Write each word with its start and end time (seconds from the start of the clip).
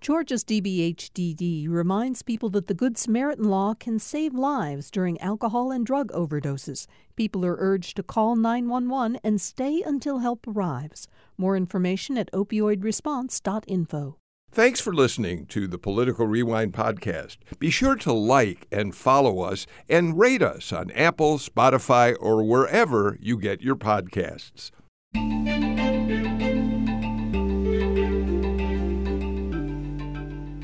Georgia's 0.00 0.44
DBHDD 0.44 1.68
reminds 1.68 2.22
people 2.22 2.48
that 2.50 2.68
the 2.68 2.74
Good 2.74 2.96
Samaritan 2.96 3.44
law 3.44 3.74
can 3.74 3.98
save 3.98 4.32
lives 4.32 4.90
during 4.90 5.20
alcohol 5.20 5.70
and 5.70 5.84
drug 5.84 6.10
overdoses. 6.12 6.86
People 7.16 7.44
are 7.44 7.56
urged 7.58 7.96
to 7.96 8.02
call 8.02 8.34
911 8.34 9.20
and 9.22 9.38
stay 9.38 9.82
until 9.84 10.20
help 10.20 10.46
arrives. 10.48 11.06
More 11.36 11.54
information 11.54 12.16
at 12.16 12.32
opioidresponse.info. 12.32 14.16
Thanks 14.52 14.80
for 14.80 14.94
listening 14.94 15.44
to 15.46 15.68
the 15.68 15.78
Political 15.78 16.26
Rewind 16.26 16.72
podcast. 16.72 17.36
Be 17.58 17.68
sure 17.68 17.96
to 17.96 18.12
like 18.12 18.66
and 18.72 18.96
follow 18.96 19.40
us 19.40 19.66
and 19.86 20.18
rate 20.18 20.42
us 20.42 20.72
on 20.72 20.90
Apple, 20.92 21.36
Spotify, 21.36 22.16
or 22.18 22.42
wherever 22.42 23.18
you 23.20 23.36
get 23.36 23.60
your 23.60 23.76
podcasts. 23.76 24.70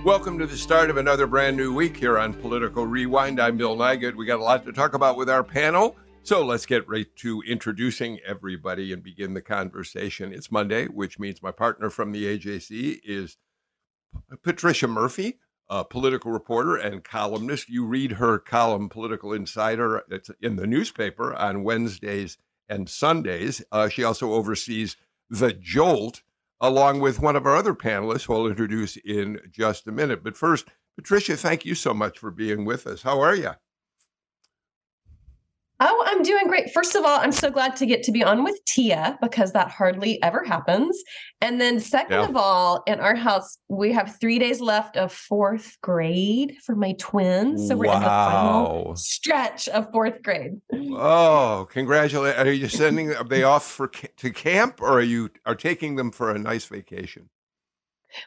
Welcome 0.07 0.39
to 0.39 0.47
the 0.47 0.57
start 0.57 0.89
of 0.89 0.99
another 0.99 1.27
brand 1.27 1.57
new 1.57 1.75
week 1.75 1.97
here 1.97 2.17
on 2.17 2.33
Political 2.33 2.87
Rewind. 2.87 3.41
I'm 3.41 3.57
Bill 3.57 3.77
Nigut. 3.77 4.15
We 4.15 4.25
got 4.25 4.39
a 4.39 4.45
lot 4.45 4.65
to 4.65 4.73
talk 4.73 4.95
about 4.95 5.17
with 5.17 5.29
our 5.29 5.43
panel. 5.43 5.97
So 6.23 6.45
let's 6.45 6.65
get 6.65 6.89
right 6.89 7.09
to 7.17 7.43
introducing 7.43 8.21
everybody 8.25 8.93
and 8.93 9.03
begin 9.03 9.35
the 9.35 9.43
conversation. 9.43 10.33
It's 10.33 10.53
Monday, 10.53 10.87
which 10.87 11.19
means 11.19 11.43
my 11.43 11.51
partner 11.51 11.91
from 11.91 12.13
the 12.13 12.39
AJC 12.39 13.01
is 13.03 13.37
Patricia 14.45 14.87
Murphy, 14.87 15.41
a 15.69 15.85
political 15.85 16.31
reporter 16.31 16.77
and 16.77 17.03
columnist. 17.03 17.69
You 17.69 17.85
read 17.85 18.13
her 18.13 18.39
column, 18.39 18.89
Political 18.89 19.33
Insider, 19.33 20.05
it's 20.09 20.31
in 20.41 20.55
the 20.55 20.69
newspaper 20.69 21.35
on 21.35 21.65
Wednesdays 21.65 22.39
and 22.69 22.89
Sundays. 22.89 23.61
Uh, 23.73 23.89
she 23.89 24.05
also 24.05 24.35
oversees 24.35 24.97
The 25.29 25.53
Jolt, 25.53 26.23
along 26.61 27.01
with 27.01 27.21
one 27.21 27.37
of 27.37 27.47
our 27.47 27.57
other 27.57 27.75
panelists, 27.75 28.25
who 28.25 28.35
I'll 28.35 28.47
introduce 28.47 28.97
in 28.97 29.41
just 29.51 29.87
a 29.87 29.93
minute. 29.93 30.23
But 30.25 30.37
first, 30.37 30.67
Patricia, 30.97 31.37
thank 31.37 31.65
you 31.65 31.75
so 31.75 31.93
much 31.93 32.19
for 32.19 32.31
being 32.31 32.65
with 32.65 32.87
us. 32.87 33.03
How 33.03 33.21
are 33.21 33.35
you? 33.35 33.53
Oh, 35.79 36.05
I'm 36.07 36.23
doing 36.23 36.47
great. 36.47 36.73
First 36.73 36.95
of 36.95 37.05
all, 37.05 37.21
I'm 37.21 37.33
so 37.33 37.51
glad 37.51 37.77
to 37.77 37.87
get 37.87 38.03
to 38.05 38.13
be 38.13 38.25
on 38.25 38.45
with 38.45 38.65
Tia 38.65 39.19
because 39.21 39.53
that 39.53 39.71
hardly 39.71 40.23
ever 40.23 40.43
happens. 40.43 41.03
And 41.43 41.61
then, 41.61 41.81
second 41.81 42.19
yeah. 42.19 42.29
of 42.29 42.37
all, 42.37 42.83
in 42.87 42.99
our 42.99 43.15
house, 43.15 43.59
we 43.69 43.93
have 43.93 44.17
three 44.19 44.39
days 44.39 44.61
left 44.61 44.97
of 44.97 45.13
fourth 45.13 45.77
grade 45.83 46.57
for 46.65 46.75
my 46.75 46.95
twins. 46.99 47.69
So 47.69 47.77
we're 47.77 47.89
wow. 47.89 47.97
in 47.97 48.01
the 48.01 48.09
final 48.09 48.97
stretch 48.97 49.69
of 49.69 49.91
fourth 49.93 50.23
grade. 50.23 50.63
Oh, 50.73 51.69
congratulations! 51.71 52.47
Are 52.47 52.53
you 52.53 52.69
sending? 52.69 53.15
Are 53.15 53.25
they 53.25 53.43
off 53.43 53.67
for 53.67 53.89
to 53.89 54.31
camp, 54.33 54.81
or 54.81 54.93
are 54.93 55.03
you 55.03 55.31
are 55.45 55.55
taking 55.55 55.97
them 55.97 56.11
for 56.11 56.31
a 56.31 56.39
nice 56.39 56.65
vacation? 56.65 57.29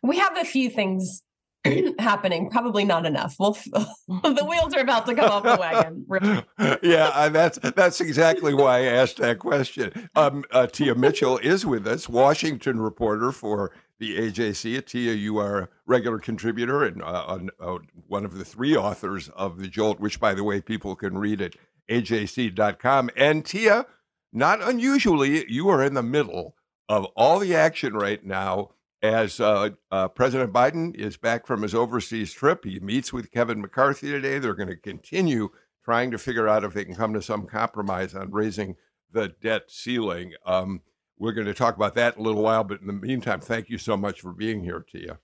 We 0.03 0.19
have 0.19 0.37
a 0.37 0.45
few 0.45 0.69
things 0.69 1.23
happening. 1.99 2.49
Probably 2.49 2.85
not 2.85 3.05
enough. 3.05 3.35
Well, 3.37 3.51
the 4.07 4.45
wheels 4.47 4.73
are 4.73 4.79
about 4.79 5.05
to 5.07 5.15
come 5.15 5.29
off 5.29 5.43
the 5.43 5.57
wagon. 5.59 6.77
yeah, 6.83 7.29
that's 7.29 7.59
that's 7.75 7.99
exactly 8.01 8.53
why 8.53 8.79
I 8.79 8.83
asked 8.83 9.17
that 9.17 9.39
question. 9.39 10.09
Um, 10.15 10.45
uh, 10.51 10.67
Tia 10.67 10.95
Mitchell 10.95 11.37
is 11.39 11.65
with 11.65 11.85
us, 11.85 12.07
Washington 12.07 12.79
reporter 12.79 13.31
for 13.31 13.71
the 13.99 14.17
AJC. 14.17 14.85
Tia, 14.85 15.13
you 15.13 15.37
are 15.37 15.59
a 15.59 15.69
regular 15.85 16.19
contributor 16.19 16.83
and 16.83 17.01
uh, 17.03 17.39
uh, 17.59 17.77
one 18.07 18.23
of 18.23 18.37
the 18.37 18.45
three 18.45 18.75
authors 18.75 19.29
of 19.29 19.59
the 19.59 19.67
Jolt, 19.67 19.99
which, 19.99 20.19
by 20.19 20.33
the 20.33 20.43
way, 20.43 20.61
people 20.61 20.95
can 20.95 21.17
read 21.17 21.41
at 21.41 21.55
ajc.com. 21.89 23.09
And 23.17 23.45
Tia, 23.45 23.85
not 24.31 24.61
unusually, 24.61 25.49
you 25.51 25.67
are 25.69 25.83
in 25.83 25.93
the 25.93 26.03
middle 26.03 26.55
of 26.87 27.05
all 27.15 27.39
the 27.39 27.53
action 27.53 27.93
right 27.93 28.25
now 28.25 28.71
as 29.01 29.39
uh, 29.39 29.69
uh, 29.91 30.07
President 30.09 30.51
Biden 30.51 30.95
is 30.95 31.17
back 31.17 31.47
from 31.47 31.61
his 31.61 31.73
overseas 31.73 32.33
trip. 32.33 32.65
He 32.65 32.79
meets 32.79 33.13
with 33.13 33.31
Kevin 33.31 33.61
McCarthy 33.61 34.11
today. 34.11 34.39
They're 34.39 34.53
going 34.53 34.69
to 34.69 34.75
continue 34.75 35.49
trying 35.83 36.11
to 36.11 36.17
figure 36.17 36.47
out 36.47 36.63
if 36.63 36.73
they 36.73 36.85
can 36.85 36.95
come 36.95 37.13
to 37.13 37.21
some 37.21 37.47
compromise 37.47 38.13
on 38.13 38.31
raising 38.31 38.75
the 39.11 39.29
debt 39.41 39.63
ceiling. 39.69 40.33
Um, 40.45 40.81
we're 41.17 41.31
going 41.31 41.47
to 41.47 41.53
talk 41.53 41.75
about 41.75 41.95
that 41.95 42.15
in 42.15 42.21
a 42.21 42.23
little 42.23 42.43
while, 42.43 42.63
but 42.63 42.81
in 42.81 42.87
the 42.87 42.93
meantime, 42.93 43.41
thank 43.41 43.69
you 43.69 43.77
so 43.77 43.97
much 43.97 44.21
for 44.21 44.33
being 44.33 44.63
here, 44.63 44.85
Tia. 44.89 45.19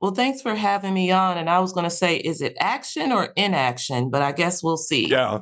Well, 0.00 0.12
thanks 0.12 0.40
for 0.40 0.54
having 0.54 0.94
me 0.94 1.10
on. 1.10 1.36
And 1.36 1.50
I 1.50 1.58
was 1.60 1.72
going 1.72 1.84
to 1.84 1.90
say, 1.90 2.16
is 2.16 2.40
it 2.40 2.56
action 2.58 3.12
or 3.12 3.32
inaction? 3.36 4.10
But 4.10 4.22
I 4.22 4.32
guess 4.32 4.62
we'll 4.62 4.78
see. 4.78 5.08
Yeah. 5.08 5.40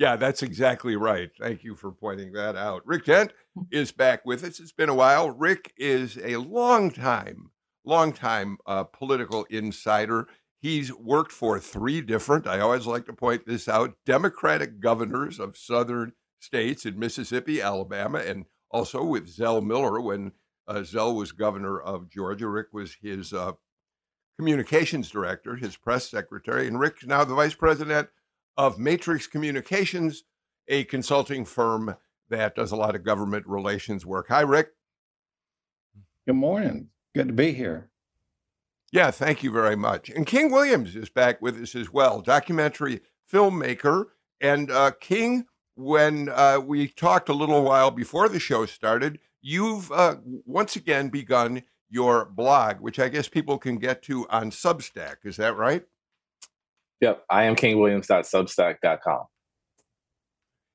Yeah, 0.00 0.16
that's 0.16 0.42
exactly 0.42 0.96
right. 0.96 1.30
Thank 1.38 1.62
you 1.62 1.76
for 1.76 1.92
pointing 1.92 2.32
that 2.32 2.56
out. 2.56 2.80
Rick 2.86 3.04
Dent 3.04 3.34
is 3.70 3.92
back 3.92 4.24
with 4.24 4.42
us. 4.42 4.58
It's 4.58 4.72
been 4.72 4.88
a 4.88 4.94
while. 4.94 5.28
Rick 5.28 5.74
is 5.76 6.18
a 6.24 6.38
long 6.38 6.90
time, 6.90 7.50
long 7.84 8.14
time 8.14 8.56
uh, 8.64 8.84
political 8.84 9.44
insider. 9.50 10.26
He's 10.58 10.90
worked 10.90 11.32
for 11.32 11.60
three 11.60 12.00
different, 12.00 12.46
I 12.46 12.60
always 12.60 12.86
like 12.86 13.04
to 13.06 13.12
point 13.12 13.42
this 13.46 13.68
out, 13.68 13.92
Democratic 14.06 14.80
governors 14.80 15.38
of 15.38 15.58
southern 15.58 16.12
states 16.38 16.86
in 16.86 16.98
Mississippi, 16.98 17.60
Alabama, 17.60 18.20
and 18.20 18.46
also 18.70 19.04
with 19.04 19.28
Zell 19.28 19.60
Miller 19.60 20.00
when 20.00 20.32
uh, 20.66 20.82
Zell 20.82 21.14
was 21.14 21.32
governor 21.32 21.78
of 21.78 22.08
Georgia. 22.08 22.48
Rick 22.48 22.68
was 22.72 22.96
his 23.02 23.34
uh, 23.34 23.52
communications 24.38 25.10
director, 25.10 25.56
his 25.56 25.76
press 25.76 26.08
secretary, 26.08 26.66
and 26.66 26.80
Rick's 26.80 27.04
now 27.04 27.22
the 27.22 27.34
vice 27.34 27.54
president 27.54 28.08
of 28.60 28.78
Matrix 28.78 29.26
Communications, 29.26 30.24
a 30.68 30.84
consulting 30.84 31.46
firm 31.46 31.96
that 32.28 32.54
does 32.54 32.72
a 32.72 32.76
lot 32.76 32.94
of 32.94 33.02
government 33.02 33.46
relations 33.46 34.04
work. 34.04 34.28
Hi, 34.28 34.42
Rick. 34.42 34.72
Good 36.26 36.34
morning. 36.34 36.88
Good 37.14 37.28
to 37.28 37.32
be 37.32 37.54
here. 37.54 37.88
Yeah, 38.92 39.12
thank 39.12 39.42
you 39.42 39.50
very 39.50 39.76
much. 39.76 40.10
And 40.10 40.26
King 40.26 40.52
Williams 40.52 40.94
is 40.94 41.08
back 41.08 41.40
with 41.40 41.56
us 41.56 41.74
as 41.74 41.90
well, 41.90 42.20
documentary 42.20 43.00
filmmaker. 43.32 44.08
And 44.42 44.70
uh, 44.70 44.90
King, 45.00 45.46
when 45.74 46.28
uh, 46.28 46.60
we 46.62 46.88
talked 46.88 47.30
a 47.30 47.34
little 47.34 47.62
while 47.62 47.90
before 47.90 48.28
the 48.28 48.38
show 48.38 48.66
started, 48.66 49.20
you've 49.40 49.90
uh, 49.90 50.16
once 50.44 50.76
again 50.76 51.08
begun 51.08 51.62
your 51.88 52.26
blog, 52.26 52.80
which 52.80 52.98
I 52.98 53.08
guess 53.08 53.26
people 53.26 53.56
can 53.56 53.78
get 53.78 54.02
to 54.02 54.28
on 54.28 54.50
Substack. 54.50 55.24
Is 55.24 55.38
that 55.38 55.56
right? 55.56 55.84
Yep, 57.00 57.24
I 57.30 57.44
am 57.44 57.56
kingwilliams.substack.com. 57.56 59.24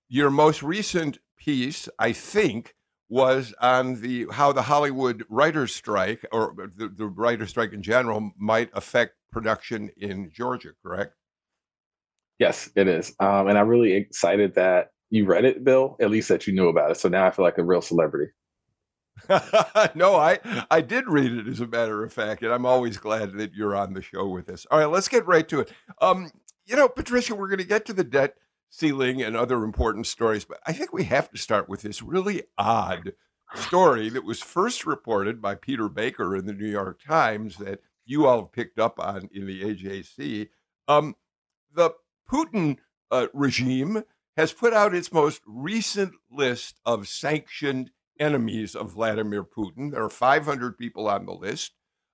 Your 0.08 0.32
most 0.32 0.64
recent 0.64 1.20
piece, 1.38 1.90
I 2.00 2.12
think, 2.14 2.74
was 3.10 3.54
on 3.62 4.02
the 4.02 4.26
how 4.32 4.52
the 4.52 4.64
Hollywood 4.64 5.24
writers' 5.30 5.76
strike 5.76 6.26
or 6.32 6.56
the, 6.76 6.88
the 6.88 7.06
writers' 7.06 7.50
strike 7.50 7.74
in 7.74 7.84
general 7.84 8.32
might 8.38 8.70
affect 8.74 9.14
production 9.32 9.92
in 9.98 10.32
Georgia. 10.32 10.72
Correct? 10.84 11.14
Yes, 12.40 12.70
it 12.76 12.88
is, 12.88 13.14
um, 13.20 13.48
and 13.48 13.58
I'm 13.58 13.68
really 13.68 13.94
excited 13.94 14.56
that 14.56 14.90
you 15.12 15.26
read 15.26 15.46
it, 15.46 15.64
Bill. 15.64 15.96
At 16.02 16.10
least 16.10 16.30
that 16.30 16.48
you 16.48 16.54
knew 16.54 16.68
about 16.68 16.92
it. 16.92 16.98
So 16.98 17.08
now 17.08 17.28
I 17.28 17.32
feel 17.32 17.46
like 17.46 17.58
a 17.58 17.64
real 17.64 17.82
celebrity. 17.82 18.32
no, 19.96 20.16
I 20.16 20.40
I 20.70 20.82
did 20.82 21.08
read 21.08 21.32
it 21.32 21.48
as 21.48 21.60
a 21.60 21.68
matter 21.68 22.04
of 22.04 22.14
fact, 22.14 22.44
and 22.44 22.52
I'm 22.52 22.66
always 22.66 22.98
glad 22.98 23.34
that 23.34 23.54
you're 23.54 23.76
on 23.76 23.94
the 23.94 24.02
show 24.02 24.28
with 24.28 24.50
us. 24.50 24.66
All 24.70 24.80
right, 24.80 24.90
let's 24.90 25.08
get 25.08 25.26
right 25.26 25.48
to 25.48 25.62
it. 25.62 25.72
Um, 26.02 26.32
you 26.66 26.76
know, 26.76 26.88
Patricia, 26.88 27.36
we're 27.36 27.48
going 27.48 27.60
to 27.60 27.64
get 27.64 27.86
to 27.86 27.94
the 27.94 28.04
debt 28.04 28.36
ceiling 28.70 29.22
and 29.22 29.38
other 29.38 29.64
important 29.64 30.08
stories, 30.08 30.46
but 30.46 30.60
I 30.66 30.74
think 30.74 30.92
we 30.92 31.06
have 31.06 31.32
to 31.32 31.38
start 31.38 31.70
with 31.70 31.82
this 31.82 32.02
really 32.02 32.44
odd 32.58 33.14
story 33.54 34.10
that 34.10 34.26
was 34.26 34.42
first 34.42 34.86
reported 34.86 35.42
by 35.42 35.56
Peter 35.56 35.88
Baker 35.88 36.36
in 36.36 36.46
the 36.46 36.54
New 36.54 36.68
York 36.68 37.00
Times 37.02 37.58
that 37.58 37.80
you 38.06 38.26
all 38.26 38.44
picked 38.44 38.80
up 38.80 39.00
on 39.00 39.30
in 39.34 39.46
the 39.46 39.64
AJC. 39.64 40.50
Um, 40.88 41.16
the 41.74 41.92
Putin 42.30 42.78
uh, 43.12 43.28
regime 43.34 44.04
has 44.36 44.52
put 44.52 44.74
out 44.74 44.94
its 44.94 45.14
most 45.14 45.42
recent 45.48 46.14
list 46.30 46.80
of 46.86 47.08
sanctioned 47.08 47.92
enemies 48.20 48.76
of 48.76 48.94
Vladimir 48.94 49.44
Putin. 49.44 49.92
There 49.92 50.04
are 50.04 50.10
500 50.10 50.78
people 50.78 51.08
on 51.08 51.26
the 51.26 51.34
list. 51.34 51.74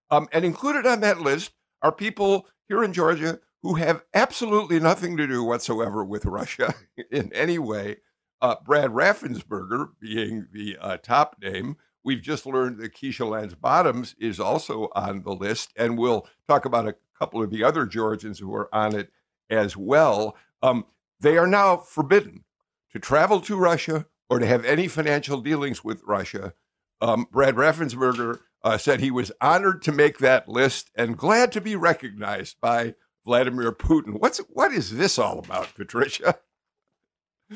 Um, 0.10 0.28
and 0.32 0.44
included 0.44 0.86
on 0.86 1.00
that 1.02 1.22
list 1.22 1.52
are 1.82 1.92
people 1.92 2.48
here 2.68 2.84
in 2.84 2.94
Georgia 2.94 3.40
who 3.62 3.76
have 3.76 4.04
absolutely 4.14 4.80
nothing 4.80 5.18
to 5.18 5.28
do 5.28 5.44
whatsoever 5.44 6.04
with 6.04 6.26
Russia 6.26 6.74
in 7.12 7.32
any 7.34 7.60
way. 7.60 7.98
Uh, 8.42 8.56
Brad 8.66 8.92
Raffensperger 8.92 9.90
being 10.00 10.48
the 10.52 10.78
uh, 10.82 10.98
top 10.98 11.36
name. 11.42 11.78
We've 12.04 12.22
just 12.22 12.48
learned 12.48 12.80
that 12.80 12.96
Keisha 12.96 13.30
Lance 13.30 13.54
Bottoms 13.54 14.16
is 14.20 14.40
also 14.40 14.90
on 14.96 15.22
the 15.22 15.34
list, 15.34 15.72
and 15.76 15.98
we'll 15.98 16.28
talk 16.48 16.66
about 16.66 16.88
a 16.88 16.96
couple 17.20 17.44
of 17.44 17.52
the 17.52 17.64
other 17.64 17.86
Georgians 17.86 18.40
who 18.40 18.54
are 18.56 18.74
on 18.74 18.96
it 18.96 19.12
as 19.52 19.78
well. 19.78 20.36
Um, 20.64 20.86
they 21.20 21.38
are 21.38 21.46
now 21.46 21.78
forbidden 21.78 22.44
to 22.92 23.00
travel 23.00 23.40
to 23.42 23.56
Russia 23.56 24.08
or 24.32 24.40
to 24.40 24.46
have 24.46 24.64
any 24.64 24.88
financial 24.88 25.42
dealings 25.42 25.84
with 25.84 26.02
Russia. 26.08 26.54
Um, 27.02 27.28
Brad 27.30 27.56
Raffensperger 27.56 28.40
uh, 28.64 28.78
said 28.78 29.02
he 29.02 29.12
was 29.12 29.34
honored 29.42 29.82
to 29.82 29.92
make 29.92 30.20
that 30.20 30.48
list 30.48 30.90
and 30.96 31.18
glad 31.18 31.52
to 31.52 31.60
be 31.60 31.76
recognized 31.76 32.56
by 32.62 32.96
Vladimir 33.26 33.74
Putin. 33.74 34.22
What's 34.22 34.38
what 34.48 34.72
is 34.72 34.96
this 34.96 35.20
all 35.20 35.38
about, 35.38 35.76
Patricia? 35.76 36.40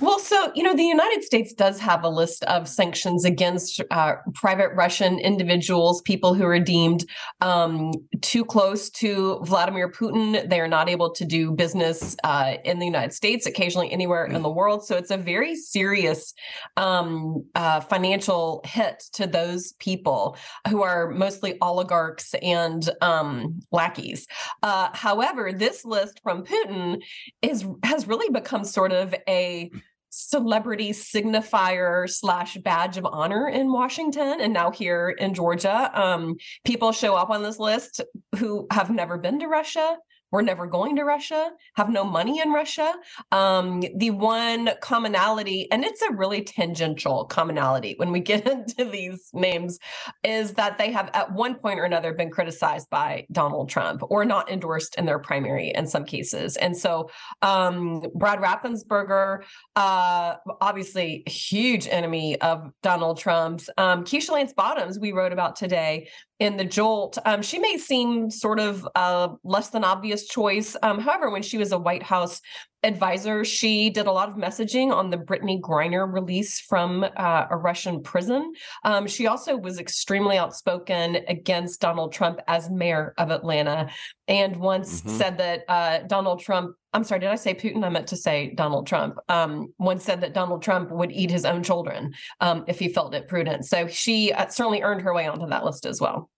Well, 0.02 0.20
so, 0.20 0.52
you 0.56 0.64
know, 0.64 0.76
the 0.76 0.84
United 0.84 1.24
States 1.24 1.54
does 1.54 1.80
have 1.80 2.04
a 2.04 2.10
list 2.10 2.44
of 2.46 2.68
sanctions 2.68 3.24
against 3.24 3.82
uh, 3.92 4.16
private 4.34 4.72
Russian 4.74 5.20
individuals, 5.20 6.02
people 6.02 6.34
who 6.34 6.44
are 6.46 6.60
deemed 6.60 7.06
um, 7.40 7.94
too 8.20 8.44
close 8.44 8.90
to 8.90 9.40
Vladimir 9.44 9.90
Putin. 9.90 10.50
They 10.50 10.60
are 10.60 10.68
not 10.68 10.90
able 10.90 11.12
to 11.12 11.24
do 11.24 11.52
business 11.52 12.18
uh, 12.26 12.56
in 12.66 12.80
the 12.80 12.86
United 12.86 13.14
States, 13.14 13.46
occasionally 13.46 13.90
anywhere 13.90 14.26
in 14.26 14.42
the 14.42 14.50
world. 14.50 14.86
So 14.86 14.98
it's 14.98 15.12
a 15.12 15.18
very 15.18 15.56
serious 15.56 16.34
um, 16.76 17.46
uh, 17.56 17.80
financial 17.80 18.62
hit 18.66 19.02
to 19.14 19.28
those 19.28 19.74
people 19.80 20.36
who 20.68 20.84
are 20.84 21.10
mostly 21.10 21.58
oligarchs 21.62 22.34
and 22.42 22.90
um, 23.00 23.62
lackeys. 23.72 24.28
Uh, 24.62 24.90
however, 24.92 25.54
this 25.54 25.86
list 25.86 26.20
from 26.22 26.44
Putin 26.44 27.02
is 27.42 27.66
has 27.84 28.10
really 28.10 28.30
become 28.30 28.66
sort 28.66 28.92
of 28.92 29.16
a 29.30 29.72
celebrity 30.16 30.92
signifier 30.92 32.10
slash 32.10 32.56
badge 32.58 32.96
of 32.96 33.06
honor 33.06 33.50
in 33.50 33.70
Washington 33.70 34.40
and 34.40 34.54
now 34.54 34.72
here 34.72 35.10
in 35.10 35.34
Georgia. 35.34 35.92
Um, 35.94 36.38
people 36.64 36.94
show 36.94 37.16
up 37.16 37.30
on 37.30 37.44
this 37.44 37.60
list 37.60 38.00
who 38.38 38.66
have 38.72 38.90
never 38.90 39.18
been 39.18 39.40
to 39.40 39.48
Russia, 39.48 39.98
we're 40.36 40.42
never 40.42 40.68
going 40.68 40.98
to 40.98 41.06
Russia, 41.06 41.52
have 41.76 41.90
no 41.90 42.04
money 42.04 42.42
in 42.42 42.52
Russia. 42.52 42.94
Um, 43.32 43.82
the 43.96 44.12
one 44.12 44.72
commonality, 44.82 45.72
and 45.72 45.86
it's 45.86 46.02
a 46.02 46.12
really 46.12 46.44
tangential 46.44 47.24
commonality 47.24 47.94
when 47.96 48.12
we 48.12 48.20
get 48.20 48.46
into 48.52 48.84
these 48.84 49.30
names, 49.34 49.80
is 50.26 50.56
that 50.56 50.78
they 50.78 50.92
have 50.92 51.10
at 51.14 51.32
one 51.32 51.56
point 51.56 51.80
or 51.80 51.86
another 51.86 52.14
been 52.14 52.30
criticized 52.30 52.90
by 52.90 53.26
Donald 53.32 53.70
Trump 53.70 54.02
or 54.10 54.26
not 54.26 54.52
endorsed 54.52 54.96
in 54.96 55.06
their 55.06 55.20
primary 55.20 55.72
in 55.74 55.88
some 55.88 56.04
cases. 56.04 56.58
And 56.58 56.76
so 56.76 57.10
um, 57.42 58.04
Brad 58.14 58.40
Raffensperger, 58.40 59.42
uh, 59.78 60.36
obviously 60.60 61.24
huge 61.28 61.88
enemy 61.88 62.42
of 62.42 62.72
Donald 62.84 63.20
Trump's. 63.20 63.70
Um, 63.78 64.04
Keisha 64.04 64.32
Lance 64.32 64.52
Bottoms, 64.52 65.00
we 65.00 65.14
wrote 65.14 65.32
about 65.32 65.56
today, 65.56 66.10
in 66.40 66.58
the 66.58 66.66
jolt 66.66 67.18
um, 67.26 67.42
she 67.42 67.60
may 67.60 67.78
seem 67.78 68.30
sort 68.30 68.60
of 68.60 68.88
a 68.96 69.30
less 69.44 69.70
than 69.70 69.84
obvious 69.84 70.28
choice 70.28 70.76
um, 70.84 71.00
however 71.00 71.30
when 71.30 71.42
she 71.42 71.58
was 71.58 71.72
a 71.72 71.80
white 71.80 72.04
house 72.04 72.42
advisor 72.84 73.46
she 73.46 73.90
did 73.90 74.06
a 74.06 74.12
lot 74.12 74.30
of 74.30 74.36
messaging 74.36 74.92
on 74.92 75.10
the 75.10 75.18
brittney 75.18 75.60
griner 75.60 76.12
release 76.12 76.60
from 76.60 77.04
uh, 77.04 77.46
a 77.50 77.58
russian 77.58 78.02
prison 78.04 78.54
um, 78.84 79.08
she 79.08 79.28
also 79.28 79.56
was 79.56 79.80
extremely 79.80 80.38
outspoken 80.38 81.18
against 81.28 81.80
donald 81.80 82.12
trump 82.12 82.40
as 82.48 82.70
mayor 82.70 83.14
of 83.18 83.32
atlanta 83.32 83.90
and 84.28 84.58
once 84.58 85.02
mm-hmm. 85.02 85.18
said 85.18 85.38
that 85.38 85.64
uh, 85.70 86.00
donald 86.08 86.42
trump 86.42 86.76
I'm 86.96 87.04
sorry, 87.04 87.20
did 87.20 87.30
I 87.30 87.36
say 87.36 87.54
Putin? 87.54 87.84
I 87.84 87.90
meant 87.90 88.08
to 88.08 88.16
say 88.16 88.54
Donald 88.56 88.88
Trump. 88.88 89.18
Um, 89.28 89.74
once 89.78 90.06
said 90.06 90.22
that 90.22 90.34
Donald 90.34 90.62
Trump 90.62 90.92
would 90.92 91.12
eat 91.12 91.30
his 91.30 91.44
own 91.44 91.62
children 91.62 92.14
um, 92.40 92.64
if 92.70 92.80
he 92.80 92.88
felt 92.88 93.14
it 93.14 93.28
prudent. 93.28 93.66
So 93.66 93.88
she 93.88 94.32
uh, 94.32 94.48
certainly 94.48 94.82
earned 94.82 95.02
her 95.02 95.14
way 95.14 95.28
onto 95.28 95.46
that 95.48 95.66
list 95.66 95.86
as 95.86 96.00
well. 96.00 96.30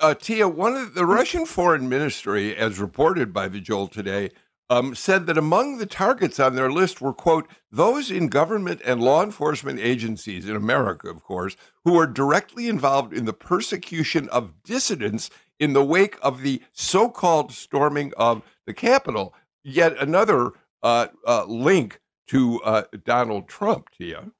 Uh, 0.00 0.14
Tia, 0.14 0.48
one 0.48 0.74
of 0.74 0.94
the 0.94 1.06
Russian 1.06 1.46
foreign 1.46 1.88
ministry, 1.88 2.56
as 2.56 2.80
reported 2.80 3.32
by 3.32 3.46
the 3.46 3.60
Jolt 3.60 3.92
today, 3.92 4.30
um, 4.68 4.92
said 4.92 5.26
that 5.26 5.38
among 5.38 5.78
the 5.78 5.86
targets 5.86 6.40
on 6.40 6.56
their 6.56 6.72
list 6.72 7.00
were, 7.00 7.12
quote, 7.12 7.48
those 7.70 8.10
in 8.10 8.26
government 8.28 8.80
and 8.84 9.00
law 9.00 9.22
enforcement 9.22 9.78
agencies 9.78 10.48
in 10.48 10.56
America, 10.56 11.08
of 11.08 11.22
course, 11.22 11.56
who 11.84 11.96
are 11.96 12.08
directly 12.08 12.68
involved 12.68 13.12
in 13.12 13.24
the 13.24 13.32
persecution 13.32 14.28
of 14.30 14.64
dissidents 14.64 15.30
in 15.60 15.74
the 15.74 15.84
wake 15.84 16.18
of 16.22 16.42
the 16.42 16.60
so 16.72 17.08
called 17.08 17.52
storming 17.52 18.12
of 18.16 18.42
the 18.66 18.74
Capitol 18.74 19.34
yet 19.64 19.96
another 19.98 20.52
uh, 20.82 21.08
uh, 21.26 21.44
link 21.46 22.00
to 22.28 22.60
uh, 22.62 22.84
Donald 23.04 23.48
Trump, 23.48 23.88
Tia. 23.96 24.30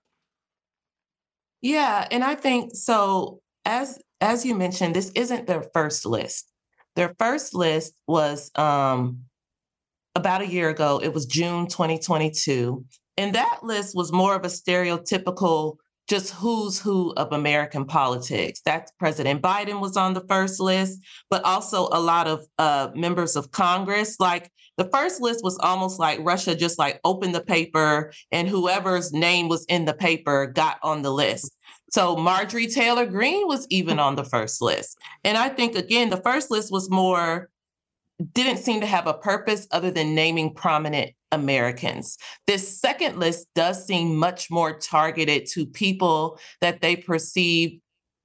Yeah, 1.63 2.07
and 2.11 2.23
I 2.23 2.35
think 2.35 2.75
so. 2.75 3.41
As 3.65 3.99
as 4.21 4.45
you 4.45 4.55
mentioned, 4.55 4.95
this 4.95 5.11
isn't 5.15 5.47
their 5.47 5.63
first 5.63 6.05
list. 6.07 6.51
Their 6.97 7.15
first 7.19 7.55
list 7.55 7.95
was 8.07 8.51
um, 8.55 9.21
about 10.15 10.43
a 10.43 10.47
year 10.47 10.69
ago. 10.69 11.01
It 11.03 11.13
was 11.13 11.27
June 11.27 11.67
2022, 11.67 12.85
and 13.17 13.35
that 13.35 13.61
list 13.63 13.97
was 13.97 14.13
more 14.13 14.35
of 14.37 14.45
a 14.45 14.49
stereotypical 14.49 15.77
just 16.09 16.35
who's 16.35 16.79
who 16.79 17.13
of 17.17 17.33
American 17.33 17.85
politics. 17.85 18.61
That 18.65 18.91
President 18.99 19.43
Biden 19.43 19.81
was 19.81 19.97
on 19.97 20.15
the 20.15 20.25
first 20.29 20.61
list, 20.61 21.01
but 21.31 21.45
also 21.45 21.89
a 21.93 22.01
lot 22.01 22.27
of 22.27 22.45
uh, 22.59 22.89
members 22.95 23.37
of 23.37 23.51
Congress. 23.51 24.17
Like 24.21 24.51
the 24.77 24.89
first 24.93 25.21
list 25.21 25.43
was 25.43 25.59
almost 25.59 25.99
like 25.99 26.19
Russia 26.23 26.55
just 26.55 26.79
like 26.79 27.01
opened 27.05 27.35
the 27.35 27.43
paper 27.43 28.13
and 28.33 28.49
whoever's 28.49 29.13
name 29.13 29.49
was 29.49 29.65
in 29.67 29.85
the 29.85 29.95
paper 29.95 30.47
got 30.47 30.79
on 30.83 31.03
the 31.03 31.13
list. 31.13 31.57
So 31.91 32.17
Marjorie 32.17 32.67
Taylor 32.67 33.07
Greene 33.07 33.47
was 33.47 33.67
even 33.71 33.99
on 33.99 34.17
the 34.17 34.25
first 34.25 34.61
list. 34.61 34.99
And 35.23 35.39
I 35.39 35.49
think 35.49 35.77
again, 35.77 36.11
the 36.11 36.21
first 36.23 36.51
list 36.51 36.73
was 36.73 36.91
more 36.91 37.49
didn't 38.33 38.59
seem 38.59 38.81
to 38.81 38.87
have 38.87 39.07
a 39.07 39.15
purpose 39.15 39.67
other 39.71 39.91
than 39.91 40.15
naming 40.15 40.55
prominent 40.55 41.13
Americans. 41.35 42.17
This 42.47 42.81
second 42.81 43.19
list 43.19 43.49
does 43.55 43.87
seem 43.87 44.17
much 44.17 44.51
more 44.51 44.79
targeted 44.79 45.47
to 45.53 45.67
people 45.67 46.39
that 46.61 46.81
they 46.81 46.97
perceive 46.97 47.81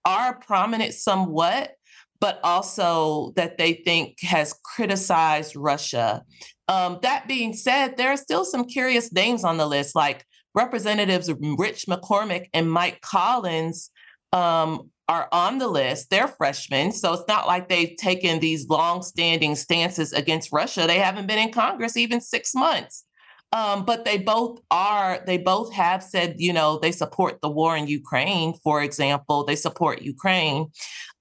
are 0.06 0.40
prominent 0.40 0.94
somewhat, 0.94 1.74
but 2.22 2.40
also 2.44 3.34
that 3.36 3.58
they 3.58 3.74
think 3.74 4.22
has 4.22 4.54
criticized 4.64 5.56
Russia. 5.56 6.24
Um, 6.68 7.00
that 7.02 7.28
being 7.28 7.54
said, 7.54 7.98
there 7.98 8.12
are 8.12 8.18
still 8.18 8.46
some 8.46 8.66
curious 8.66 9.12
names 9.12 9.44
on 9.44 9.58
the 9.58 9.66
list, 9.66 9.96
like 9.96 10.26
Representatives 10.56 11.32
Rich 11.58 11.86
McCormick 11.88 12.48
and 12.54 12.72
Mike 12.72 13.02
Collins 13.02 13.92
um, 14.32 14.90
are 15.10 15.28
on 15.32 15.58
the 15.58 15.68
list. 15.68 16.12
They're 16.12 16.28
freshmen. 16.28 16.92
So 16.92 17.14
it's 17.14 17.28
not 17.28 17.48
like 17.48 17.68
they've 17.68 17.98
taken 17.98 18.40
these 18.40 18.70
long-standing 18.70 19.56
stances 19.56 20.14
against 20.14 20.54
Russia. 20.54 20.86
They 20.86 21.00
haven't 21.00 21.26
been 21.26 21.40
in 21.40 21.52
Congress 21.52 21.98
even 21.98 22.22
six 22.22 22.54
months. 22.54 23.06
Um, 23.52 23.84
but 23.84 24.06
they 24.06 24.20
both 24.20 24.60
are, 24.70 25.24
they 25.26 25.40
both 25.40 25.74
have 25.74 26.04
said, 26.04 26.36
you 26.38 26.54
know, 26.54 26.78
they 26.78 26.92
support 26.92 27.42
the 27.42 27.50
war 27.50 27.76
in 27.76 27.88
Ukraine, 27.88 28.54
for 28.64 28.84
example. 28.84 29.44
They 29.44 29.56
support 29.56 30.04
Ukraine. 30.04 30.68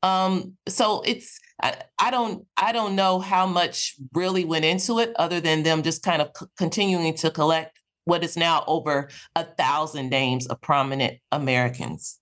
Um, 0.02 0.52
so 0.68 1.00
it's 1.06 1.40
I, 1.62 1.76
I, 1.98 2.10
don't 2.10 2.44
I 2.58 2.72
don't 2.72 2.94
know 2.94 3.18
how 3.18 3.46
much 3.46 3.96
really 4.12 4.44
went 4.44 4.66
into 4.66 4.98
it 4.98 5.12
other 5.16 5.40
than 5.40 5.62
them 5.62 5.82
just 5.82 6.02
kind 6.02 6.20
of 6.20 6.30
c- 6.38 6.46
continuing 6.58 7.14
to 7.14 7.30
collect 7.30 7.80
what 8.04 8.22
is 8.22 8.36
now 8.36 8.64
over 8.66 9.08
a 9.34 9.44
thousand 9.44 10.10
names 10.10 10.46
of 10.46 10.60
prominent 10.60 11.18
Americans. 11.32 12.20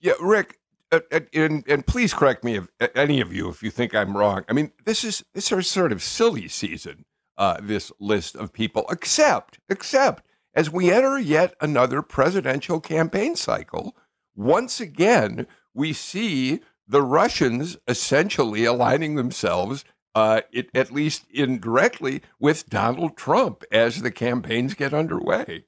Yeah, 0.00 0.14
Rick, 0.20 0.59
and, 0.92 1.64
and 1.66 1.86
please 1.86 2.12
correct 2.12 2.44
me 2.44 2.56
if 2.56 2.68
any 2.94 3.20
of 3.20 3.32
you 3.32 3.48
if 3.48 3.62
you 3.62 3.70
think 3.70 3.94
I'm 3.94 4.16
wrong. 4.16 4.44
I 4.48 4.52
mean, 4.52 4.72
this 4.84 5.04
is 5.04 5.24
this 5.34 5.50
is 5.52 5.66
sort 5.66 5.92
of 5.92 6.02
silly 6.02 6.48
season. 6.48 7.04
Uh, 7.36 7.56
this 7.62 7.90
list 7.98 8.36
of 8.36 8.52
people, 8.52 8.84
except 8.90 9.58
except 9.68 10.26
as 10.54 10.70
we 10.70 10.90
enter 10.90 11.18
yet 11.18 11.54
another 11.60 12.02
presidential 12.02 12.80
campaign 12.80 13.36
cycle, 13.36 13.96
once 14.34 14.80
again 14.80 15.46
we 15.72 15.92
see 15.92 16.60
the 16.86 17.02
Russians 17.02 17.76
essentially 17.86 18.64
aligning 18.64 19.14
themselves, 19.14 19.84
uh, 20.14 20.40
it, 20.52 20.68
at 20.74 20.90
least 20.92 21.24
indirectly, 21.30 22.20
with 22.40 22.68
Donald 22.68 23.16
Trump 23.16 23.62
as 23.70 24.02
the 24.02 24.10
campaigns 24.10 24.74
get 24.74 24.92
underway. 24.92 25.64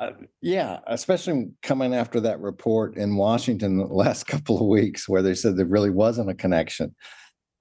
Uh, 0.00 0.12
yeah, 0.40 0.78
especially 0.86 1.50
coming 1.62 1.92
after 1.92 2.20
that 2.20 2.40
report 2.40 2.96
in 2.96 3.16
Washington 3.16 3.78
the 3.78 3.84
last 3.86 4.26
couple 4.26 4.60
of 4.60 4.66
weeks 4.66 5.08
where 5.08 5.22
they 5.22 5.34
said 5.34 5.56
there 5.56 5.66
really 5.66 5.90
wasn't 5.90 6.30
a 6.30 6.34
connection. 6.34 6.94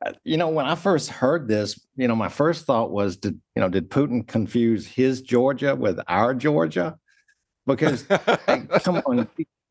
Uh, 0.05 0.11
you 0.23 0.37
know, 0.37 0.49
when 0.49 0.67
I 0.67 0.75
first 0.75 1.09
heard 1.09 1.47
this, 1.47 1.83
you 1.95 2.07
know, 2.07 2.15
my 2.15 2.29
first 2.29 2.65
thought 2.65 2.91
was, 2.91 3.17
did 3.17 3.39
you 3.55 3.61
know, 3.61 3.69
did 3.69 3.89
Putin 3.89 4.27
confuse 4.27 4.85
his 4.85 5.21
Georgia 5.21 5.75
with 5.75 5.99
our 6.07 6.35
Georgia? 6.35 6.97
Because 7.65 8.05
hey, 8.45 8.67
come 8.83 9.01
on, 9.07 9.27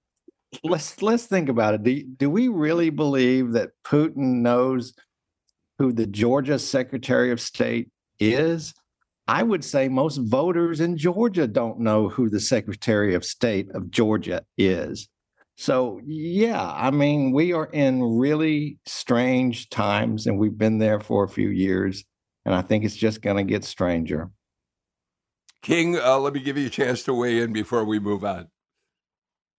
let's 0.64 1.00
let's 1.00 1.26
think 1.26 1.48
about 1.48 1.74
it. 1.74 1.84
Do, 1.84 2.02
do 2.02 2.28
we 2.28 2.48
really 2.48 2.90
believe 2.90 3.52
that 3.52 3.70
Putin 3.84 4.40
knows 4.40 4.94
who 5.78 5.92
the 5.92 6.06
Georgia 6.06 6.58
Secretary 6.58 7.30
of 7.30 7.40
State 7.40 7.90
is? 8.18 8.74
I 9.28 9.42
would 9.42 9.64
say 9.64 9.88
most 9.88 10.18
voters 10.18 10.80
in 10.80 10.96
Georgia 10.96 11.46
don't 11.46 11.80
know 11.80 12.08
who 12.08 12.30
the 12.30 12.40
Secretary 12.40 13.14
of 13.14 13.24
State 13.24 13.68
of 13.74 13.90
Georgia 13.90 14.42
is. 14.56 15.08
So, 15.56 16.00
yeah, 16.04 16.70
I 16.72 16.90
mean, 16.90 17.32
we 17.32 17.52
are 17.52 17.66
in 17.66 18.02
really 18.02 18.78
strange 18.86 19.68
times 19.68 20.26
and 20.26 20.38
we've 20.38 20.56
been 20.56 20.78
there 20.78 21.00
for 21.00 21.24
a 21.24 21.28
few 21.28 21.48
years. 21.48 22.04
And 22.44 22.54
I 22.54 22.62
think 22.62 22.84
it's 22.84 22.94
just 22.94 23.22
going 23.22 23.38
to 23.38 23.42
get 23.42 23.64
stranger. 23.64 24.30
King, 25.62 25.98
uh, 25.98 26.18
let 26.18 26.32
me 26.32 26.40
give 26.40 26.56
you 26.56 26.66
a 26.66 26.70
chance 26.70 27.02
to 27.04 27.14
weigh 27.14 27.40
in 27.40 27.52
before 27.52 27.84
we 27.84 27.98
move 27.98 28.24
on. 28.24 28.48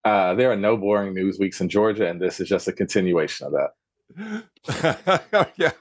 Uh, 0.05 0.36
there 0.36 0.50
are 0.50 0.55
no 0.55 0.77
boring 0.77 1.13
news 1.13 1.38
weeks 1.38 1.59
in 1.59 1.67
Georgia, 1.67 2.07
and 2.07 2.21
this 2.21 2.39
is 2.39 2.47
just 2.47 2.69
a 2.69 2.71
continuation 2.71 3.45
of 3.45 3.51
that. 3.51 3.71
yeah. 5.58 5.72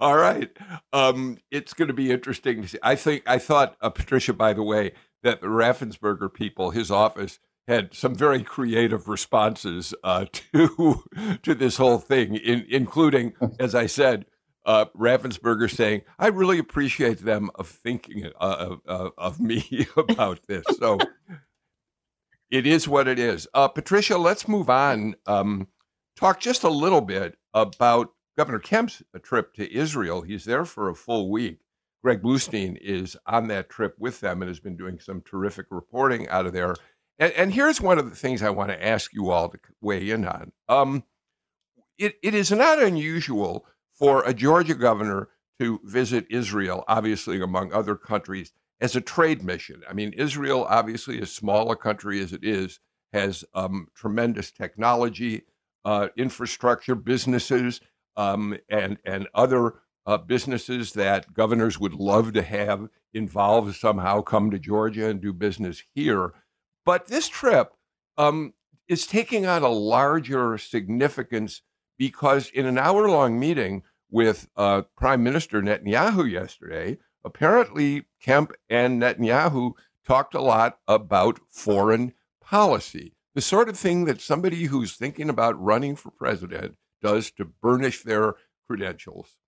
All 0.00 0.16
right. 0.16 0.50
Um, 0.92 1.38
it's 1.50 1.74
going 1.74 1.88
to 1.88 1.94
be 1.94 2.10
interesting 2.10 2.62
to 2.62 2.68
see. 2.68 2.78
I 2.82 2.94
think 2.96 3.22
I 3.26 3.38
thought 3.38 3.76
uh, 3.80 3.90
Patricia, 3.90 4.32
by 4.32 4.52
the 4.52 4.62
way, 4.62 4.92
that 5.22 5.40
the 5.40 5.46
Raffensperger 5.48 6.32
people, 6.32 6.70
his 6.70 6.90
office, 6.90 7.38
had 7.68 7.94
some 7.94 8.14
very 8.14 8.42
creative 8.42 9.08
responses 9.08 9.94
uh, 10.04 10.26
to 10.32 11.04
to 11.42 11.54
this 11.54 11.76
whole 11.76 11.98
thing, 11.98 12.34
in, 12.36 12.66
including, 12.68 13.34
as 13.58 13.74
I 13.74 13.86
said, 13.86 14.26
uh, 14.66 14.86
Raffensperger 14.96 15.70
saying, 15.70 16.02
"I 16.18 16.28
really 16.28 16.58
appreciate 16.58 17.20
them 17.20 17.50
of 17.54 17.68
thinking 17.68 18.26
uh, 18.40 18.76
of, 18.86 19.12
of 19.16 19.40
me 19.40 19.86
about 19.96 20.40
this." 20.48 20.64
So 20.78 20.98
it 22.50 22.66
is 22.66 22.86
what 22.86 23.08
it 23.08 23.18
is. 23.18 23.48
Uh, 23.54 23.68
Patricia, 23.68 24.18
let's 24.18 24.46
move 24.46 24.68
on. 24.68 25.16
Um, 25.26 25.68
talk 26.16 26.40
just 26.40 26.62
a 26.62 26.70
little 26.70 27.00
bit 27.00 27.36
about 27.54 28.12
Governor 28.36 28.58
Kemp's 28.58 29.02
trip 29.22 29.54
to 29.54 29.72
Israel. 29.72 30.22
He's 30.22 30.44
there 30.44 30.64
for 30.64 30.88
a 30.88 30.94
full 30.94 31.30
week. 31.30 31.60
Greg 32.02 32.22
Bluestein 32.22 32.76
is 32.80 33.16
on 33.26 33.48
that 33.48 33.68
trip 33.70 33.94
with 33.98 34.20
them 34.20 34.42
and 34.42 34.48
has 34.48 34.58
been 34.58 34.76
doing 34.76 34.98
some 34.98 35.20
terrific 35.22 35.66
reporting 35.70 36.28
out 36.28 36.46
of 36.46 36.52
there. 36.52 36.74
And, 37.18 37.32
and 37.34 37.52
here's 37.52 37.80
one 37.80 37.98
of 37.98 38.10
the 38.10 38.16
things 38.16 38.42
I 38.42 38.50
want 38.50 38.70
to 38.70 38.84
ask 38.84 39.12
you 39.12 39.30
all 39.30 39.48
to 39.50 39.58
weigh 39.80 40.10
in 40.10 40.26
on. 40.26 40.52
Um, 40.68 41.04
it, 41.98 42.16
it 42.22 42.34
is 42.34 42.50
not 42.50 42.82
unusual 42.82 43.66
for 43.92 44.24
a 44.24 44.34
Georgia 44.34 44.74
governor 44.74 45.28
to 45.60 45.80
visit 45.84 46.26
Israel, 46.28 46.82
obviously, 46.88 47.40
among 47.40 47.72
other 47.72 47.94
countries, 47.94 48.52
as 48.80 48.96
a 48.96 49.00
trade 49.00 49.44
mission. 49.44 49.82
I 49.88 49.92
mean, 49.92 50.12
Israel, 50.14 50.66
obviously, 50.68 51.22
as 51.22 51.30
small 51.30 51.70
a 51.70 51.76
country 51.76 52.20
as 52.20 52.32
it 52.32 52.42
is, 52.42 52.80
has 53.12 53.44
um, 53.54 53.86
tremendous 53.94 54.50
technology, 54.50 55.42
uh, 55.84 56.08
infrastructure, 56.16 56.94
businesses, 56.94 57.80
um, 58.16 58.58
and 58.68 58.98
and 59.04 59.28
other 59.34 59.74
uh, 60.06 60.18
businesses 60.18 60.92
that 60.92 61.32
governors 61.32 61.78
would 61.78 61.94
love 61.94 62.32
to 62.32 62.42
have 62.42 62.88
involved 63.14 63.74
somehow 63.76 64.20
come 64.20 64.50
to 64.50 64.58
Georgia 64.58 65.08
and 65.08 65.20
do 65.20 65.32
business 65.32 65.82
here. 65.94 66.32
But 66.84 67.06
this 67.06 67.28
trip 67.28 67.72
um, 68.18 68.54
is 68.88 69.06
taking 69.06 69.46
on 69.46 69.62
a 69.62 69.68
larger 69.68 70.58
significance 70.58 71.62
because 71.98 72.50
in 72.50 72.66
an 72.66 72.78
hour 72.78 73.08
long 73.08 73.38
meeting 73.38 73.82
with 74.10 74.48
uh, 74.56 74.82
Prime 74.96 75.22
Minister 75.22 75.62
Netanyahu 75.62 76.30
yesterday, 76.30 76.98
apparently 77.24 78.06
Kemp 78.20 78.52
and 78.68 79.00
Netanyahu 79.00 79.72
talked 80.06 80.34
a 80.34 80.42
lot 80.42 80.78
about 80.88 81.38
foreign 81.48 82.12
policy, 82.40 83.14
the 83.34 83.40
sort 83.40 83.68
of 83.68 83.78
thing 83.78 84.04
that 84.04 84.20
somebody 84.20 84.64
who's 84.64 84.94
thinking 84.94 85.28
about 85.28 85.60
running 85.60 85.96
for 85.96 86.10
president 86.10 86.76
does 87.00 87.30
to 87.32 87.44
burnish 87.44 88.02
their 88.02 88.34
credentials. 88.68 89.38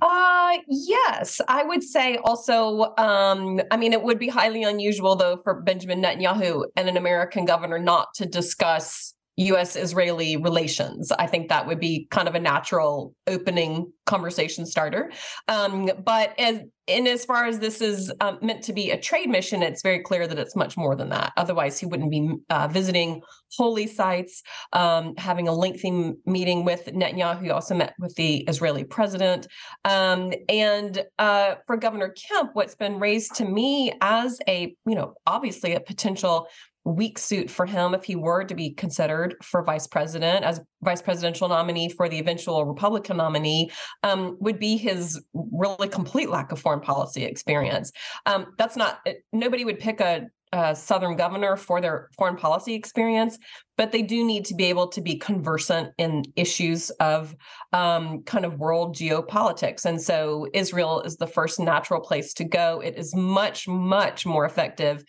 Uh 0.00 0.58
yes, 0.66 1.40
I 1.46 1.62
would 1.62 1.82
say 1.82 2.16
also 2.24 2.94
um 2.96 3.60
I 3.70 3.76
mean 3.76 3.92
it 3.92 4.02
would 4.02 4.18
be 4.18 4.28
highly 4.28 4.62
unusual 4.62 5.14
though 5.14 5.36
for 5.36 5.60
Benjamin 5.60 6.02
Netanyahu 6.02 6.64
and 6.76 6.88
an 6.88 6.96
American 6.96 7.44
governor 7.44 7.78
not 7.78 8.08
to 8.14 8.26
discuss 8.26 9.13
US 9.36 9.76
Israeli 9.76 10.36
relations. 10.36 11.10
I 11.12 11.26
think 11.26 11.48
that 11.48 11.66
would 11.66 11.80
be 11.80 12.06
kind 12.10 12.28
of 12.28 12.34
a 12.34 12.40
natural 12.40 13.14
opening 13.26 13.92
conversation 14.06 14.66
starter. 14.66 15.10
Um, 15.48 15.90
but 16.04 16.38
as 16.38 16.60
in 16.86 17.06
as 17.06 17.24
far 17.24 17.46
as 17.46 17.58
this 17.60 17.80
is 17.80 18.12
um, 18.20 18.38
meant 18.42 18.62
to 18.64 18.72
be 18.72 18.90
a 18.90 19.00
trade 19.00 19.30
mission, 19.30 19.62
it's 19.62 19.82
very 19.82 20.00
clear 20.00 20.26
that 20.26 20.38
it's 20.38 20.54
much 20.54 20.76
more 20.76 20.94
than 20.94 21.08
that. 21.08 21.32
Otherwise, 21.36 21.78
he 21.78 21.86
wouldn't 21.86 22.10
be 22.10 22.34
uh, 22.50 22.68
visiting 22.68 23.22
holy 23.56 23.86
sites, 23.86 24.42
um, 24.74 25.14
having 25.16 25.48
a 25.48 25.52
lengthy 25.52 26.12
meeting 26.26 26.64
with 26.64 26.84
Netanyahu. 26.86 27.42
He 27.42 27.50
also 27.50 27.74
met 27.74 27.94
with 27.98 28.14
the 28.16 28.38
Israeli 28.48 28.84
president. 28.84 29.46
Um, 29.86 30.32
and 30.48 31.02
uh, 31.18 31.54
for 31.66 31.78
Governor 31.78 32.10
Kemp, 32.10 32.50
what's 32.52 32.74
been 32.74 33.00
raised 33.00 33.34
to 33.36 33.46
me 33.46 33.94
as 34.02 34.38
a, 34.46 34.74
you 34.86 34.94
know, 34.94 35.14
obviously 35.26 35.74
a 35.74 35.80
potential 35.80 36.48
weak 36.84 37.18
suit 37.18 37.50
for 37.50 37.66
him 37.66 37.94
if 37.94 38.04
he 38.04 38.14
were 38.14 38.44
to 38.44 38.54
be 38.54 38.70
considered 38.70 39.36
for 39.42 39.62
vice 39.62 39.86
president 39.86 40.44
as 40.44 40.60
vice 40.82 41.00
presidential 41.00 41.48
nominee 41.48 41.88
for 41.88 42.08
the 42.08 42.18
eventual 42.18 42.64
Republican 42.66 43.16
nominee 43.16 43.70
um, 44.02 44.36
would 44.40 44.58
be 44.58 44.76
his 44.76 45.20
really 45.32 45.88
complete 45.88 46.28
lack 46.28 46.52
of 46.52 46.60
foreign 46.60 46.80
policy 46.80 47.24
experience. 47.24 47.90
Um, 48.26 48.52
that's 48.58 48.76
not 48.76 49.00
uh, 49.06 49.12
nobody 49.32 49.64
would 49.64 49.78
pick 49.78 50.00
a, 50.00 50.26
a, 50.52 50.76
Southern 50.76 51.16
governor 51.16 51.56
for 51.56 51.80
their 51.80 52.10
foreign 52.18 52.36
policy 52.36 52.74
experience, 52.74 53.38
but 53.78 53.90
they 53.90 54.02
do 54.02 54.22
need 54.22 54.44
to 54.44 54.54
be 54.54 54.64
able 54.64 54.88
to 54.88 55.00
be 55.00 55.16
conversant 55.16 55.88
in 55.96 56.22
issues 56.36 56.90
of 57.00 57.34
um, 57.72 58.22
kind 58.24 58.44
of 58.44 58.58
world 58.58 58.94
geopolitics. 58.94 59.86
And 59.86 60.00
so 60.00 60.46
Israel 60.52 61.00
is 61.00 61.16
the 61.16 61.26
first 61.26 61.58
natural 61.58 62.00
place 62.00 62.34
to 62.34 62.44
go. 62.44 62.80
It 62.80 62.96
is 62.96 63.14
much, 63.16 63.66
much 63.66 64.26
more 64.26 64.44
effective 64.44 65.02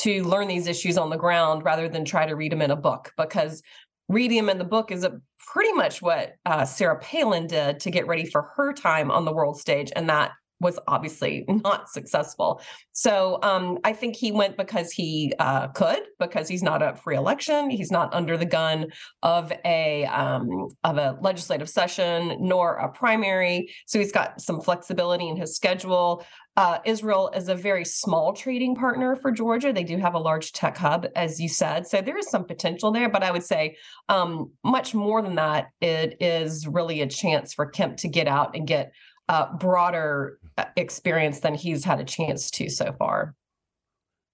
to 0.00 0.22
learn 0.24 0.48
these 0.48 0.66
issues 0.66 0.98
on 0.98 1.10
the 1.10 1.16
ground 1.16 1.64
rather 1.64 1.88
than 1.88 2.04
try 2.04 2.26
to 2.26 2.36
read 2.36 2.52
them 2.52 2.62
in 2.62 2.70
a 2.70 2.76
book 2.76 3.12
because 3.16 3.62
reading 4.08 4.38
them 4.38 4.48
in 4.48 4.58
the 4.58 4.64
book 4.64 4.90
is 4.90 5.04
a, 5.04 5.20
pretty 5.52 5.72
much 5.72 6.02
what 6.02 6.34
uh, 6.46 6.64
Sarah 6.64 6.98
Palin 6.98 7.46
did 7.46 7.80
to 7.80 7.90
get 7.90 8.06
ready 8.06 8.24
for 8.24 8.42
her 8.56 8.72
time 8.72 9.10
on 9.10 9.24
the 9.24 9.32
world 9.32 9.58
stage. 9.58 9.90
And 9.96 10.08
that 10.08 10.32
was 10.60 10.78
obviously 10.86 11.44
not 11.48 11.88
successful. 11.88 12.60
So 12.92 13.38
um, 13.42 13.78
I 13.84 13.92
think 13.92 14.14
he 14.14 14.30
went 14.30 14.56
because 14.56 14.92
he 14.92 15.32
uh, 15.38 15.68
could, 15.68 16.02
because 16.18 16.48
he's 16.48 16.62
not 16.62 16.82
up 16.82 16.98
for 16.98 17.12
election. 17.12 17.70
He's 17.70 17.90
not 17.90 18.12
under 18.12 18.36
the 18.36 18.44
gun 18.44 18.86
of 19.22 19.52
a 19.64 20.04
um, 20.06 20.68
of 20.84 20.98
a 20.98 21.18
legislative 21.22 21.68
session 21.68 22.36
nor 22.40 22.76
a 22.76 22.88
primary. 22.90 23.72
So 23.86 23.98
he's 23.98 24.12
got 24.12 24.40
some 24.40 24.60
flexibility 24.60 25.28
in 25.28 25.36
his 25.36 25.56
schedule. 25.56 26.24
Uh, 26.56 26.78
Israel 26.84 27.30
is 27.34 27.48
a 27.48 27.54
very 27.54 27.84
small 27.84 28.34
trading 28.34 28.74
partner 28.74 29.16
for 29.16 29.32
Georgia. 29.32 29.72
They 29.72 29.84
do 29.84 29.96
have 29.96 30.14
a 30.14 30.18
large 30.18 30.52
tech 30.52 30.76
hub, 30.76 31.06
as 31.16 31.40
you 31.40 31.48
said. 31.48 31.86
So 31.86 32.02
there 32.02 32.18
is 32.18 32.28
some 32.28 32.44
potential 32.44 32.92
there. 32.92 33.08
But 33.08 33.22
I 33.22 33.30
would 33.30 33.44
say 33.44 33.76
um, 34.10 34.50
much 34.62 34.94
more 34.94 35.22
than 35.22 35.36
that, 35.36 35.68
it 35.80 36.16
is 36.20 36.66
really 36.66 37.00
a 37.00 37.06
chance 37.06 37.54
for 37.54 37.66
Kemp 37.66 37.96
to 37.98 38.08
get 38.08 38.26
out 38.26 38.54
and 38.54 38.66
get 38.66 38.92
uh, 39.30 39.56
broader 39.56 40.39
experience 40.76 41.40
than 41.40 41.54
he's 41.54 41.84
had 41.84 42.00
a 42.00 42.04
chance 42.04 42.50
to 42.52 42.68
so 42.68 42.92
far. 42.92 43.34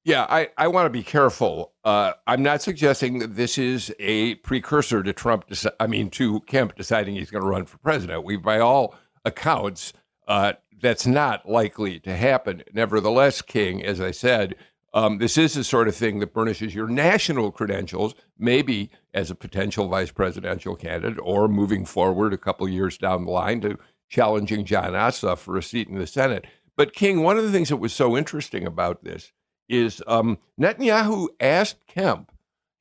Yeah, 0.04 0.24
I, 0.28 0.50
I 0.56 0.68
want 0.68 0.86
to 0.86 0.90
be 0.90 1.02
careful. 1.02 1.72
Uh, 1.82 2.12
I'm 2.28 2.42
not 2.42 2.62
suggesting 2.62 3.18
that 3.18 3.34
this 3.34 3.58
is 3.58 3.92
a 3.98 4.36
precursor 4.36 5.02
to 5.02 5.12
Trump. 5.12 5.48
Deci- 5.48 5.74
I 5.80 5.88
mean, 5.88 6.10
to 6.10 6.40
Kemp 6.42 6.76
deciding 6.76 7.16
he's 7.16 7.30
going 7.30 7.42
to 7.42 7.48
run 7.50 7.66
for 7.66 7.78
president. 7.78 8.22
We, 8.22 8.36
by 8.36 8.60
all 8.60 8.94
accounts, 9.24 9.92
uh, 10.28 10.52
that's 10.80 11.08
not 11.08 11.48
likely 11.48 11.98
to 12.00 12.16
happen. 12.16 12.62
Nevertheless, 12.72 13.42
King, 13.42 13.84
as 13.84 14.00
I 14.00 14.12
said, 14.12 14.54
um, 14.94 15.18
this 15.18 15.36
is 15.36 15.54
the 15.54 15.64
sort 15.64 15.88
of 15.88 15.96
thing 15.96 16.20
that 16.20 16.32
burnishes 16.32 16.74
your 16.74 16.88
national 16.88 17.50
credentials, 17.50 18.14
maybe 18.38 18.90
as 19.12 19.30
a 19.30 19.34
potential 19.34 19.88
vice 19.88 20.12
presidential 20.12 20.76
candidate, 20.76 21.18
or 21.20 21.48
moving 21.48 21.84
forward 21.84 22.32
a 22.32 22.38
couple 22.38 22.68
years 22.68 22.96
down 22.96 23.24
the 23.24 23.30
line 23.32 23.60
to 23.62 23.76
challenging 24.08 24.64
Jon 24.64 24.92
Ossoff 24.92 25.38
for 25.38 25.56
a 25.56 25.62
seat 25.62 25.88
in 25.88 25.98
the 25.98 26.06
Senate. 26.06 26.46
But 26.76 26.92
King, 26.92 27.22
one 27.22 27.38
of 27.38 27.44
the 27.44 27.52
things 27.52 27.68
that 27.70 27.78
was 27.78 27.92
so 27.92 28.16
interesting 28.16 28.66
about 28.66 29.02
this 29.02 29.32
is 29.68 30.02
um, 30.06 30.38
Netanyahu 30.60 31.28
asked 31.40 31.86
Kemp. 31.86 32.30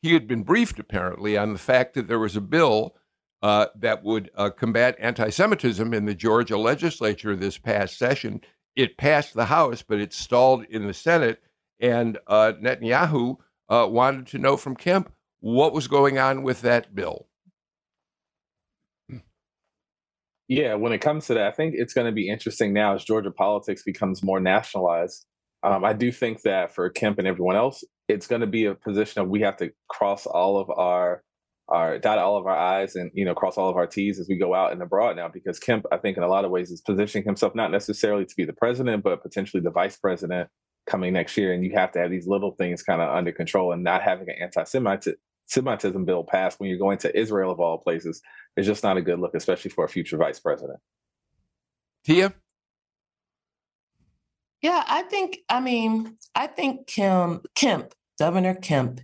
He 0.02 0.14
had 0.14 0.28
been 0.28 0.44
briefed 0.44 0.80
apparently 0.80 1.38
on 1.38 1.54
the 1.54 1.60
fact 1.60 1.94
that 1.96 2.08
there 2.08 2.20
was 2.20 2.36
a 2.36 2.42
bill 2.42 2.96
uh, 3.42 3.68
that 3.76 4.04
would 4.04 4.30
uh, 4.36 4.50
combat 4.50 4.96
anti 5.00 5.30
Semitism 5.30 5.94
in 5.94 6.06
the 6.06 6.16
Georgia 6.16 6.58
legislature 6.58 7.36
this 7.36 7.58
past 7.58 7.98
session. 7.98 8.42
It 8.76 8.98
passed 8.98 9.34
the 9.34 9.46
House, 9.46 9.82
but 9.82 10.00
it 10.00 10.14
stalled 10.14 10.66
in 10.66 10.88
the 10.88 10.94
Senate. 10.94 11.42
And 11.80 12.18
uh, 12.28 12.54
Netanyahu 12.62 13.38
uh, 13.70 13.88
wanted 13.90 14.28
to 14.28 14.38
know 14.38 14.58
from 14.58 14.76
Kemp 14.76 15.12
what 15.40 15.74
was 15.74 15.88
going 15.88 16.18
on 16.18 16.44
with 16.44 16.62
that 16.62 16.94
bill. 16.94 17.28
Yeah, 20.48 20.76
when 20.76 20.94
it 20.94 21.00
comes 21.00 21.26
to 21.28 21.34
that, 21.34 21.48
I 21.48 21.52
think 21.52 21.74
it's 21.76 21.94
going 21.94 22.06
to 22.06 22.12
be 22.12 22.30
interesting 22.30 22.72
now 22.72 22.94
as 22.94 23.04
Georgia 23.04 23.32
politics 23.32 23.82
becomes 23.84 24.24
more 24.24 24.40
nationalized. 24.40 25.26
Um, 25.64 25.84
I 25.84 25.94
do 25.94 26.12
think 26.12 26.44
that 26.44 26.74
for 26.74 26.88
Kemp 26.90 27.18
and 27.18 27.28
everyone 27.28 27.56
else, 27.56 27.84
it's 28.08 28.28
going 28.28 28.42
to 28.42 28.48
be 28.48 28.66
a 28.66 28.76
position 28.76 29.22
of 29.22 29.30
we 29.30 29.42
have 29.42 29.58
to 29.58 29.72
cross 29.90 30.26
all 30.26 30.60
of 30.60 30.70
our 30.70 31.24
our 31.68 31.98
dot 31.98 32.20
all 32.20 32.38
of 32.38 32.46
our 32.46 32.56
I's 32.56 32.96
and 32.96 33.10
you 33.16 33.26
know 33.26 33.34
cross 33.34 33.58
all 33.58 33.70
of 33.70 33.76
our 33.76 33.88
T's 33.88 34.20
as 34.20 34.28
we 34.30 34.38
go 34.38 34.54
out 34.54 34.72
and 34.72 34.84
abroad 34.84 35.16
now 35.16 35.28
because 35.28 35.58
Kemp, 35.58 35.86
I 35.92 35.98
think 35.98 36.16
in 36.16 36.22
a 36.22 36.28
lot 36.28 36.46
of 36.46 36.52
ways 36.52 36.70
is 36.70 36.82
positioning 36.82 37.26
himself 37.26 37.56
not 37.56 37.72
necessarily 37.72 38.24
to 38.24 38.36
be 38.38 38.46
the 38.46 38.54
president, 38.54 39.04
but 39.04 39.24
potentially 39.24 39.62
the 39.62 39.72
vice 39.72 39.98
president 39.98 40.50
coming 40.86 41.14
next 41.14 41.36
year. 41.38 41.52
And 41.52 41.64
you 41.66 41.72
have 41.76 41.92
to 41.94 42.00
have 42.00 42.12
these 42.12 42.28
little 42.28 42.52
things 42.52 42.84
kind 42.84 43.02
of 43.02 43.10
under 43.10 43.32
control 43.32 43.72
and 43.72 43.84
not 43.84 44.04
having 44.04 44.30
an 44.30 44.36
anti-Semitic 44.40 45.16
Semitism 45.48 46.06
bill 46.06 46.24
passed 46.24 46.60
when 46.60 46.70
you're 46.70 46.80
going 46.80 46.98
to 47.00 47.18
Israel 47.18 47.52
of 47.52 47.60
all 47.60 47.78
places 47.78 48.22
is 48.58 48.66
just 48.66 48.84
not 48.84 48.98
a 48.98 49.02
good 49.02 49.20
look, 49.20 49.36
especially 49.36 49.72
for 49.72 49.86
a 49.86 49.90
future 49.90 50.18
vice 50.18 50.40
president. 50.40 50.80
Tia? 52.04 52.34
Yeah, 54.62 54.84
I 54.88 55.04
think, 55.04 55.40
I 55.50 55.60
mean, 55.60 56.18
I 56.34 56.48
think 56.48 56.88
Kim, 56.88 57.42
Kemp, 57.56 57.94
Governor 58.18 58.56
Kemp, 58.56 59.02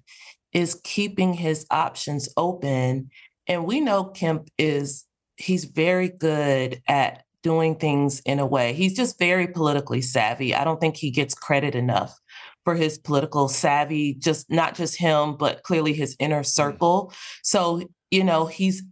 is 0.54 0.80
keeping 0.84 1.34
his 1.34 1.66
options 1.70 2.28
open 2.36 3.10
And 3.48 3.66
we 3.66 3.82
know 3.82 4.06
Kemp 4.06 4.50
is, 4.58 5.06
he's 5.36 5.66
very 5.66 6.10
good 6.10 6.82
at 6.88 7.24
doing 7.44 7.76
things 7.76 8.22
in 8.22 8.40
a 8.40 8.46
way. 8.46 8.74
He's 8.74 8.96
just 8.96 9.18
very 9.18 9.48
politically 9.48 10.02
savvy. 10.02 10.56
I 10.56 10.64
don't 10.64 10.80
think 10.80 10.96
he 10.96 11.12
gets 11.12 11.34
credit 11.34 11.76
enough 11.76 12.18
for 12.64 12.76
his 12.76 12.98
political 12.98 13.48
savvy, 13.48 14.14
just 14.14 14.50
not 14.50 14.76
just 14.76 14.98
him, 14.98 15.36
but 15.38 15.64
clearly 15.64 15.94
his 15.94 16.16
inner 16.20 16.42
mm. 16.42 16.46
circle. 16.46 17.14
So, 17.44 17.84
you 18.10 18.24
know, 18.24 18.46
he's 18.46 18.84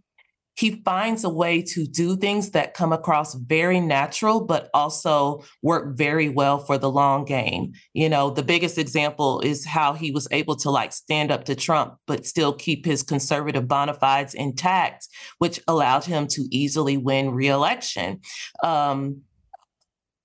he 0.60 0.82
finds 0.84 1.24
a 1.24 1.30
way 1.30 1.62
to 1.62 1.86
do 1.86 2.18
things 2.18 2.50
that 2.50 2.74
come 2.74 2.92
across 2.92 3.34
very 3.34 3.80
natural, 3.80 4.44
but 4.44 4.68
also 4.74 5.42
work 5.62 5.96
very 5.96 6.28
well 6.28 6.58
for 6.58 6.76
the 6.76 6.90
long 6.90 7.24
game. 7.24 7.72
You 7.94 8.10
know, 8.10 8.28
the 8.28 8.42
biggest 8.42 8.76
example 8.76 9.40
is 9.40 9.64
how 9.64 9.94
he 9.94 10.10
was 10.10 10.28
able 10.30 10.56
to 10.56 10.70
like 10.70 10.92
stand 10.92 11.30
up 11.30 11.44
to 11.44 11.54
Trump, 11.54 11.94
but 12.06 12.26
still 12.26 12.52
keep 12.52 12.84
his 12.84 13.02
conservative 13.02 13.68
bona 13.68 13.94
fides 13.94 14.34
intact, 14.34 15.08
which 15.38 15.60
allowed 15.66 16.04
him 16.04 16.26
to 16.26 16.46
easily 16.50 16.98
win 16.98 17.30
reelection. 17.30 18.20
Um, 18.62 19.22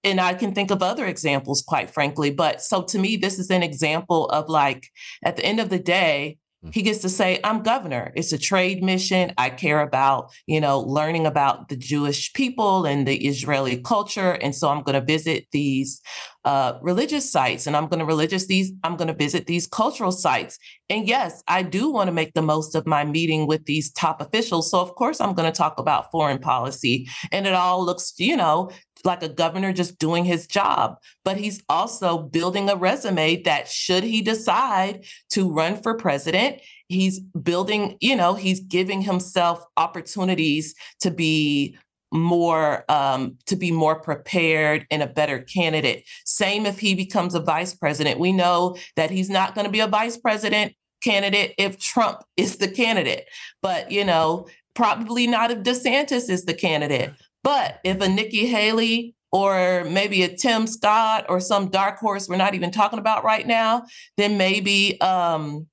and 0.05 0.21
I 0.21 0.35
can 0.35 0.53
think 0.53 0.71
of 0.71 0.81
other 0.81 1.05
examples, 1.05 1.61
quite 1.61 1.89
frankly. 1.89 2.29
But 2.29 2.61
so 2.61 2.83
to 2.83 2.99
me, 2.99 3.17
this 3.17 3.39
is 3.39 3.49
an 3.49 3.63
example 3.63 4.27
of 4.27 4.47
like, 4.47 4.87
at 5.23 5.35
the 5.35 5.45
end 5.45 5.59
of 5.59 5.69
the 5.69 5.79
day, 5.79 6.37
he 6.71 6.81
gets 6.81 6.99
to 6.99 7.09
say, 7.09 7.39
I'm 7.43 7.61
governor. 7.61 8.11
It's 8.15 8.33
a 8.33 8.37
trade 8.37 8.83
mission. 8.83 9.33
I 9.37 9.49
care 9.49 9.81
about, 9.81 10.31
you 10.47 10.59
know, 10.59 10.79
learning 10.79 11.27
about 11.27 11.69
the 11.69 11.77
Jewish 11.77 12.33
people 12.33 12.85
and 12.85 13.07
the 13.07 13.27
Israeli 13.27 13.77
culture. 13.77 14.31
And 14.31 14.55
so 14.55 14.69
I'm 14.69 14.81
going 14.81 14.99
to 14.99 15.05
visit 15.05 15.45
these 15.51 16.01
uh, 16.43 16.79
religious 16.81 17.31
sites 17.31 17.67
and 17.67 17.75
I'm 17.75 17.87
going 17.87 17.99
to 17.99 18.05
religious 18.05 18.47
these, 18.47 18.71
I'm 18.83 18.95
going 18.95 19.07
to 19.07 19.13
visit 19.13 19.45
these 19.45 19.67
cultural 19.67 20.11
sites. 20.11 20.57
And 20.89 21.07
yes, 21.07 21.43
I 21.47 21.61
do 21.61 21.91
want 21.91 22.07
to 22.07 22.11
make 22.11 22.33
the 22.33 22.41
most 22.41 22.75
of 22.75 22.87
my 22.87 23.03
meeting 23.03 23.47
with 23.47 23.65
these 23.65 23.91
top 23.91 24.21
officials. 24.21 24.71
So 24.71 24.79
of 24.79 24.95
course 24.95 25.21
I'm 25.21 25.33
going 25.33 25.51
to 25.51 25.55
talk 25.55 25.79
about 25.79 26.11
foreign 26.11 26.39
policy. 26.39 27.07
And 27.31 27.45
it 27.45 27.53
all 27.53 27.85
looks, 27.85 28.13
you 28.17 28.37
know, 28.37 28.71
like 29.05 29.23
a 29.23 29.29
governor 29.29 29.71
just 29.71 29.99
doing 29.99 30.25
his 30.25 30.47
job, 30.47 30.97
but 31.23 31.37
he's 31.37 31.63
also 31.69 32.17
building 32.17 32.69
a 32.69 32.75
resume 32.75 33.41
that 33.43 33.67
should 33.67 34.03
he 34.03 34.21
decide 34.21 35.05
to 35.29 35.51
run 35.51 35.81
for 35.81 35.95
president, 35.95 36.61
he's 36.87 37.19
building, 37.19 37.97
you 38.01 38.15
know, 38.15 38.33
he's 38.33 38.59
giving 38.59 39.01
himself 39.01 39.63
opportunities 39.77 40.75
to 41.01 41.11
be 41.11 41.77
more 42.11 42.85
um, 42.89 43.37
to 43.45 43.55
be 43.55 43.71
more 43.71 43.99
prepared 43.99 44.85
and 44.89 45.03
a 45.03 45.07
better 45.07 45.39
candidate. 45.39 46.07
Same 46.23 46.65
if 46.65 46.79
he 46.79 46.95
becomes 46.95 47.35
a 47.35 47.39
vice 47.39 47.73
president. 47.73 48.19
We 48.19 48.31
know 48.31 48.77
that 48.95 49.11
he's 49.11 49.29
not 49.29 49.55
going 49.55 49.65
to 49.65 49.71
be 49.71 49.81
a 49.81 49.87
vice 49.87 50.17
president 50.17 50.73
candidate 51.03 51.53
if 51.57 51.77
Trump 51.79 52.23
is 52.37 52.57
the 52.57 52.67
candidate, 52.67 53.25
but 53.61 53.91
you 53.91 54.05
know, 54.05 54.47
probably 54.73 55.27
not 55.27 55.51
if 55.51 55.59
DeSantis 55.59 56.29
is 56.29 56.45
the 56.45 56.53
candidate. 56.53 57.11
But 57.45 57.79
if 57.83 58.01
a 58.01 58.09
Nikki 58.09 58.47
Haley 58.47 59.15
or 59.31 59.83
maybe 59.83 60.23
a 60.23 60.35
Tim 60.35 60.65
Scott 60.65 61.27
or 61.29 61.39
some 61.39 61.69
dark 61.69 61.99
horse 61.99 62.27
we're 62.27 62.37
not 62.37 62.55
even 62.55 62.71
talking 62.71 62.97
about 62.97 63.23
right 63.23 63.45
now, 63.45 63.85
then 64.17 64.35
maybe 64.39 64.99
um, 64.99 65.67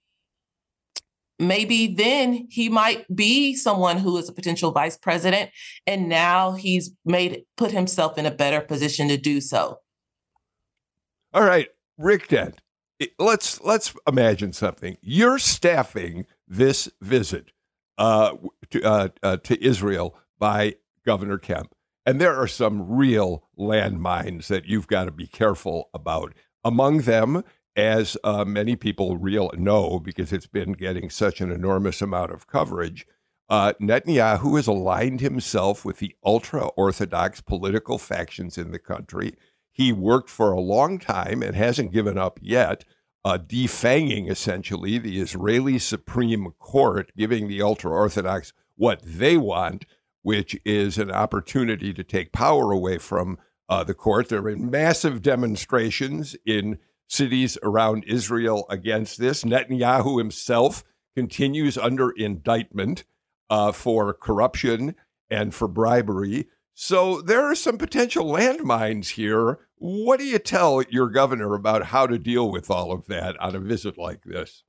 maybe 1.39 1.87
then 1.87 2.47
he 2.51 2.69
might 2.69 3.07
be 3.17 3.55
someone 3.55 3.97
who 3.97 4.19
is 4.19 4.29
a 4.29 4.35
potential 4.35 4.71
vice 4.71 4.99
president 4.99 5.51
and 5.87 6.11
now 6.11 6.53
he's 6.53 6.91
made 7.07 7.45
put 7.57 7.71
himself 7.73 8.19
in 8.19 8.27
a 8.27 8.31
better 8.31 8.61
position 8.61 9.09
to 9.09 9.17
do 9.17 9.41
so. 9.41 9.79
All 11.33 11.45
right, 11.45 11.69
Rick 11.97 12.29
Dent. 12.29 12.61
Let's 13.19 13.63
let's 13.63 13.95
imagine 14.07 14.53
something. 14.53 14.99
You're 15.01 15.39
staffing 15.39 16.27
this 16.47 16.91
visit 17.01 17.53
uh, 17.97 18.35
to, 18.71 18.83
uh, 18.83 19.09
uh, 19.23 19.37
to 19.39 19.65
Israel 19.65 20.19
by 20.39 20.75
Governor 21.05 21.39
Kemp. 21.39 21.75
And 22.05 22.21
there 22.21 22.37
are 22.37 22.49
some 22.49 22.91
real 22.91 23.45
landmines 23.59 24.49
that 24.49 24.67
you've 24.67 24.89
got 24.89 25.05
to 25.05 25.13
be 25.13 25.27
careful 25.27 25.89
about. 25.95 26.35
Among 26.65 27.03
them, 27.03 27.45
as 27.77 28.17
uh, 28.25 28.45
many 28.45 28.77
people 28.77 29.17
real 29.17 29.51
know 29.57 29.99
because 29.99 30.33
it's 30.33 30.47
been 30.47 30.73
getting 30.73 31.11
such 31.11 31.41
an 31.41 31.51
enormous 31.51 32.03
amount 32.03 32.33
of 32.33 32.47
coverage, 32.47 33.07
uh, 33.49 33.73
Netanyahu 33.81 34.57
has 34.57 34.67
aligned 34.67 35.21
himself 35.21 35.85
with 35.85 35.99
the 35.99 36.15
ultra 36.25 36.67
orthodox 36.69 37.41
political 37.41 37.99
factions 37.99 38.57
in 38.59 38.73
the 38.73 38.79
country. 38.79 39.35
He 39.71 39.93
worked 39.93 40.31
for 40.31 40.53
a 40.53 40.61
long 40.61 40.99
time 40.99 41.43
and 41.43 41.55
hasn't 41.55 41.93
given 41.93 42.19
up 42.19 42.39
yet, 42.43 42.85
uh, 43.25 43.39
defanging 43.39 44.31
essentially 44.31 44.99
the 44.99 45.21
Israeli 45.21 45.79
Supreme 45.79 46.51
Court, 46.59 47.13
giving 47.17 47.49
the 47.49 47.63
ultra 47.63 47.91
orthodox 47.91 48.53
what 48.77 49.01
they 49.05 49.37
want 49.37 49.85
which 50.23 50.59
is 50.65 50.99
an 50.99 51.11
opportunity 51.11 51.93
to 51.93 52.05
take 52.05 52.33
power 52.33 52.73
away 52.73 52.99
from 52.99 53.39
uh, 53.69 53.85
the 53.85 53.95
court. 53.95 54.29
There 54.29 54.39
have 54.39 54.59
been 54.59 54.71
massive 54.71 55.23
demonstrations 55.23 56.37
in 56.47 56.79
cities 57.09 57.59
around 57.63 58.05
Israel 58.07 58.67
against 58.71 59.19
this. 59.19 59.45
Netanyahu 59.45 60.19
himself 60.19 60.85
continues 61.15 61.77
under 61.77 62.11
indictment 62.11 63.05
uh, 63.51 63.73
for 63.73 64.15
corruption 64.15 64.95
and 65.31 65.55
for 65.55 65.69
bribery. 65.69 66.47
So 66.75 67.21
there 67.21 67.43
are 67.43 67.55
some 67.55 67.77
potential 67.77 68.27
landmines 68.27 69.11
here. 69.11 69.59
What 69.77 70.21
do 70.21 70.25
you 70.25 70.39
tell 70.39 70.83
your 70.89 71.09
governor 71.11 71.55
about 71.55 71.87
how 71.87 72.07
to 72.07 72.19
deal 72.19 72.51
with 72.51 72.71
all 72.71 72.93
of 72.93 73.07
that 73.09 73.39
on 73.41 73.55
a 73.55 73.61
visit 73.61 73.99
like 73.99 74.23
this? 74.25 74.63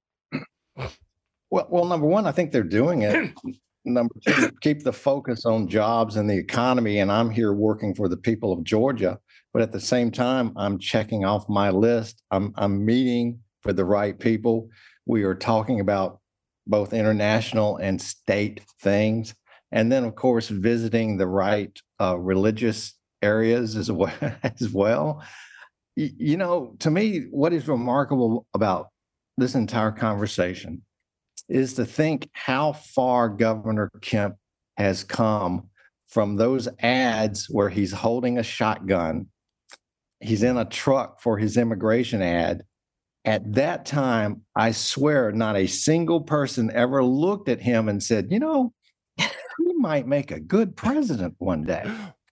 Well, 1.49 1.67
well, 1.69 1.85
number 1.85 2.07
one, 2.07 2.25
I 2.25 2.31
think 2.31 2.51
they're 2.51 2.63
doing 2.63 3.03
it 3.03 3.31
number 3.85 4.15
two, 4.25 4.51
keep 4.61 4.83
the 4.83 4.93
focus 4.93 5.45
on 5.45 5.67
jobs 5.67 6.15
and 6.15 6.29
the 6.29 6.37
economy. 6.37 6.99
And 6.99 7.11
I'm 7.11 7.29
here 7.29 7.53
working 7.53 7.93
for 7.93 8.07
the 8.07 8.17
people 8.17 8.51
of 8.51 8.63
Georgia. 8.63 9.19
But 9.53 9.61
at 9.61 9.71
the 9.71 9.79
same 9.79 10.11
time, 10.11 10.53
I'm 10.55 10.79
checking 10.79 11.25
off 11.25 11.47
my 11.47 11.69
list. 11.69 12.23
I'm, 12.31 12.53
I'm 12.55 12.83
meeting 12.85 13.39
for 13.61 13.73
the 13.73 13.85
right 13.85 14.17
people. 14.17 14.69
We 15.05 15.23
are 15.23 15.35
talking 15.35 15.79
about 15.79 16.19
both 16.65 16.93
international 16.93 17.77
and 17.77 18.01
state 18.01 18.61
things. 18.81 19.35
And 19.71 19.91
then, 19.91 20.05
of 20.05 20.15
course, 20.15 20.49
visiting 20.49 21.17
the 21.17 21.27
right 21.27 21.77
uh, 21.99 22.17
religious 22.17 22.93
areas 23.21 23.75
as 23.75 23.91
well. 23.91 24.13
As 24.43 24.69
well. 24.69 25.23
You 25.95 26.37
know, 26.37 26.75
to 26.79 26.89
me, 26.89 27.25
what 27.29 27.53
is 27.53 27.67
remarkable 27.67 28.47
about 28.55 28.87
this 29.37 29.53
entire 29.53 29.91
conversation 29.91 30.81
is 31.49 31.73
to 31.75 31.85
think 31.85 32.29
how 32.33 32.73
far 32.73 33.29
Governor 33.29 33.89
Kemp 34.01 34.35
has 34.77 35.03
come 35.03 35.69
from 36.07 36.35
those 36.35 36.67
ads 36.79 37.47
where 37.49 37.69
he's 37.69 37.91
holding 37.91 38.37
a 38.37 38.43
shotgun, 38.43 39.27
he's 40.19 40.43
in 40.43 40.57
a 40.57 40.65
truck 40.65 41.21
for 41.21 41.37
his 41.37 41.57
immigration 41.57 42.21
ad. 42.21 42.63
At 43.25 43.53
that 43.53 43.85
time, 43.85 44.41
I 44.55 44.71
swear 44.71 45.31
not 45.31 45.55
a 45.55 45.67
single 45.67 46.21
person 46.21 46.71
ever 46.73 47.03
looked 47.03 47.49
at 47.49 47.61
him 47.61 47.89
and 47.89 48.03
said, 48.03 48.27
you 48.31 48.39
know, 48.39 48.73
he 49.17 49.73
might 49.77 50.07
make 50.07 50.31
a 50.31 50.39
good 50.39 50.75
president 50.75 51.35
one 51.37 51.63
day. 51.63 51.83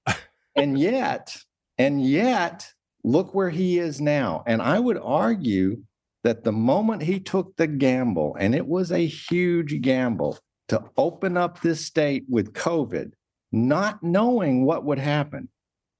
and 0.55 0.77
yet, 0.77 1.35
and 1.77 2.05
yet, 2.05 2.71
look 3.03 3.33
where 3.33 3.49
he 3.49 3.79
is 3.79 3.99
now. 4.01 4.43
And 4.45 4.61
I 4.61 4.79
would 4.79 4.97
argue 4.97 5.81
that 6.23 6.43
the 6.43 6.51
moment 6.51 7.03
he 7.03 7.19
took 7.19 7.55
the 7.55 7.67
gamble, 7.67 8.35
and 8.39 8.53
it 8.53 8.67
was 8.67 8.91
a 8.91 9.05
huge 9.05 9.81
gamble 9.81 10.37
to 10.67 10.83
open 10.97 11.37
up 11.37 11.61
this 11.61 11.85
state 11.85 12.25
with 12.29 12.53
COVID, 12.53 13.11
not 13.51 14.01
knowing 14.03 14.65
what 14.65 14.85
would 14.85 14.99
happen, 14.99 15.49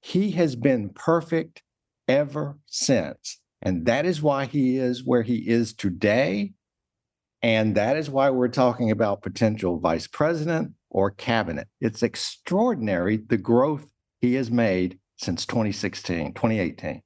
he 0.00 0.30
has 0.32 0.56
been 0.56 0.90
perfect 0.90 1.62
ever 2.08 2.58
since. 2.66 3.38
And 3.60 3.86
that 3.86 4.06
is 4.06 4.22
why 4.22 4.46
he 4.46 4.76
is 4.76 5.04
where 5.04 5.22
he 5.22 5.48
is 5.48 5.72
today. 5.72 6.52
And 7.42 7.74
that 7.76 7.96
is 7.96 8.10
why 8.10 8.30
we're 8.30 8.48
talking 8.48 8.90
about 8.90 9.22
potential 9.22 9.78
vice 9.78 10.06
president 10.06 10.72
or 10.90 11.10
cabinet. 11.10 11.68
It's 11.80 12.02
extraordinary 12.02 13.16
the 13.16 13.36
growth 13.36 13.90
he 14.20 14.34
has 14.34 14.50
made 14.50 14.98
since 15.16 15.46
2016, 15.46 16.34
2018. 16.34 17.02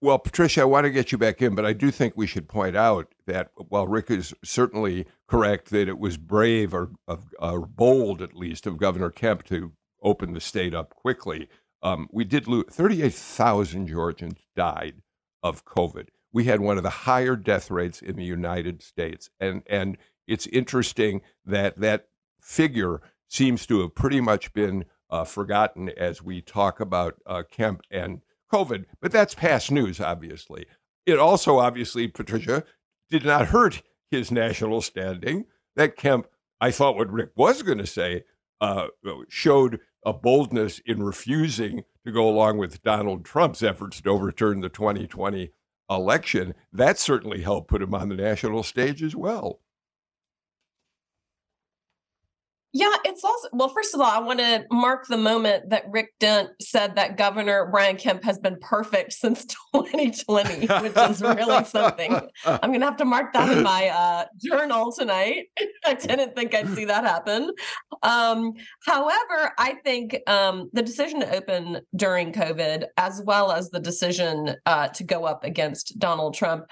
Well, 0.00 0.20
Patricia, 0.20 0.60
I 0.60 0.64
want 0.64 0.84
to 0.84 0.90
get 0.90 1.10
you 1.10 1.18
back 1.18 1.42
in, 1.42 1.56
but 1.56 1.66
I 1.66 1.72
do 1.72 1.90
think 1.90 2.14
we 2.16 2.28
should 2.28 2.48
point 2.48 2.76
out 2.76 3.12
that 3.26 3.50
while 3.56 3.88
Rick 3.88 4.12
is 4.12 4.32
certainly 4.44 5.06
correct 5.26 5.70
that 5.70 5.88
it 5.88 5.98
was 5.98 6.16
brave 6.16 6.72
or, 6.72 6.92
or 7.40 7.66
bold, 7.66 8.22
at 8.22 8.36
least, 8.36 8.64
of 8.66 8.78
Governor 8.78 9.10
Kemp 9.10 9.42
to 9.44 9.72
open 10.00 10.34
the 10.34 10.40
state 10.40 10.72
up 10.72 10.94
quickly, 10.94 11.48
um, 11.82 12.08
we 12.12 12.22
did 12.22 12.46
lose 12.46 12.66
38,000 12.70 13.88
Georgians 13.88 14.38
died 14.54 15.02
of 15.42 15.64
COVID. 15.64 16.08
We 16.32 16.44
had 16.44 16.60
one 16.60 16.76
of 16.76 16.84
the 16.84 16.90
higher 16.90 17.34
death 17.34 17.68
rates 17.68 18.00
in 18.00 18.14
the 18.14 18.24
United 18.24 18.82
States, 18.82 19.30
and 19.40 19.62
and 19.66 19.96
it's 20.26 20.46
interesting 20.48 21.22
that 21.44 21.80
that 21.80 22.08
figure 22.40 23.00
seems 23.28 23.66
to 23.66 23.80
have 23.80 23.94
pretty 23.94 24.20
much 24.20 24.52
been 24.52 24.84
uh, 25.10 25.24
forgotten 25.24 25.88
as 25.88 26.22
we 26.22 26.40
talk 26.40 26.80
about 26.80 27.16
uh, 27.26 27.42
Kemp 27.50 27.82
and 27.90 28.20
COVID, 28.52 28.84
but 29.00 29.12
that's 29.12 29.34
past 29.34 29.70
news, 29.70 30.00
obviously. 30.00 30.66
It 31.06 31.18
also, 31.18 31.58
obviously, 31.58 32.08
Patricia, 32.08 32.64
did 33.10 33.24
not 33.24 33.48
hurt 33.48 33.82
his 34.10 34.30
national 34.30 34.80
standing 34.82 35.46
that 35.76 35.96
Kemp 35.96 36.26
I 36.60 36.70
thought 36.70 36.96
what 36.96 37.12
Rick 37.12 37.30
was 37.36 37.62
going 37.62 37.78
to 37.78 37.86
say 37.86 38.24
uh, 38.60 38.88
showed 39.28 39.80
a 40.04 40.12
boldness 40.12 40.80
in 40.84 41.02
refusing 41.02 41.84
to 42.04 42.12
go 42.12 42.28
along 42.28 42.58
with 42.58 42.82
Donald 42.82 43.24
Trump's 43.24 43.62
efforts 43.62 44.00
to 44.00 44.10
overturn 44.10 44.60
the 44.60 44.68
2020 44.68 45.52
election. 45.90 46.54
That 46.72 46.98
certainly 46.98 47.42
helped 47.42 47.68
put 47.68 47.82
him 47.82 47.94
on 47.94 48.08
the 48.08 48.16
national 48.16 48.62
stage 48.62 49.02
as 49.02 49.14
well. 49.14 49.60
Yeah, 52.74 52.94
it's 53.06 53.24
also 53.24 53.48
well. 53.52 53.70
First 53.70 53.94
of 53.94 54.00
all, 54.00 54.10
I 54.10 54.18
want 54.18 54.40
to 54.40 54.66
mark 54.70 55.06
the 55.06 55.16
moment 55.16 55.70
that 55.70 55.84
Rick 55.90 56.12
Dent 56.20 56.50
said 56.60 56.96
that 56.96 57.16
Governor 57.16 57.66
Brian 57.70 57.96
Kemp 57.96 58.22
has 58.24 58.38
been 58.38 58.58
perfect 58.60 59.14
since 59.14 59.46
2020, 59.74 60.66
which 60.66 60.96
is 60.96 61.22
really 61.22 61.64
something. 61.64 62.20
I'm 62.44 62.70
going 62.70 62.80
to 62.80 62.86
have 62.86 62.98
to 62.98 63.06
mark 63.06 63.32
that 63.32 63.56
in 63.56 63.62
my 63.62 63.88
uh, 63.88 64.26
journal 64.36 64.92
tonight. 64.92 65.46
I 65.86 65.94
didn't 65.94 66.36
think 66.36 66.54
I'd 66.54 66.68
see 66.74 66.84
that 66.84 67.04
happen. 67.04 67.52
Um, 68.02 68.52
however, 68.84 69.52
I 69.58 69.76
think 69.82 70.18
um, 70.26 70.68
the 70.74 70.82
decision 70.82 71.20
to 71.20 71.34
open 71.34 71.80
during 71.96 72.32
COVID, 72.32 72.84
as 72.98 73.22
well 73.24 73.50
as 73.50 73.70
the 73.70 73.80
decision 73.80 74.56
uh, 74.66 74.88
to 74.88 75.04
go 75.04 75.24
up 75.24 75.42
against 75.42 75.98
Donald 75.98 76.34
Trump, 76.34 76.66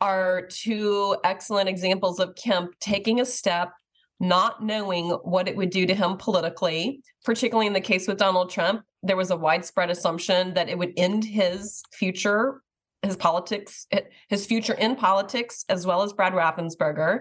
are 0.00 0.46
two 0.46 1.16
excellent 1.24 1.70
examples 1.70 2.20
of 2.20 2.34
Kemp 2.34 2.78
taking 2.80 3.20
a 3.20 3.24
step 3.24 3.72
not 4.20 4.62
knowing 4.62 5.10
what 5.10 5.48
it 5.48 5.56
would 5.56 5.70
do 5.70 5.86
to 5.86 5.94
him 5.94 6.16
politically, 6.16 7.02
particularly 7.24 7.66
in 7.66 7.72
the 7.72 7.80
case 7.80 8.08
with 8.08 8.18
Donald 8.18 8.50
Trump. 8.50 8.82
There 9.02 9.16
was 9.16 9.30
a 9.30 9.36
widespread 9.36 9.90
assumption 9.90 10.54
that 10.54 10.68
it 10.68 10.76
would 10.76 10.92
end 10.96 11.24
his 11.24 11.82
future, 11.92 12.62
his 13.02 13.16
politics, 13.16 13.86
his 14.28 14.44
future 14.46 14.74
in 14.74 14.96
politics, 14.96 15.64
as 15.68 15.86
well 15.86 16.02
as 16.02 16.12
Brad 16.12 16.32
Raffensperger. 16.32 17.20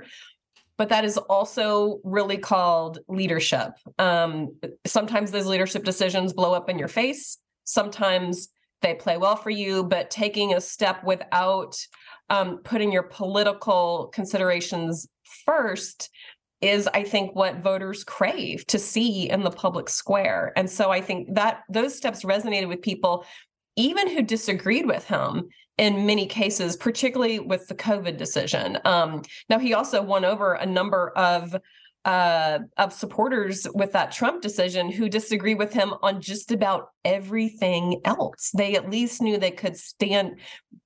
But 0.78 0.90
that 0.90 1.06
is 1.06 1.18
also 1.18 2.00
really 2.04 2.38
called 2.38 3.00
leadership. 3.08 3.72
Um, 3.98 4.56
sometimes 4.86 5.32
those 5.32 5.48
leadership 5.48 5.84
decisions 5.84 6.34
blow 6.34 6.54
up 6.54 6.70
in 6.70 6.78
your 6.78 6.88
face. 6.88 7.38
Sometimes 7.64 8.50
they 8.82 8.94
play 8.94 9.18
well 9.18 9.36
for 9.36 9.50
you, 9.50 9.84
but 9.84 10.12
taking 10.12 10.54
a 10.54 10.62
step 10.62 11.04
without 11.04 11.78
um, 12.30 12.60
putting 12.64 12.92
your 12.92 13.04
political 13.04 14.12
considerations 14.14 15.08
first 15.46 16.10
is 16.62 16.88
I 16.94 17.04
think 17.04 17.36
what 17.36 17.64
voters 17.64 18.04
crave 18.04 18.66
to 18.68 18.80
see 18.80 19.30
in 19.30 19.44
the 19.44 19.52
public 19.52 19.90
square. 19.90 20.54
And 20.56 20.70
so 20.70 20.92
I 20.92 21.02
think 21.02 21.36
that 21.36 21.62
those 21.70 21.96
steps 21.96 22.24
resonated 22.24 22.68
with 22.68 22.82
people 22.82 23.26
even 23.76 24.10
who 24.10 24.24
disagreed 24.24 24.88
with 24.88 25.06
him 25.06 25.50
in 25.78 26.08
many 26.08 26.26
cases, 26.26 26.76
particularly 26.76 27.40
with 27.40 27.68
the 27.68 27.76
COVID 27.76 28.18
decision. 28.18 28.80
Um, 28.84 29.22
now 29.50 29.60
he 29.60 29.76
also 29.76 30.02
won 30.02 30.26
over 30.26 30.54
a 30.54 30.66
number 30.66 31.12
of 31.16 31.56
uh, 32.06 32.60
of 32.78 32.94
supporters 32.94 33.68
with 33.74 33.92
that 33.92 34.14
Trump 34.14 34.42
decision 34.42 34.90
who 34.90 35.10
disagree 35.10 35.56
with 35.56 35.74
him 35.74 35.94
on 36.02 36.22
just 36.22 36.54
about 36.54 36.92
everything 37.04 38.00
else. 38.06 38.52
They 38.56 38.76
at 38.76 38.90
least 38.90 39.22
knew 39.22 39.38
they 39.38 39.52
could 39.52 39.76
stand, 39.76 40.40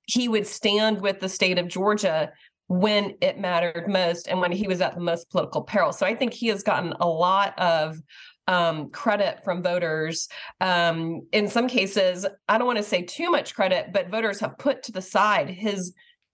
he 0.07 0.27
would 0.27 0.47
stand 0.47 0.99
with 0.99 1.19
the 1.19 1.29
state 1.29 1.59
of 1.59 1.67
Georgia 1.67 2.31
when 2.71 3.13
it 3.19 3.37
mattered 3.37 3.89
most 3.89 4.29
and 4.29 4.39
when 4.39 4.49
he 4.49 4.65
was 4.65 4.79
at 4.79 4.95
the 4.95 5.01
most 5.01 5.29
political 5.29 5.61
peril. 5.61 5.91
So 5.91 6.05
I 6.05 6.15
think 6.15 6.31
he 6.31 6.47
has 6.47 6.63
gotten 6.63 6.93
a 7.01 7.07
lot 7.07 7.53
of 7.59 8.01
um, 8.47 8.89
credit 8.91 9.43
from 9.43 9.61
voters. 9.61 10.29
Um, 10.61 11.27
in 11.33 11.49
some 11.49 11.67
cases, 11.67 12.25
I 12.47 12.57
don't 12.57 12.67
want 12.67 12.77
to 12.77 12.83
say 12.83 13.01
too 13.01 13.29
much 13.29 13.55
credit, 13.55 13.87
but 13.91 14.09
voters 14.09 14.39
have 14.39 14.57
put 14.57 14.83
to 14.83 14.93
the 14.93 15.01
side 15.01 15.49
his 15.49 15.93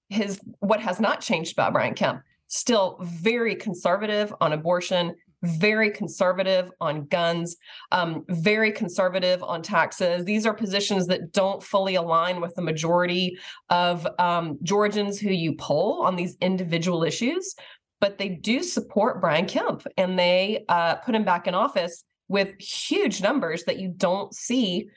his 0.10 0.40
what 0.60 0.80
has 0.80 1.00
not 1.00 1.22
changed 1.22 1.54
about 1.54 1.74
Brian 1.74 1.96
Kemp. 1.96 2.22
Still 2.50 3.00
very 3.02 3.56
conservative 3.56 4.32
on 4.40 4.54
abortion, 4.54 5.16
very 5.44 5.92
conservative 5.92 6.70
on 6.82 7.06
guns, 7.06 7.58
um, 7.92 8.26
very 8.30 8.72
conservative 8.72 9.44
on 9.44 9.62
taxes. 9.62 10.26
These 10.26 10.46
are 10.46 10.54
positions 10.54 11.08
that 11.08 11.32
don't 11.32 11.62
fully 11.62 11.96
align 11.96 12.42
with 12.42 12.56
the 12.56 12.62
majority 12.62 13.38
of 13.70 14.08
um, 14.20 14.58
Georgians 14.64 15.20
who 15.20 15.30
you 15.30 15.56
poll 15.56 16.02
on 16.04 16.16
these 16.16 16.36
individual 16.42 17.04
issues, 17.04 17.56
but 18.00 18.18
they 18.18 18.30
do 18.30 18.64
support 18.64 19.22
Brian 19.22 19.46
Kemp 19.46 19.84
and 19.98 20.18
they 20.18 20.66
uh, 20.70 20.96
put 20.96 21.16
him 21.16 21.24
back 21.24 21.48
in 21.48 21.54
office 21.54 22.04
with 22.28 22.60
huge 22.60 23.22
numbers 23.22 23.64
that 23.64 23.80
you 23.80 23.90
don't 23.90 24.34
see 24.34 24.90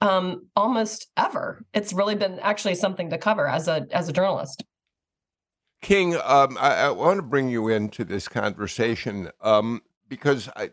um, 0.00 0.48
almost 0.56 1.08
ever. 1.16 1.64
It's 1.72 1.92
really 1.92 2.16
been 2.16 2.40
actually 2.40 2.74
something 2.74 3.10
to 3.10 3.18
cover 3.18 3.48
as 3.48 3.68
a 3.68 3.86
as 3.92 4.08
a 4.08 4.12
journalist. 4.12 4.64
King, 5.82 6.14
um, 6.14 6.56
I, 6.58 6.76
I, 6.76 6.90
want 6.90 7.18
to 7.18 7.22
bring 7.22 7.48
you 7.48 7.68
into 7.68 8.04
this 8.04 8.28
conversation 8.28 9.30
um, 9.40 9.82
because, 10.08 10.48
I, 10.54 10.70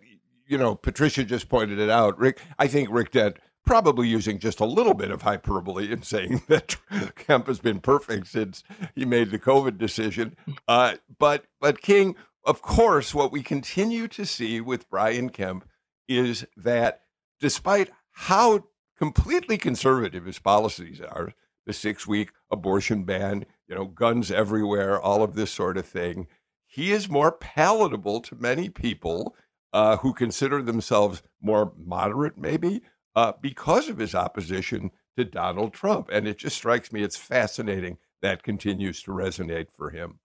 you 0.47 0.57
know, 0.57 0.75
Patricia 0.75 1.23
just 1.23 1.49
pointed 1.49 1.79
it 1.79 1.89
out. 1.89 2.17
Rick, 2.19 2.39
I 2.59 2.67
think 2.67 2.89
Rick 2.91 3.11
Dent 3.11 3.37
probably 3.65 4.07
using 4.07 4.39
just 4.39 4.59
a 4.59 4.65
little 4.65 4.93
bit 4.93 5.11
of 5.11 5.23
hyperbole 5.23 5.91
in 5.91 6.03
saying 6.03 6.43
that 6.47 6.77
Kemp 7.15 7.47
has 7.47 7.59
been 7.59 7.79
perfect 7.79 8.27
since 8.27 8.63
he 8.95 9.03
made 9.03 9.31
the 9.31 9.39
COVID 9.39 9.79
decision. 9.79 10.37
Uh, 10.67 10.95
but, 11.17 11.45
but 11.59 11.81
King, 11.81 12.15
of 12.45 12.61
course, 12.61 13.13
what 13.13 13.31
we 13.31 13.41
continue 13.41 14.07
to 14.09 14.25
see 14.25 14.61
with 14.61 14.89
Brian 14.89 15.29
Kemp 15.29 15.67
is 16.07 16.45
that 16.55 17.01
despite 17.39 17.89
how 18.11 18.65
completely 18.97 19.57
conservative 19.57 20.25
his 20.25 20.39
policies 20.39 21.01
are, 21.01 21.33
the 21.65 21.73
six 21.73 22.07
week 22.07 22.31
abortion 22.51 23.03
ban, 23.03 23.45
you 23.69 23.75
know, 23.75 23.86
guns 23.86 24.32
everywhere, 24.32 24.99
all 24.99 25.21
of 25.21 25.36
this 25.36 25.51
sort 25.51 25.77
of 25.77 25.86
thing. 25.86 26.27
He 26.65 26.91
is 26.91 27.10
more 27.10 27.32
palatable 27.32 28.21
to 28.21 28.36
many 28.36 28.69
people 28.69 29.36
uh, 29.71 29.97
who 29.97 30.13
consider 30.13 30.62
themselves 30.62 31.21
more 31.41 31.73
moderate, 31.77 32.38
maybe, 32.38 32.82
uh, 33.15 33.34
because 33.39 33.88
of 33.88 33.99
his 33.99 34.15
opposition 34.15 34.91
to 35.17 35.23
Donald 35.23 35.73
Trump. 35.73 36.10
And 36.12 36.27
it 36.27 36.38
just 36.38 36.58
strikes 36.58 36.91
me 36.91 37.03
it's 37.03 37.17
fascinating 37.17 37.97
that 38.21 38.43
continues 38.43 39.01
to 39.03 39.12
resonate 39.12 39.71
for 39.71 39.91
him. 39.91 40.19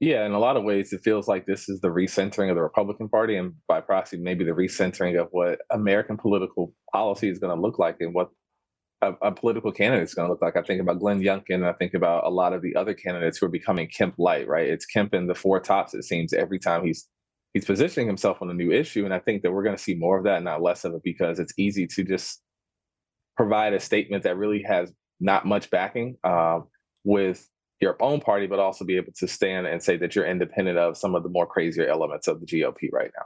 Yeah, 0.00 0.26
in 0.26 0.32
a 0.32 0.38
lot 0.38 0.56
of 0.56 0.64
ways, 0.64 0.92
it 0.92 1.02
feels 1.04 1.28
like 1.28 1.46
this 1.46 1.68
is 1.68 1.80
the 1.80 1.88
recentering 1.88 2.50
of 2.50 2.56
the 2.56 2.62
Republican 2.62 3.08
Party, 3.08 3.36
and 3.36 3.54
by 3.68 3.80
proxy, 3.80 4.16
maybe 4.16 4.44
the 4.44 4.50
recentering 4.50 5.20
of 5.20 5.28
what 5.30 5.60
American 5.70 6.16
political 6.16 6.74
policy 6.92 7.28
is 7.28 7.38
going 7.38 7.54
to 7.54 7.60
look 7.60 7.78
like 7.78 7.98
and 8.00 8.12
what 8.12 8.30
a, 9.02 9.12
a 9.20 9.32
political 9.32 9.72
candidate 9.72 10.04
is 10.04 10.14
going 10.14 10.26
to 10.26 10.32
look 10.32 10.40
like. 10.40 10.56
I 10.56 10.62
think 10.62 10.80
about 10.80 11.00
Glenn 11.00 11.20
Youngkin. 11.20 11.68
I 11.68 11.72
think 11.72 11.94
about 11.94 12.24
a 12.24 12.30
lot 12.30 12.52
of 12.52 12.62
the 12.62 12.74
other 12.76 12.94
candidates 12.94 13.38
who 13.38 13.46
are 13.46 13.50
becoming 13.50 13.88
Kemp 13.88 14.14
light. 14.18 14.48
Right? 14.48 14.68
It's 14.68 14.86
Kemp 14.86 15.12
in 15.12 15.26
the 15.26 15.34
four 15.34 15.60
tops. 15.60 15.92
It 15.92 16.04
seems 16.04 16.32
every 16.32 16.58
time 16.58 16.84
he's 16.84 17.08
he's 17.52 17.64
positioning 17.64 18.06
himself 18.06 18.40
on 18.40 18.50
a 18.50 18.54
new 18.54 18.70
issue, 18.70 19.04
and 19.04 19.12
I 19.12 19.18
think 19.18 19.42
that 19.42 19.52
we're 19.52 19.64
going 19.64 19.76
to 19.76 19.82
see 19.82 19.94
more 19.94 20.16
of 20.16 20.24
that, 20.24 20.42
not 20.42 20.62
less 20.62 20.84
of 20.84 20.94
it, 20.94 21.02
because 21.02 21.38
it's 21.38 21.52
easy 21.58 21.86
to 21.88 22.04
just 22.04 22.40
provide 23.36 23.74
a 23.74 23.80
statement 23.80 24.22
that 24.22 24.36
really 24.36 24.62
has 24.62 24.92
not 25.20 25.44
much 25.46 25.70
backing 25.70 26.16
uh, 26.24 26.60
with 27.04 27.48
your 27.80 27.96
own 28.00 28.20
party, 28.20 28.46
but 28.46 28.60
also 28.60 28.84
be 28.84 28.96
able 28.96 29.12
to 29.16 29.26
stand 29.26 29.66
and 29.66 29.82
say 29.82 29.96
that 29.96 30.14
you're 30.14 30.26
independent 30.26 30.78
of 30.78 30.96
some 30.96 31.14
of 31.14 31.22
the 31.22 31.28
more 31.28 31.46
crazier 31.46 31.86
elements 31.86 32.28
of 32.28 32.40
the 32.40 32.46
GOP 32.46 32.88
right 32.92 33.10
now. 33.16 33.24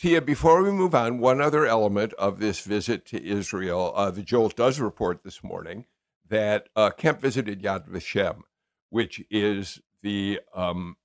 Tia, 0.00 0.22
before 0.22 0.62
we 0.62 0.70
move 0.70 0.94
on, 0.94 1.18
one 1.18 1.42
other 1.42 1.66
element 1.66 2.14
of 2.14 2.38
this 2.38 2.60
visit 2.60 3.04
to 3.04 3.22
Israel. 3.22 3.92
Uh, 3.94 4.10
the 4.10 4.22
Jolt 4.22 4.56
does 4.56 4.80
report 4.80 5.24
this 5.24 5.44
morning 5.44 5.84
that 6.26 6.70
uh, 6.74 6.88
Kemp 6.88 7.20
visited 7.20 7.60
Yad 7.60 7.86
Vashem, 7.86 8.38
which 8.88 9.22
is 9.30 9.82
the 10.02 10.40
um, 10.54 10.96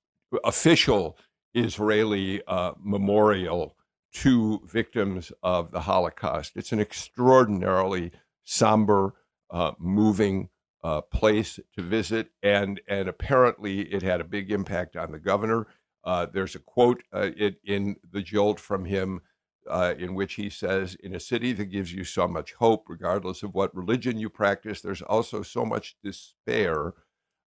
official 0.42 1.18
Israeli 1.52 2.40
uh, 2.46 2.72
memorial 2.82 3.76
to 4.14 4.62
victims 4.64 5.30
of 5.42 5.72
the 5.72 5.80
Holocaust. 5.80 6.52
It's 6.56 6.72
an 6.72 6.80
extraordinarily 6.80 8.12
somber, 8.44 9.12
uh, 9.50 9.72
moving 9.78 10.48
uh, 10.82 11.02
place 11.02 11.60
to 11.74 11.82
visit, 11.82 12.30
and 12.42 12.80
and 12.88 13.10
apparently 13.10 13.92
it 13.92 14.00
had 14.00 14.22
a 14.22 14.24
big 14.24 14.50
impact 14.50 14.96
on 14.96 15.12
the 15.12 15.18
governor. 15.18 15.66
Uh, 16.06 16.26
there's 16.32 16.54
a 16.54 16.60
quote 16.60 17.02
uh, 17.12 17.30
in, 17.36 17.56
in, 17.64 17.96
the 18.12 18.22
Jolt 18.22 18.60
from 18.60 18.84
him 18.84 19.22
uh, 19.68 19.94
in 19.98 20.14
which 20.14 20.34
he 20.34 20.48
says, 20.48 20.94
In 21.02 21.14
a 21.16 21.20
city 21.20 21.52
that 21.54 21.66
gives 21.66 21.92
you 21.92 22.04
so 22.04 22.28
much 22.28 22.52
hope, 22.54 22.84
regardless 22.88 23.42
of 23.42 23.54
what 23.54 23.74
religion 23.74 24.16
you 24.16 24.30
practice, 24.30 24.80
there's 24.80 25.02
also 25.02 25.42
so 25.42 25.64
much 25.64 25.96
despair. 26.04 26.94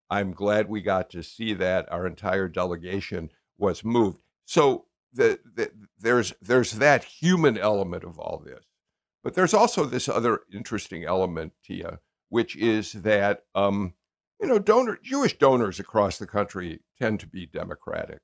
I'm 0.10 0.34
glad 0.34 0.68
we 0.68 0.82
got 0.82 1.10
to 1.12 1.24
see 1.24 1.54
that. 1.54 1.90
Our 1.90 2.06
entire 2.06 2.50
delegation 2.50 3.30
was 3.58 3.86
moved. 3.86 4.20
So 4.44 4.88
the, 5.14 5.40
the, 5.56 5.72
there's, 5.98 6.34
there's 6.42 6.74
that 6.74 7.06
human 7.06 7.58
element 7.58 8.04
of 8.04 8.20
all 8.20 8.44
this. 8.46 8.66
But 9.24 9.36
there's 9.36 9.54
also 9.54 9.86
this 9.86 10.10
other 10.10 10.42
interesting 10.54 11.06
element, 11.06 11.54
Tia, 11.64 12.00
which 12.30 12.58
is 12.58 12.94
that 12.94 13.44
um, 13.56 13.94
you 14.42 14.48
know 14.48 14.60
donor 14.60 14.98
Jewish 15.02 15.38
donors 15.38 15.80
across 15.80 16.18
the 16.18 16.28
country 16.28 16.82
tend 16.98 17.20
to 17.22 17.28
be 17.28 17.46
democratic. 17.46 18.20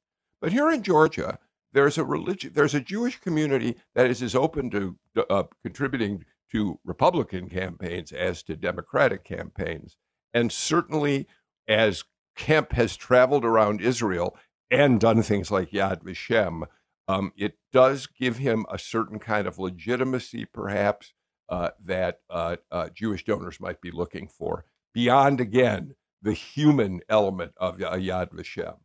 But 0.46 0.54
here 0.54 0.70
in 0.70 0.84
Georgia, 0.84 1.40
there's 1.74 1.98
a 1.98 2.04
religion, 2.04 2.52
there's 2.54 2.76
a 2.76 2.80
Jewish 2.80 3.20
community 3.20 3.78
that 3.96 4.06
is 4.06 4.22
as 4.22 4.36
open 4.36 4.70
to 4.70 4.96
uh, 5.28 5.46
contributing 5.64 6.24
to 6.52 6.80
Republican 6.86 7.50
campaigns 7.50 8.12
as 8.12 8.44
to 8.44 8.56
Democratic 8.56 9.24
campaigns. 9.24 9.98
And 10.36 10.52
certainly, 10.52 11.28
as 11.68 12.04
Kemp 12.36 12.74
has 12.74 12.96
traveled 12.96 13.44
around 13.44 13.82
Israel 13.82 14.38
and 14.70 15.00
done 15.00 15.24
things 15.24 15.50
like 15.50 15.72
Yad 15.72 16.04
Vashem, 16.04 16.68
um, 17.08 17.32
it 17.36 17.58
does 17.74 18.06
give 18.06 18.38
him 18.38 18.68
a 18.70 18.78
certain 18.78 19.18
kind 19.18 19.48
of 19.48 19.58
legitimacy, 19.58 20.46
perhaps, 20.46 21.14
uh, 21.50 21.72
that 21.84 22.20
uh, 22.30 22.58
uh, 22.72 22.90
Jewish 22.94 23.26
donors 23.26 23.60
might 23.60 23.82
be 23.82 23.90
looking 23.90 24.28
for, 24.28 24.66
beyond, 24.94 25.42
again, 25.42 25.96
the 26.22 26.34
human 26.34 27.02
element 27.10 27.54
of 27.58 27.80
Yad 27.80 28.30
Vashem. 28.32 28.76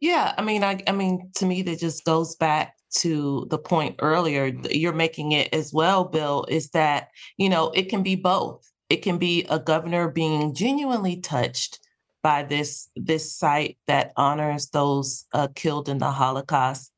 Yeah, 0.00 0.32
I 0.36 0.42
mean, 0.42 0.62
I, 0.62 0.82
I 0.86 0.92
mean, 0.92 1.30
to 1.36 1.46
me, 1.46 1.62
that 1.62 1.80
just 1.80 2.04
goes 2.04 2.36
back 2.36 2.74
to 2.98 3.46
the 3.50 3.58
point 3.58 3.96
earlier. 3.98 4.46
You're 4.70 4.92
making 4.92 5.32
it 5.32 5.52
as 5.52 5.72
well, 5.72 6.04
Bill. 6.04 6.46
Is 6.48 6.70
that 6.70 7.08
you 7.36 7.48
know 7.48 7.70
it 7.70 7.88
can 7.88 8.02
be 8.02 8.14
both. 8.14 8.70
It 8.88 9.02
can 9.02 9.18
be 9.18 9.44
a 9.50 9.58
governor 9.58 10.08
being 10.08 10.54
genuinely 10.54 11.20
touched 11.20 11.80
by 12.22 12.42
this 12.44 12.88
this 12.96 13.34
site 13.34 13.78
that 13.86 14.12
honors 14.16 14.68
those 14.70 15.26
uh, 15.32 15.48
killed 15.54 15.88
in 15.88 15.98
the 15.98 16.10
Holocaust, 16.10 16.92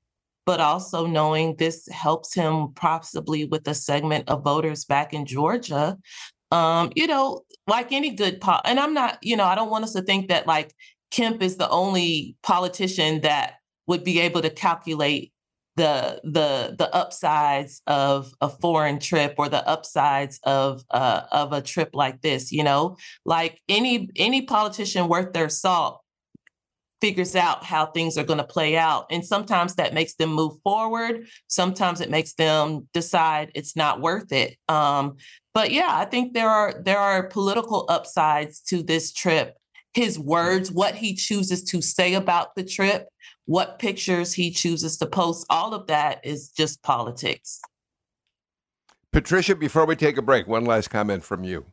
but 0.46 0.60
also 0.60 1.06
knowing 1.06 1.56
this 1.56 1.88
helps 1.88 2.34
him 2.34 2.72
possibly 2.74 3.44
with 3.44 3.66
a 3.66 3.74
segment 3.74 4.28
of 4.28 4.44
voters 4.44 4.84
back 4.84 5.12
in 5.12 5.26
Georgia. 5.26 5.98
Um, 6.52 6.92
you 6.96 7.06
know, 7.06 7.42
like 7.66 7.92
any 7.92 8.10
good 8.10 8.40
po- 8.40 8.60
and 8.64 8.80
I'm 8.80 8.92
not, 8.92 9.18
you 9.22 9.36
know, 9.36 9.44
I 9.44 9.54
don't 9.54 9.70
want 9.70 9.84
us 9.84 9.92
to 9.92 10.02
think 10.02 10.28
that 10.28 10.46
like 10.48 10.74
Kemp 11.11 11.42
is 11.42 11.57
the 11.57 11.68
only 11.68 12.37
politician 12.42 13.20
that 13.23 13.55
would 13.87 14.05
be 14.05 14.20
able 14.20 14.42
to 14.42 14.51
calculate 14.51 15.33
the 15.77 16.20
the 16.25 16.75
the 16.77 16.94
upsides 16.94 17.81
of 17.87 18.33
a 18.40 18.49
foreign 18.49 18.99
trip 18.99 19.35
or 19.38 19.49
the 19.49 19.66
upsides 19.66 20.38
of 20.44 20.83
uh, 20.90 21.23
of 21.33 21.53
a 21.53 21.62
trip 21.62 21.90
like 21.94 22.20
this 22.20 22.53
you 22.53 22.62
know? 22.62 22.96
Like 23.25 23.61
any 23.68 24.09
any 24.16 24.42
politician 24.42 25.09
worth 25.09 25.33
their 25.33 25.49
salt 25.49 26.03
figures 27.01 27.35
out 27.35 27.64
how 27.64 27.87
things 27.87 28.18
are 28.18 28.25
going 28.25 28.38
to 28.38 28.44
play 28.44 28.77
out 28.77 29.07
and 29.11 29.25
sometimes 29.25 29.75
that 29.75 29.94
makes 29.94 30.14
them 30.14 30.31
move 30.31 30.53
forward 30.62 31.27
sometimes 31.49 32.01
it 32.01 32.11
makes 32.11 32.35
them 32.35 32.87
decide 32.92 33.51
it's 33.55 33.75
not 33.75 34.01
worth 34.01 34.31
it 34.33 34.57
um, 34.68 35.16
but 35.55 35.70
yeah 35.70 35.88
i 35.90 36.05
think 36.05 36.35
there 36.35 36.49
are 36.49 36.75
there 36.85 36.99
are 36.99 37.27
political 37.29 37.87
upsides 37.88 38.61
to 38.61 38.83
this 38.83 39.12
trip 39.12 39.57
his 39.94 40.18
words, 40.18 40.70
what 40.70 40.94
he 40.94 41.14
chooses 41.14 41.64
to 41.64 41.83
say 41.83 42.14
about 42.14 42.55
the 42.55 42.64
trip, 42.64 43.09
what 43.46 43.79
pictures 43.79 44.33
he 44.33 44.50
chooses 44.50 44.96
to 44.98 45.07
post, 45.07 45.46
all 45.50 45.74
of 45.74 45.87
that 45.88 46.24
is 46.24 46.50
just 46.50 46.83
politics. 46.83 47.61
Patricia, 49.12 49.57
before 49.57 49.87
we 49.87 49.96
take 49.96 50.16
a 50.16 50.22
break, 50.22 50.46
one 50.46 50.64
last 50.64 50.88
comment 50.88 51.24
from 51.24 51.42
you. 51.42 51.66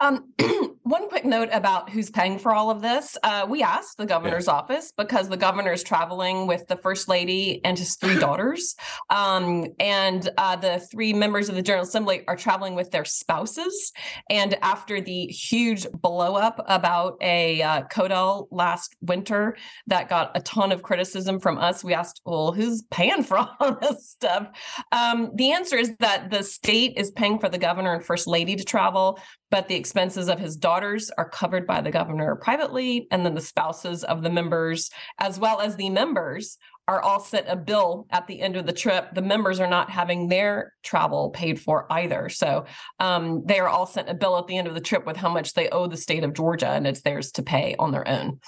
Um, 0.00 0.32
one 0.90 1.08
quick 1.08 1.24
note 1.24 1.48
about 1.52 1.88
who's 1.88 2.10
paying 2.10 2.36
for 2.36 2.52
all 2.52 2.68
of 2.68 2.82
this. 2.82 3.16
Uh, 3.22 3.46
we 3.48 3.62
asked 3.62 3.96
the 3.96 4.04
governor's 4.04 4.48
yeah. 4.48 4.54
office 4.54 4.92
because 4.96 5.28
the 5.28 5.36
governor 5.36 5.72
is 5.72 5.84
traveling 5.84 6.48
with 6.48 6.66
the 6.66 6.74
first 6.76 7.08
lady 7.08 7.64
and 7.64 7.78
his 7.78 7.94
three 7.94 8.18
daughters. 8.18 8.74
Um, 9.08 9.68
and 9.78 10.28
uh, 10.36 10.56
the 10.56 10.80
three 10.80 11.12
members 11.12 11.48
of 11.48 11.54
the 11.54 11.62
General 11.62 11.84
Assembly 11.84 12.24
are 12.26 12.34
traveling 12.34 12.74
with 12.74 12.90
their 12.90 13.04
spouses. 13.04 13.92
And 14.28 14.58
after 14.62 15.00
the 15.00 15.26
huge 15.26 15.84
blowup 15.84 16.60
about 16.66 17.16
a 17.20 17.62
uh, 17.62 17.82
Kotel 17.82 18.48
last 18.50 18.96
winter 19.00 19.56
that 19.86 20.08
got 20.08 20.32
a 20.34 20.40
ton 20.40 20.72
of 20.72 20.82
criticism 20.82 21.38
from 21.38 21.56
us, 21.56 21.84
we 21.84 21.94
asked, 21.94 22.20
well, 22.26 22.50
who's 22.50 22.82
paying 22.90 23.22
for 23.22 23.38
all 23.60 23.78
this 23.80 24.08
stuff? 24.08 24.48
Um, 24.90 25.30
the 25.36 25.52
answer 25.52 25.76
is 25.76 25.96
that 25.98 26.30
the 26.30 26.42
state 26.42 26.94
is 26.96 27.12
paying 27.12 27.38
for 27.38 27.48
the 27.48 27.58
governor 27.58 27.94
and 27.94 28.04
first 28.04 28.26
lady 28.26 28.56
to 28.56 28.64
travel 28.64 29.20
but 29.50 29.68
the 29.68 29.74
expenses 29.74 30.28
of 30.28 30.38
his 30.38 30.56
daughters 30.80 31.10
are 31.18 31.28
covered 31.28 31.66
by 31.66 31.80
the 31.82 31.90
governor 31.90 32.36
privately. 32.36 33.06
And 33.10 33.24
then 33.24 33.34
the 33.34 33.40
spouses 33.40 34.02
of 34.02 34.22
the 34.22 34.30
members, 34.30 34.90
as 35.18 35.38
well 35.38 35.60
as 35.60 35.76
the 35.76 35.90
members, 35.90 36.56
are 36.88 37.02
all 37.02 37.20
sent 37.20 37.46
a 37.48 37.56
bill 37.56 38.06
at 38.10 38.26
the 38.26 38.40
end 38.40 38.56
of 38.56 38.66
the 38.66 38.72
trip. 38.72 39.14
The 39.14 39.22
members 39.22 39.60
are 39.60 39.68
not 39.68 39.90
having 39.90 40.28
their 40.28 40.72
travel 40.82 41.30
paid 41.30 41.60
for 41.60 41.86
either. 41.92 42.30
So 42.30 42.64
um, 42.98 43.44
they 43.44 43.58
are 43.60 43.68
all 43.68 43.86
sent 43.86 44.08
a 44.08 44.14
bill 44.14 44.38
at 44.38 44.46
the 44.46 44.56
end 44.56 44.68
of 44.68 44.74
the 44.74 44.80
trip 44.80 45.06
with 45.06 45.16
how 45.16 45.28
much 45.28 45.52
they 45.52 45.68
owe 45.68 45.86
the 45.86 45.98
state 45.98 46.24
of 46.24 46.32
Georgia, 46.32 46.70
and 46.70 46.86
it's 46.86 47.02
theirs 47.02 47.30
to 47.32 47.42
pay 47.42 47.76
on 47.78 47.92
their 47.92 48.08
own. 48.08 48.40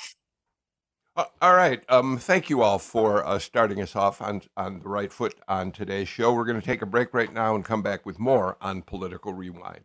All 1.15 1.55
right. 1.55 1.83
Um, 1.91 2.17
thank 2.17 2.49
you 2.49 2.63
all 2.63 2.79
for 2.79 3.25
uh, 3.27 3.39
starting 3.39 3.83
us 3.83 3.95
off 3.95 4.23
on, 4.23 4.41
on 4.57 4.81
the 4.81 4.89
right 4.89 5.13
foot 5.13 5.35
on 5.47 5.71
today's 5.71 6.09
show. 6.09 6.33
We're 6.33 6.47
going 6.47 6.61
to 6.61 6.67
take 6.67 6.81
a 6.81 6.87
break 6.87 7.13
right 7.13 7.33
now 7.33 7.55
and 7.55 7.63
come 7.63 7.83
back 7.83 8.07
with 8.07 8.19
more 8.19 8.57
on 8.63 8.81
Political 8.81 9.35
Rewind. 9.35 9.85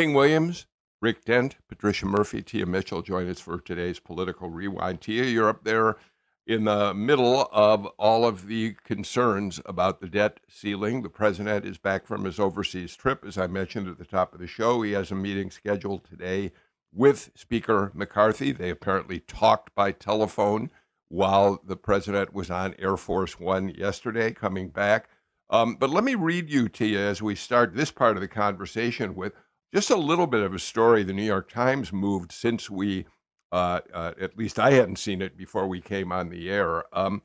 King 0.00 0.14
Williams, 0.14 0.64
Rick 1.02 1.26
Dent, 1.26 1.58
Patricia 1.68 2.06
Murphy, 2.06 2.40
Tia 2.40 2.64
Mitchell 2.64 3.02
join 3.02 3.28
us 3.28 3.38
for 3.38 3.60
today's 3.60 4.00
political 4.00 4.48
rewind. 4.48 5.02
Tia, 5.02 5.24
you're 5.24 5.50
up 5.50 5.62
there 5.62 5.98
in 6.46 6.64
the 6.64 6.94
middle 6.94 7.50
of 7.52 7.84
all 7.98 8.24
of 8.24 8.46
the 8.46 8.76
concerns 8.82 9.60
about 9.66 10.00
the 10.00 10.08
debt 10.08 10.40
ceiling. 10.48 11.02
The 11.02 11.10
president 11.10 11.66
is 11.66 11.76
back 11.76 12.06
from 12.06 12.24
his 12.24 12.40
overseas 12.40 12.96
trip. 12.96 13.26
As 13.26 13.36
I 13.36 13.46
mentioned 13.46 13.88
at 13.88 13.98
the 13.98 14.06
top 14.06 14.32
of 14.32 14.40
the 14.40 14.46
show, 14.46 14.80
he 14.80 14.92
has 14.92 15.10
a 15.10 15.14
meeting 15.14 15.50
scheduled 15.50 16.04
today 16.04 16.52
with 16.94 17.30
Speaker 17.34 17.92
McCarthy. 17.92 18.52
They 18.52 18.70
apparently 18.70 19.20
talked 19.20 19.74
by 19.74 19.92
telephone 19.92 20.70
while 21.10 21.60
the 21.62 21.76
president 21.76 22.32
was 22.32 22.50
on 22.50 22.74
Air 22.78 22.96
Force 22.96 23.38
One 23.38 23.68
yesterday, 23.68 24.32
coming 24.32 24.70
back. 24.70 25.10
Um, 25.50 25.74
but 25.74 25.90
let 25.90 26.04
me 26.04 26.14
read 26.14 26.48
you, 26.48 26.70
Tia, 26.70 27.00
as 27.00 27.20
we 27.20 27.34
start 27.34 27.74
this 27.74 27.90
part 27.90 28.16
of 28.16 28.22
the 28.22 28.28
conversation 28.28 29.14
with 29.14 29.34
just 29.72 29.90
a 29.90 29.96
little 29.96 30.26
bit 30.26 30.42
of 30.42 30.54
a 30.54 30.58
story 30.58 31.02
the 31.02 31.12
New 31.12 31.22
York 31.22 31.50
Times 31.50 31.92
moved 31.92 32.32
since 32.32 32.68
we, 32.68 33.06
uh, 33.52 33.80
uh, 33.92 34.12
at 34.20 34.36
least 34.36 34.58
I 34.58 34.72
hadn't 34.72 34.98
seen 34.98 35.22
it 35.22 35.36
before 35.36 35.66
we 35.66 35.80
came 35.80 36.12
on 36.12 36.30
the 36.30 36.50
air. 36.50 36.84
Um, 36.96 37.22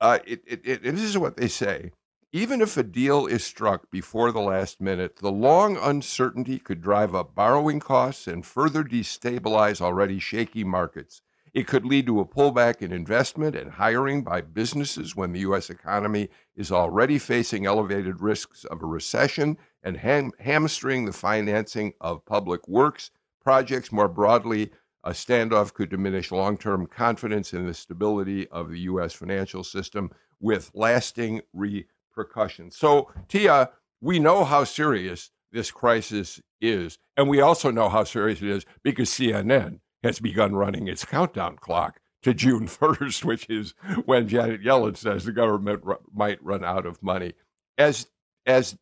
uh, 0.00 0.18
it, 0.26 0.42
it, 0.46 0.60
it, 0.64 0.82
this 0.82 1.02
is 1.02 1.18
what 1.18 1.36
they 1.36 1.48
say. 1.48 1.90
Even 2.32 2.60
if 2.60 2.76
a 2.76 2.82
deal 2.82 3.26
is 3.26 3.44
struck 3.44 3.90
before 3.90 4.30
the 4.30 4.40
last 4.40 4.80
minute, 4.80 5.16
the 5.16 5.32
long 5.32 5.76
uncertainty 5.76 6.58
could 6.58 6.82
drive 6.82 7.14
up 7.14 7.34
borrowing 7.34 7.80
costs 7.80 8.26
and 8.26 8.44
further 8.44 8.84
destabilize 8.84 9.80
already 9.80 10.18
shaky 10.18 10.62
markets. 10.62 11.22
It 11.54 11.66
could 11.66 11.86
lead 11.86 12.04
to 12.06 12.20
a 12.20 12.26
pullback 12.26 12.82
in 12.82 12.92
investment 12.92 13.56
and 13.56 13.70
hiring 13.70 14.22
by 14.22 14.42
businesses 14.42 15.16
when 15.16 15.32
the 15.32 15.40
U.S. 15.40 15.70
economy 15.70 16.28
is 16.54 16.70
already 16.70 17.18
facing 17.18 17.64
elevated 17.64 18.20
risks 18.20 18.64
of 18.66 18.82
a 18.82 18.86
recession 18.86 19.56
and 19.86 19.96
ham- 19.98 20.32
hamstring 20.40 21.04
the 21.06 21.12
financing 21.12 21.94
of 22.00 22.26
public 22.26 22.66
works 22.68 23.12
projects. 23.40 23.92
More 23.92 24.08
broadly, 24.08 24.72
a 25.04 25.10
standoff 25.10 25.72
could 25.72 25.90
diminish 25.90 26.32
long 26.32 26.58
term 26.58 26.86
confidence 26.86 27.54
in 27.54 27.66
the 27.66 27.72
stability 27.72 28.48
of 28.48 28.68
the 28.68 28.80
U.S. 28.80 29.12
financial 29.14 29.62
system 29.62 30.10
with 30.40 30.72
lasting 30.74 31.40
repercussions. 31.54 32.76
So, 32.76 33.12
Tia, 33.28 33.70
we 34.00 34.18
know 34.18 34.44
how 34.44 34.64
serious 34.64 35.30
this 35.52 35.70
crisis 35.70 36.40
is. 36.60 36.98
And 37.16 37.28
we 37.28 37.40
also 37.40 37.70
know 37.70 37.88
how 37.88 38.02
serious 38.02 38.42
it 38.42 38.48
is 38.48 38.66
because 38.82 39.08
CNN 39.10 39.78
has 40.02 40.18
begun 40.18 40.56
running 40.56 40.88
its 40.88 41.04
countdown 41.04 41.56
clock 41.56 42.00
to 42.22 42.34
June 42.34 42.66
1st, 42.66 43.24
which 43.24 43.46
is 43.48 43.72
when 44.04 44.26
Janet 44.26 44.64
Yellen 44.64 44.96
says 44.96 45.24
the 45.24 45.32
government 45.32 45.82
r- 45.86 46.00
might 46.12 46.42
run 46.42 46.64
out 46.64 46.86
of 46.86 47.00
money. 47.04 47.34
As 47.78 48.08
as 48.44 48.76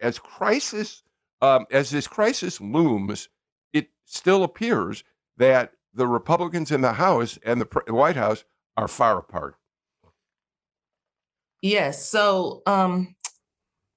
as 0.00 0.18
crisis 0.18 1.02
um, 1.42 1.66
as 1.70 1.90
this 1.90 2.06
crisis 2.06 2.60
looms, 2.60 3.28
it 3.72 3.88
still 4.04 4.42
appears 4.42 5.04
that 5.36 5.72
the 5.94 6.06
Republicans 6.06 6.70
in 6.70 6.80
the 6.80 6.94
House 6.94 7.38
and 7.44 7.60
the, 7.60 7.82
White 7.92 8.16
House 8.16 8.44
are 8.76 8.88
far 8.88 9.18
apart. 9.18 9.56
Yes. 11.62 12.06
So, 12.08 12.62
um, 12.66 13.14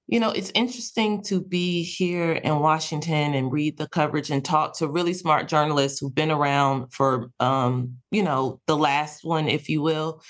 you 0.08 0.20
know, 0.20 0.32
it's 0.32 0.52
interesting 0.56 1.22
to 1.24 1.42
be 1.42 1.84
here 1.84 2.32
in 2.32 2.60
Washington 2.60 3.34
and 3.36 3.52
read 3.52 3.78
the 3.78 3.88
coverage 3.88 4.32
and 4.32 4.44
talk 4.44 4.78
to 4.78 4.88
really 4.88 5.14
smart 5.14 5.48
journalists 5.48 6.00
who've 6.00 6.16
been 6.16 6.32
around 6.32 6.92
for, 6.92 7.30
um, 7.40 7.98
you 8.12 8.24
know, 8.24 8.60
the 8.66 8.78
last 8.78 9.24
one, 9.24 9.48
if 9.48 9.70
you 9.70 9.82
will. 9.82 10.22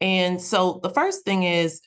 And 0.00 0.40
so 0.40 0.80
the 0.82 0.90
first 0.90 1.24
thing 1.24 1.42
is 1.44 1.80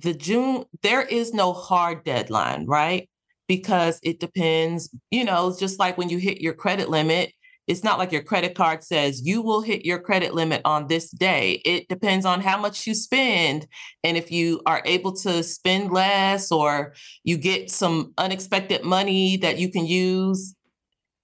the 0.00 0.14
June, 0.14 0.64
there 0.82 1.02
is 1.02 1.32
no 1.32 1.52
hard 1.52 2.04
deadline, 2.04 2.66
right? 2.66 3.08
Because 3.46 3.98
it 4.02 4.20
depends, 4.20 4.90
you 5.10 5.24
know, 5.24 5.54
just 5.58 5.78
like 5.78 5.96
when 5.96 6.08
you 6.08 6.18
hit 6.18 6.40
your 6.40 6.54
credit 6.54 6.88
limit, 6.88 7.32
it's 7.66 7.84
not 7.84 7.98
like 7.98 8.12
your 8.12 8.22
credit 8.22 8.54
card 8.54 8.82
says 8.82 9.26
you 9.26 9.42
will 9.42 9.60
hit 9.60 9.84
your 9.84 9.98
credit 9.98 10.34
limit 10.34 10.62
on 10.64 10.86
this 10.86 11.10
day. 11.10 11.60
It 11.66 11.86
depends 11.88 12.24
on 12.24 12.40
how 12.40 12.58
much 12.58 12.86
you 12.86 12.94
spend. 12.94 13.66
And 14.02 14.16
if 14.16 14.32
you 14.32 14.62
are 14.64 14.80
able 14.86 15.12
to 15.16 15.42
spend 15.42 15.92
less 15.92 16.50
or 16.50 16.94
you 17.24 17.36
get 17.36 17.70
some 17.70 18.14
unexpected 18.16 18.84
money 18.84 19.36
that 19.38 19.58
you 19.58 19.70
can 19.70 19.84
use, 19.84 20.54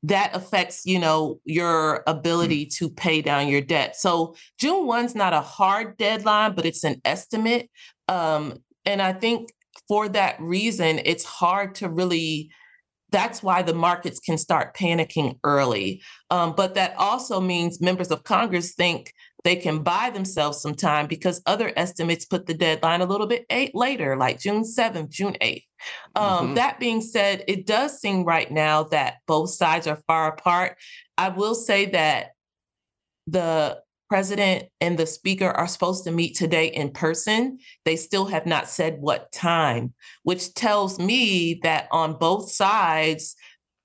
that 0.05 0.37
affects, 0.37 0.85
you 0.85 0.99
know, 0.99 1.41
your 1.45 2.03
hmm. 2.07 2.11
ability 2.11 2.67
to 2.67 2.91
pay 2.91 3.23
down 3.23 3.49
your 3.49 3.63
debt. 3.63 3.97
So 3.97 4.37
June 4.59 4.87
1's 4.87 5.15
not 5.15 5.33
a 5.33 5.41
hard 5.41 5.97
deadline, 5.97 6.55
but 6.55 6.67
it's 6.67 6.85
an 6.85 7.01
estimate. 7.05 7.71
Um, 8.07 8.59
and 8.87 9.03
I 9.03 9.13
think 9.13 9.51
for 9.89 10.09
that 10.11 10.41
reason, 10.41 11.01
it's 11.05 11.25
hard 11.25 11.75
to 11.77 11.89
really 11.89 12.51
that's 13.15 13.45
why 13.45 13.63
the 13.63 13.75
markets 13.75 14.19
can 14.19 14.37
start 14.37 14.77
panicking 14.77 15.39
early. 15.45 16.03
Um, 16.31 16.53
but 16.57 16.75
that 16.75 16.97
also 16.99 17.41
means 17.41 17.81
members 17.81 18.11
of 18.11 18.25
Congress 18.25 18.75
think 18.75 19.13
they 19.45 19.55
can 19.55 19.85
buy 19.85 20.11
themselves 20.11 20.61
some 20.61 20.75
time 20.75 21.07
because 21.07 21.41
other 21.47 21.73
estimates 21.77 22.25
put 22.25 22.47
the 22.47 22.55
deadline 22.55 23.03
a 23.03 23.07
little 23.07 23.29
bit 23.29 23.47
eight 23.51 23.73
later, 23.73 24.17
like 24.17 24.41
June 24.41 24.65
7th, 24.65 25.11
June 25.11 25.37
8th. 25.41 25.63
Um, 26.17 26.25
mm-hmm. 26.25 26.55
That 26.55 26.81
being 26.81 27.01
said, 27.01 27.45
it 27.47 27.67
does 27.67 28.01
seem 28.01 28.25
right 28.25 28.51
now 28.51 28.83
that 28.85 29.19
both 29.29 29.51
sides 29.51 29.87
are 29.87 30.01
far 30.09 30.33
apart. 30.33 30.77
I 31.17 31.29
will 31.29 31.55
say 31.55 31.87
that 31.91 32.33
the 33.29 33.81
president 34.15 34.69
and 34.81 34.97
the 34.97 35.07
speaker 35.07 35.49
are 35.49 35.67
supposed 35.67 36.05
to 36.05 36.13
meet 36.13 36.37
today 36.37 36.67
in 36.67 36.89
person. 36.89 37.59
They 37.85 37.97
still 37.97 38.27
have 38.27 38.47
not 38.47 38.69
said 38.69 38.99
what 39.01 39.33
time, 39.33 39.93
which 40.23 40.55
tells 40.55 41.01
me 41.01 41.59
that 41.65 41.89
on 41.91 42.17
both 42.21 42.49
sides, 42.49 43.35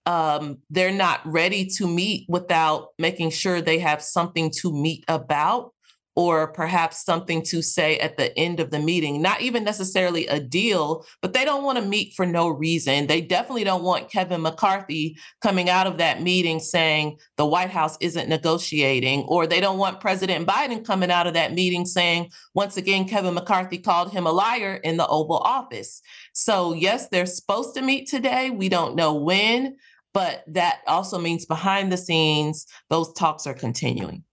um, 0.05 0.59
they're 0.69 0.91
not 0.91 1.21
ready 1.25 1.65
to 1.77 1.87
meet 1.87 2.27
without 2.29 2.89
making 2.99 3.31
sure 3.31 3.59
they 3.59 3.79
have 3.79 4.03
something 4.03 4.51
to 4.57 4.71
meet 4.71 5.03
about 5.07 5.73
or 6.19 6.51
perhaps 6.51 7.05
something 7.05 7.41
to 7.41 7.61
say 7.61 7.97
at 7.99 8.17
the 8.17 8.37
end 8.37 8.59
of 8.59 8.71
the 8.71 8.79
meeting. 8.79 9.21
Not 9.21 9.39
even 9.39 9.63
necessarily 9.63 10.27
a 10.27 10.37
deal, 10.37 11.05
but 11.21 11.31
they 11.31 11.45
don't 11.45 11.63
want 11.63 11.77
to 11.77 11.85
meet 11.85 12.13
for 12.13 12.25
no 12.25 12.49
reason. 12.49 13.07
They 13.07 13.21
definitely 13.21 13.63
don't 13.63 13.83
want 13.83 14.11
Kevin 14.11 14.41
McCarthy 14.41 15.17
coming 15.41 15.69
out 15.69 15.87
of 15.87 15.97
that 15.99 16.21
meeting 16.21 16.59
saying 16.59 17.19
the 17.37 17.45
White 17.45 17.69
House 17.69 17.95
isn't 18.01 18.27
negotiating, 18.27 19.21
or 19.29 19.47
they 19.47 19.61
don't 19.61 19.77
want 19.77 20.01
President 20.01 20.45
Biden 20.45 20.83
coming 20.83 21.09
out 21.09 21.25
of 21.25 21.35
that 21.35 21.53
meeting 21.53 21.85
saying, 21.85 22.29
once 22.53 22.75
again, 22.75 23.07
Kevin 23.07 23.33
McCarthy 23.33 23.77
called 23.77 24.11
him 24.11 24.27
a 24.27 24.31
liar 24.33 24.75
in 24.83 24.97
the 24.97 25.07
Oval 25.07 25.37
Office. 25.37 26.01
So, 26.33 26.73
yes, 26.73 27.07
they're 27.07 27.25
supposed 27.25 27.75
to 27.75 27.81
meet 27.81 28.09
today. 28.09 28.49
We 28.49 28.67
don't 28.67 28.97
know 28.97 29.13
when, 29.13 29.77
but 30.13 30.43
that 30.47 30.79
also 30.85 31.17
means 31.17 31.45
behind 31.45 31.93
the 31.93 31.97
scenes, 31.97 32.67
those 32.89 33.13
talks 33.13 33.47
are 33.47 33.53
continuing. 33.53 34.25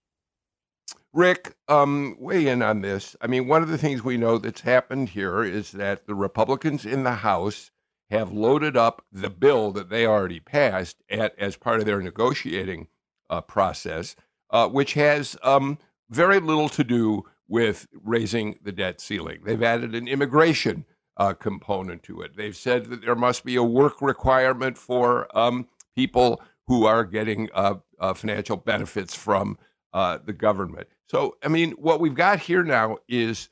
Rick, 1.17 1.55
um, 1.67 2.15
weigh 2.19 2.45
in 2.45 2.61
on 2.61 2.81
this. 2.81 3.15
I 3.19 3.25
mean, 3.25 3.47
one 3.47 3.63
of 3.63 3.69
the 3.69 3.77
things 3.79 4.03
we 4.03 4.17
know 4.17 4.37
that's 4.37 4.61
happened 4.61 5.09
here 5.09 5.41
is 5.41 5.71
that 5.71 6.05
the 6.05 6.13
Republicans 6.13 6.85
in 6.85 7.05
the 7.05 7.15
House 7.15 7.71
have 8.11 8.31
loaded 8.31 8.77
up 8.77 9.03
the 9.11 9.31
bill 9.31 9.71
that 9.71 9.89
they 9.89 10.05
already 10.05 10.39
passed 10.39 10.97
at, 11.09 11.33
as 11.39 11.55
part 11.57 11.79
of 11.79 11.87
their 11.87 12.03
negotiating 12.03 12.89
uh, 13.31 13.41
process, 13.41 14.15
uh, 14.51 14.67
which 14.67 14.93
has 14.93 15.35
um, 15.41 15.79
very 16.07 16.39
little 16.39 16.69
to 16.69 16.83
do 16.83 17.23
with 17.47 17.87
raising 17.91 18.59
the 18.61 18.71
debt 18.71 19.01
ceiling. 19.01 19.39
They've 19.43 19.63
added 19.63 19.95
an 19.95 20.07
immigration 20.07 20.85
uh, 21.17 21.33
component 21.33 22.03
to 22.03 22.21
it. 22.21 22.37
They've 22.37 22.55
said 22.55 22.91
that 22.91 23.01
there 23.01 23.15
must 23.15 23.43
be 23.43 23.55
a 23.55 23.63
work 23.63 24.03
requirement 24.03 24.77
for 24.77 25.35
um, 25.35 25.67
people 25.95 26.43
who 26.67 26.85
are 26.85 27.03
getting 27.03 27.49
uh, 27.55 27.77
uh, 27.99 28.13
financial 28.13 28.57
benefits 28.57 29.15
from 29.15 29.57
uh, 29.93 30.19
the 30.23 30.33
government. 30.33 30.89
So, 31.09 31.37
I 31.41 31.47
mean, 31.47 31.71
what 31.71 32.01
we've 32.01 32.13
got 32.13 32.39
here 32.41 32.63
now 32.63 32.97
is 33.07 33.49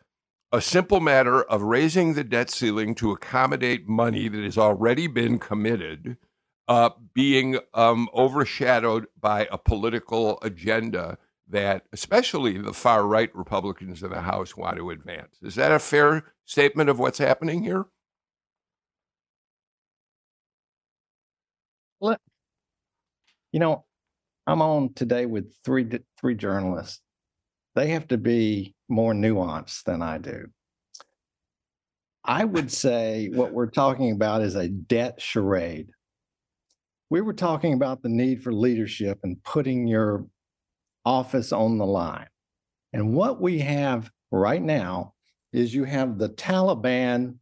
a 0.51 0.61
simple 0.61 0.99
matter 0.99 1.41
of 1.41 1.61
raising 1.61 2.13
the 2.13 2.23
debt 2.23 2.49
ceiling 2.49 2.95
to 2.95 3.11
accommodate 3.11 3.87
money 3.87 4.27
that 4.27 4.43
has 4.43 4.57
already 4.57 5.07
been 5.07 5.39
committed, 5.39 6.17
uh, 6.67 6.89
being 7.13 7.59
um, 7.73 8.09
overshadowed 8.13 9.07
by 9.19 9.47
a 9.51 9.57
political 9.57 10.37
agenda 10.41 11.17
that 11.47 11.85
especially 11.93 12.57
the 12.57 12.73
far 12.73 13.05
right 13.07 13.33
Republicans 13.35 14.03
in 14.03 14.09
the 14.09 14.21
House 14.21 14.57
want 14.57 14.77
to 14.77 14.89
advance. 14.89 15.37
Is 15.41 15.55
that 15.55 15.71
a 15.71 15.79
fair 15.79 16.33
statement 16.43 16.89
of 16.89 16.99
what's 16.99 17.19
happening 17.19 17.63
here? 17.63 17.85
Well, 21.99 22.17
you 23.51 23.59
know, 23.59 23.85
I'm 24.47 24.61
on 24.61 24.93
today 24.93 25.25
with 25.25 25.53
three 25.63 25.87
three 26.19 26.35
journalists 26.35 27.01
they 27.75 27.89
have 27.89 28.07
to 28.07 28.17
be 28.17 28.73
more 28.87 29.13
nuanced 29.13 29.83
than 29.83 30.01
I 30.01 30.17
do. 30.17 30.47
I 32.23 32.43
would 32.43 32.71
say 32.71 33.29
what 33.33 33.51
we're 33.51 33.69
talking 33.69 34.11
about 34.11 34.41
is 34.41 34.55
a 34.55 34.69
debt 34.69 35.21
charade. 35.21 35.91
We 37.09 37.21
were 37.21 37.33
talking 37.33 37.73
about 37.73 38.01
the 38.01 38.09
need 38.09 38.41
for 38.41 38.51
leadership 38.51 39.19
and 39.23 39.43
putting 39.43 39.87
your 39.87 40.25
office 41.05 41.51
on 41.51 41.77
the 41.77 41.85
line. 41.85 42.27
And 42.93 43.13
what 43.13 43.39
we 43.39 43.59
have 43.59 44.09
right 44.31 44.61
now 44.61 45.13
is 45.53 45.75
you 45.75 45.83
have 45.83 46.17
the 46.17 46.29
Taliban 46.29 47.35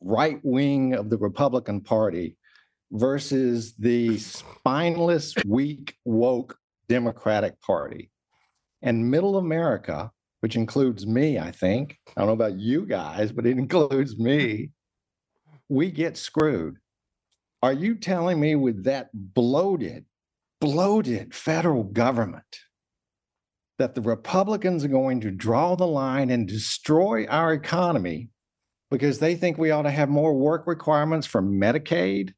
right 0.00 0.38
wing 0.42 0.94
of 0.94 1.10
the 1.10 1.18
Republican 1.18 1.82
Party 1.82 2.36
versus 2.92 3.74
the 3.78 4.16
spineless, 4.18 5.34
weak, 5.46 5.96
woke 6.04 6.56
Democratic 6.88 7.60
Party 7.60 8.10
and 8.84 9.10
middle 9.10 9.38
America, 9.38 10.12
which 10.40 10.54
includes 10.54 11.06
me, 11.06 11.38
I 11.38 11.50
think. 11.50 11.98
I 12.16 12.20
don't 12.20 12.28
know 12.28 12.34
about 12.34 12.60
you 12.60 12.86
guys, 12.86 13.32
but 13.32 13.46
it 13.46 13.58
includes 13.58 14.16
me. 14.16 14.70
We 15.68 15.90
get 15.90 16.16
screwed. 16.16 16.76
Are 17.62 17.72
you 17.72 17.94
telling 17.94 18.38
me 18.38 18.54
with 18.54 18.84
that 18.84 19.08
bloated, 19.14 20.04
bloated 20.60 21.34
federal 21.34 21.82
government 21.82 22.44
that 23.78 23.94
the 23.94 24.02
Republicans 24.02 24.84
are 24.84 24.88
going 24.88 25.22
to 25.22 25.30
draw 25.30 25.74
the 25.74 25.86
line 25.86 26.30
and 26.30 26.46
destroy 26.46 27.26
our 27.26 27.54
economy 27.54 28.28
because 28.90 29.18
they 29.18 29.34
think 29.34 29.56
we 29.56 29.70
ought 29.70 29.82
to 29.82 29.90
have 29.90 30.10
more 30.10 30.34
work 30.34 30.66
requirements 30.66 31.26
for 31.26 31.42
Medicaid 31.42 32.34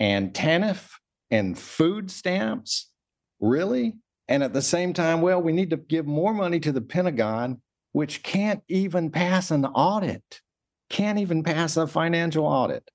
and 0.00 0.34
TANF 0.34 0.88
and 1.30 1.56
food 1.56 2.10
stamps? 2.10 2.90
Really? 3.38 3.94
And 4.30 4.44
at 4.44 4.52
the 4.52 4.62
same 4.62 4.92
time, 4.92 5.20
well, 5.20 5.42
we 5.42 5.52
need 5.52 5.70
to 5.70 5.76
give 5.76 6.06
more 6.06 6.32
money 6.32 6.60
to 6.60 6.70
the 6.70 6.80
Pentagon, 6.80 7.60
which 7.92 8.22
can't 8.22 8.62
even 8.68 9.10
pass 9.10 9.50
an 9.50 9.64
audit, 9.66 10.40
can't 10.88 11.18
even 11.18 11.42
pass 11.42 11.76
a 11.76 11.88
financial 11.88 12.46
audit. 12.46 12.88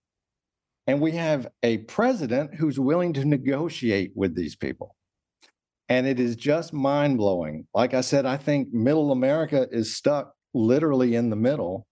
And 0.87 1.01
we 1.01 1.11
have 1.11 1.49
a 1.61 1.79
president 1.79 2.55
who's 2.55 2.79
willing 2.79 3.11
to 3.13 3.25
negotiate 3.25 4.13
with 4.15 4.33
these 4.33 4.55
people. 4.55 4.95
And 5.89 6.07
it 6.07 6.21
is 6.21 6.37
just 6.37 6.73
mind 6.73 7.17
blowing. 7.17 7.67
Like 7.73 7.93
I 7.93 8.01
said, 8.01 8.25
I 8.25 8.37
think 8.37 8.71
middle 8.71 9.11
America 9.11 9.67
is 9.71 9.93
stuck 9.93 10.33
literally 10.53 11.15
in 11.15 11.29
the 11.29 11.35
middle. 11.35 11.85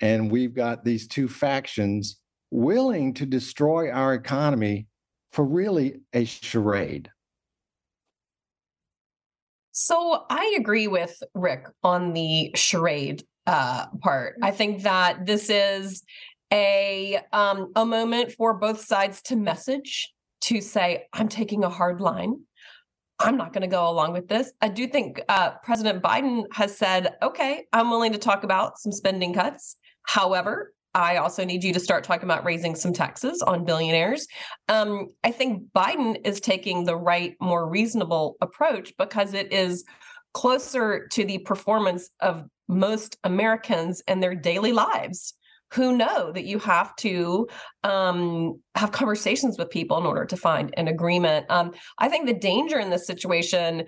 And 0.00 0.30
we've 0.30 0.54
got 0.54 0.84
these 0.84 1.06
two 1.06 1.28
factions 1.28 2.18
willing 2.50 3.12
to 3.14 3.26
destroy 3.26 3.90
our 3.90 4.14
economy 4.14 4.86
for 5.30 5.44
really 5.44 6.00
a 6.14 6.24
charade. 6.24 7.10
So 9.80 10.24
I 10.28 10.56
agree 10.58 10.88
with 10.88 11.22
Rick 11.34 11.66
on 11.84 12.12
the 12.12 12.50
charade 12.56 13.22
uh, 13.46 13.86
part. 14.00 14.34
I 14.42 14.50
think 14.50 14.82
that 14.82 15.24
this 15.24 15.48
is 15.48 16.02
a 16.52 17.20
um, 17.32 17.70
a 17.76 17.86
moment 17.86 18.32
for 18.32 18.54
both 18.54 18.80
sides 18.80 19.22
to 19.22 19.36
message 19.36 20.12
to 20.42 20.60
say, 20.60 21.06
"I'm 21.12 21.28
taking 21.28 21.62
a 21.62 21.68
hard 21.68 22.00
line. 22.00 22.40
I'm 23.20 23.36
not 23.36 23.52
going 23.52 23.62
to 23.62 23.68
go 23.68 23.88
along 23.88 24.14
with 24.14 24.26
this." 24.26 24.52
I 24.60 24.66
do 24.66 24.88
think 24.88 25.20
uh, 25.28 25.52
President 25.62 26.02
Biden 26.02 26.46
has 26.54 26.76
said, 26.76 27.14
"Okay, 27.22 27.66
I'm 27.72 27.88
willing 27.88 28.12
to 28.14 28.18
talk 28.18 28.42
about 28.42 28.80
some 28.80 28.90
spending 28.90 29.32
cuts." 29.32 29.76
However, 30.02 30.72
I 30.98 31.18
also 31.18 31.44
need 31.44 31.62
you 31.62 31.72
to 31.72 31.80
start 31.80 32.02
talking 32.02 32.24
about 32.24 32.44
raising 32.44 32.74
some 32.74 32.92
taxes 32.92 33.40
on 33.40 33.64
billionaires. 33.64 34.26
Um, 34.68 35.10
I 35.22 35.30
think 35.30 35.62
Biden 35.72 36.16
is 36.26 36.40
taking 36.40 36.84
the 36.84 36.96
right, 36.96 37.36
more 37.40 37.68
reasonable 37.68 38.36
approach 38.40 38.92
because 38.98 39.32
it 39.32 39.52
is 39.52 39.84
closer 40.34 41.06
to 41.12 41.24
the 41.24 41.38
performance 41.38 42.10
of 42.20 42.44
most 42.66 43.16
Americans 43.22 44.02
in 44.08 44.18
their 44.18 44.34
daily 44.34 44.72
lives 44.72 45.34
who 45.72 45.96
know 45.96 46.32
that 46.32 46.46
you 46.46 46.58
have 46.58 46.96
to 46.96 47.46
um, 47.84 48.60
have 48.74 48.90
conversations 48.90 49.56
with 49.56 49.70
people 49.70 49.98
in 49.98 50.06
order 50.06 50.24
to 50.24 50.36
find 50.36 50.74
an 50.76 50.88
agreement. 50.88 51.46
Um, 51.48 51.72
I 51.98 52.08
think 52.08 52.26
the 52.26 52.34
danger 52.34 52.78
in 52.80 52.90
this 52.90 53.06
situation 53.06 53.84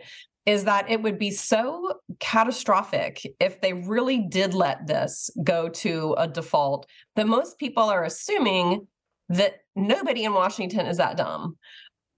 is 0.46 0.64
that 0.64 0.90
it 0.90 1.02
would 1.02 1.18
be 1.18 1.30
so 1.30 1.94
catastrophic 2.18 3.20
if 3.38 3.60
they 3.60 3.72
really 3.72 4.18
did 4.18 4.54
let 4.54 4.86
this 4.86 5.30
go 5.44 5.68
to 5.68 6.14
a 6.18 6.26
default 6.26 6.86
that 7.16 7.26
most 7.26 7.58
people 7.58 7.84
are 7.84 8.04
assuming 8.04 8.86
that 9.28 9.56
nobody 9.76 10.24
in 10.24 10.34
Washington 10.34 10.86
is 10.86 10.96
that 10.96 11.16
dumb. 11.16 11.56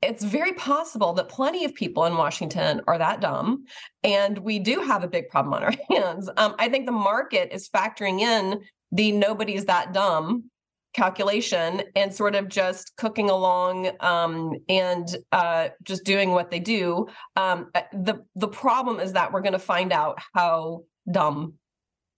It's 0.01 0.25
very 0.25 0.53
possible 0.55 1.13
that 1.15 1.29
plenty 1.29 1.65
of 1.65 1.75
people 1.75 2.07
in 2.07 2.17
Washington 2.17 2.81
are 2.89 2.99
that 2.99 3.21
dumb, 3.21 3.65
and 4.03 4.39
we 4.39 4.59
do 4.59 4.81
have 4.81 5.05
a 5.05 5.09
big 5.09 5.29
problem 5.29 5.55
on 5.55 5.63
our 5.63 5.75
hands. 5.91 6.29
Um, 6.37 6.55
I 6.59 6.69
think 6.69 6.87
the 6.87 6.93
market 6.93 7.51
is 7.53 7.69
factoring 7.69 8.21
in 8.21 8.61
the 8.91 9.13
nobody's 9.13 9.67
that 9.67 9.93
dumb 9.93 10.51
calculation 10.93 11.83
and 11.97 12.15
sort 12.15 12.35
of 12.35 12.49
just 12.49 12.97
cooking 12.97 13.31
along 13.31 13.91
um, 14.01 14.55
and 14.69 15.17
uh, 15.33 15.69
just 15.83 16.05
doing 16.05 16.31
what 16.31 16.51
they 16.51 16.61
do. 16.61 17.07
Um, 17.37 17.71
uh, 17.75 17.83
the 17.93 18.25
the 18.37 18.49
problem 18.49 19.01
is 19.01 19.13
that 19.15 19.33
we're 19.33 19.41
going 19.41 19.53
to 19.53 19.59
find 19.59 19.93
out 19.93 20.19
how 20.35 20.83
dumb 21.11 21.55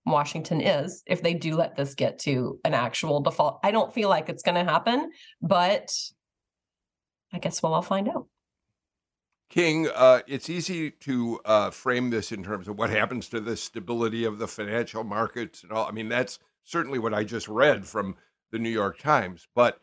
Washington 0.06 0.60
is 0.60 1.02
if 1.06 1.22
they 1.22 1.34
do 1.34 1.56
let 1.56 1.76
this 1.76 1.94
get 1.94 2.18
to 2.20 2.58
an 2.64 2.74
actual 2.74 3.20
default. 3.20 3.60
I 3.62 3.70
don't 3.70 3.92
feel 3.92 4.08
like 4.08 4.28
it's 4.28 4.42
going 4.42 4.64
to 4.64 4.70
happen, 4.70 5.10
but 5.40 5.90
I 7.32 7.38
guess 7.38 7.62
we'll 7.62 7.74
all 7.74 7.82
find 7.82 8.08
out. 8.08 8.26
King, 9.50 9.88
uh, 9.94 10.20
it's 10.26 10.50
easy 10.50 10.90
to 10.90 11.40
uh, 11.44 11.70
frame 11.70 12.10
this 12.10 12.32
in 12.32 12.42
terms 12.42 12.66
of 12.66 12.76
what 12.76 12.90
happens 12.90 13.28
to 13.28 13.40
the 13.40 13.56
stability 13.56 14.24
of 14.24 14.38
the 14.38 14.48
financial 14.48 15.04
markets 15.04 15.62
and 15.62 15.70
all. 15.70 15.86
I 15.86 15.92
mean, 15.92 16.08
that's 16.08 16.38
certainly 16.64 16.98
what 16.98 17.14
I 17.14 17.24
just 17.24 17.46
read 17.46 17.86
from 17.86 18.16
the 18.54 18.58
New 18.60 18.70
York 18.70 18.98
Times. 18.98 19.48
But 19.54 19.80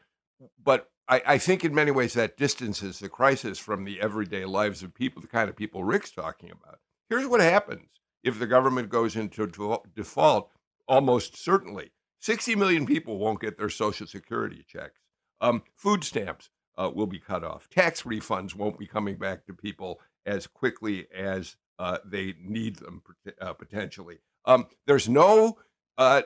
but 0.63 0.89
I, 1.07 1.21
I 1.27 1.37
think 1.37 1.65
in 1.65 1.75
many 1.75 1.91
ways 1.91 2.13
that 2.13 2.37
distances 2.37 2.99
the 2.99 3.09
crisis 3.09 3.59
from 3.59 3.83
the 3.83 4.01
everyday 4.01 4.45
lives 4.45 4.81
of 4.81 4.95
people, 4.95 5.21
the 5.21 5.27
kind 5.27 5.49
of 5.49 5.57
people 5.57 5.83
Rick's 5.83 6.09
talking 6.09 6.49
about. 6.49 6.79
Here's 7.09 7.27
what 7.27 7.41
happens 7.41 7.89
if 8.23 8.39
the 8.39 8.47
government 8.47 8.89
goes 8.89 9.15
into 9.15 9.45
default, 9.93 10.49
almost 10.87 11.37
certainly. 11.37 11.91
60 12.19 12.55
million 12.55 12.85
people 12.85 13.17
won't 13.17 13.41
get 13.41 13.57
their 13.57 13.69
Social 13.69 14.07
Security 14.07 14.63
checks. 14.65 15.01
Um, 15.41 15.63
food 15.75 16.03
stamps 16.03 16.49
uh, 16.77 16.91
will 16.93 17.07
be 17.07 17.19
cut 17.19 17.43
off. 17.43 17.67
Tax 17.67 18.03
refunds 18.03 18.55
won't 18.55 18.77
be 18.79 18.87
coming 18.87 19.17
back 19.17 19.45
to 19.47 19.53
people 19.53 19.99
as 20.25 20.47
quickly 20.47 21.07
as 21.13 21.57
uh, 21.79 21.97
they 22.05 22.35
need 22.39 22.77
them 22.77 23.01
uh, 23.41 23.53
potentially. 23.53 24.19
Um, 24.45 24.67
there's 24.85 25.09
no 25.09 25.57
uh, 26.01 26.21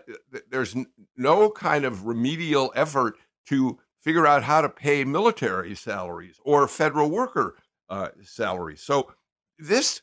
there's 0.49 0.75
no 1.17 1.49
kind 1.49 1.83
of 1.83 2.05
remedial 2.05 2.71
effort 2.75 3.15
to 3.47 3.77
figure 3.99 4.25
out 4.25 4.43
how 4.43 4.61
to 4.61 4.69
pay 4.69 5.03
military 5.03 5.75
salaries 5.75 6.39
or 6.45 6.67
federal 6.67 7.09
worker 7.09 7.57
uh, 7.89 8.09
salaries. 8.23 8.81
So 8.81 9.11
this 9.59 10.01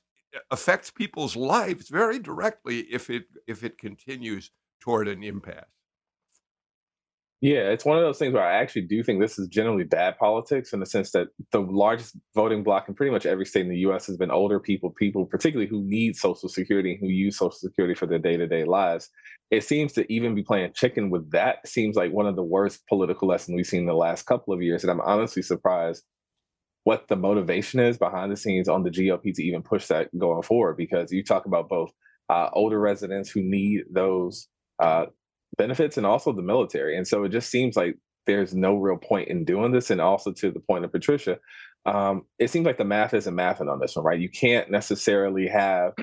affects 0.51 0.91
people's 0.91 1.37
lives 1.37 1.89
very 1.89 2.19
directly 2.19 2.81
if 2.81 3.09
it 3.09 3.25
if 3.47 3.65
it 3.65 3.79
continues 3.79 4.51
toward 4.81 5.09
an 5.09 5.23
impasse. 5.23 5.72
Yeah, 7.43 7.71
it's 7.71 7.85
one 7.85 7.99
of 7.99 8.05
those 8.05 8.21
things 8.21 8.33
where 8.33 8.45
I 8.45 8.55
actually 8.55 8.83
do 8.83 9.03
think 9.03 9.21
this 9.21 9.37
is 9.37 9.49
generally 9.49 9.83
bad 9.83 10.17
politics 10.17 10.73
in 10.73 10.79
the 10.79 10.87
sense 10.87 11.11
that 11.11 11.27
the 11.51 11.59
largest 11.61 12.17
voting 12.37 12.63
bloc 12.63 12.89
in 12.89 12.95
pretty 12.95 13.11
much 13.11 13.27
every 13.27 13.45
state 13.45 13.63
in 13.63 13.69
the 13.69 13.79
US 13.79 14.07
has 14.07 14.17
been 14.17 14.31
older 14.31 14.61
people, 14.61 14.91
people 14.91 15.27
particularly 15.27 15.69
who 15.69 15.83
need 15.83 16.15
Social 16.15 16.49
Security, 16.49 16.97
who 17.01 17.09
use 17.09 17.37
Social 17.37 17.59
Security 17.59 17.97
for 17.97 18.07
their 18.07 18.21
day 18.21 18.37
to 18.37 18.47
day 18.47 18.63
lives. 18.63 19.11
It 19.51 19.65
seems 19.65 19.93
to 19.95 20.11
even 20.11 20.37
be 20.37 20.45
playing 20.45 20.73
chicken 20.75 21.11
with 21.11 21.33
that 21.33 21.67
seems 21.67 21.97
like 21.97 22.13
one 22.13 22.27
of 22.27 22.37
the 22.37 22.45
worst 22.45 22.87
political 22.87 23.27
lessons 23.27 23.57
we've 23.57 23.67
seen 23.67 23.81
in 23.81 23.87
the 23.87 23.95
last 23.95 24.23
couple 24.23 24.55
of 24.55 24.63
years. 24.63 24.85
And 24.85 24.93
I'm 24.93 25.01
honestly 25.01 25.43
surprised 25.43 26.05
what 26.85 27.09
the 27.09 27.17
motivation 27.17 27.81
is 27.81 27.99
behind 27.99 28.31
the 28.31 28.37
scenes 28.37 28.69
on 28.69 28.85
the 28.85 28.91
GOP 28.91 29.35
to 29.35 29.43
even 29.43 29.63
push 29.63 29.89
that 29.89 30.17
going 30.17 30.45
forward 30.45 30.77
because 30.77 31.11
you 31.11 31.25
talk 31.25 31.47
about 31.47 31.69
both 31.69 31.91
uh, 32.29 32.51
older 32.53 32.79
residents 32.79 33.31
who 33.31 33.43
need 33.43 33.83
those 33.91 34.47
uh, 34.79 35.07
benefits 35.57 35.97
and 35.97 36.07
also 36.07 36.33
the 36.33 36.43
military. 36.43 36.97
And 36.97 37.07
so 37.07 37.25
it 37.25 37.31
just 37.31 37.51
seems 37.51 37.77
like 37.77 37.97
there's 38.27 38.55
no 38.55 38.77
real 38.77 38.97
point 38.97 39.29
in 39.29 39.45
doing 39.45 39.73
this. 39.73 39.91
And 39.91 40.01
also 40.01 40.33
to 40.33 40.51
the 40.51 40.61
point 40.61 40.85
of 40.85 40.93
Patricia, 40.93 41.39
um, 41.85 42.23
it 42.39 42.51
seems 42.51 42.65
like 42.65 42.79
the 42.79 42.85
math 42.85 43.15
isn't 43.15 43.35
mathing 43.35 43.71
on 43.71 43.81
this 43.81 43.97
one, 43.97 44.05
right? 44.05 44.21
You 44.21 44.29
can't 44.29 44.71
necessarily 44.71 45.49
have 45.49 45.95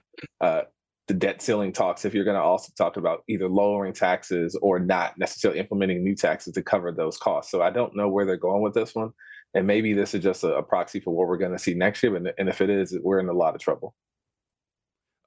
uh, 0.41 0.63
the 1.07 1.13
debt 1.13 1.41
ceiling 1.41 1.71
talks 1.71 2.05
if 2.05 2.13
you're 2.13 2.25
going 2.25 2.37
to 2.37 2.43
also 2.43 2.71
talk 2.77 2.97
about 2.97 3.23
either 3.27 3.47
lowering 3.47 3.93
taxes 3.93 4.57
or 4.61 4.79
not 4.79 5.17
necessarily 5.17 5.59
implementing 5.59 6.03
new 6.03 6.15
taxes 6.15 6.53
to 6.53 6.61
cover 6.61 6.91
those 6.91 7.17
costs. 7.17 7.51
So 7.51 7.61
I 7.61 7.69
don't 7.69 7.95
know 7.95 8.09
where 8.09 8.25
they're 8.25 8.37
going 8.37 8.61
with 8.61 8.73
this 8.73 8.93
one. 8.93 9.11
And 9.55 9.65
maybe 9.65 9.93
this 9.93 10.13
is 10.13 10.21
just 10.21 10.43
a, 10.43 10.57
a 10.57 10.63
proxy 10.63 10.99
for 10.99 11.15
what 11.15 11.27
we're 11.27 11.37
going 11.37 11.53
to 11.53 11.59
see 11.59 11.73
next 11.73 12.03
year. 12.03 12.15
And, 12.15 12.31
and 12.37 12.49
if 12.49 12.61
it 12.61 12.69
is, 12.69 12.95
we're 13.01 13.19
in 13.19 13.29
a 13.29 13.33
lot 13.33 13.55
of 13.55 13.61
trouble. 13.61 13.95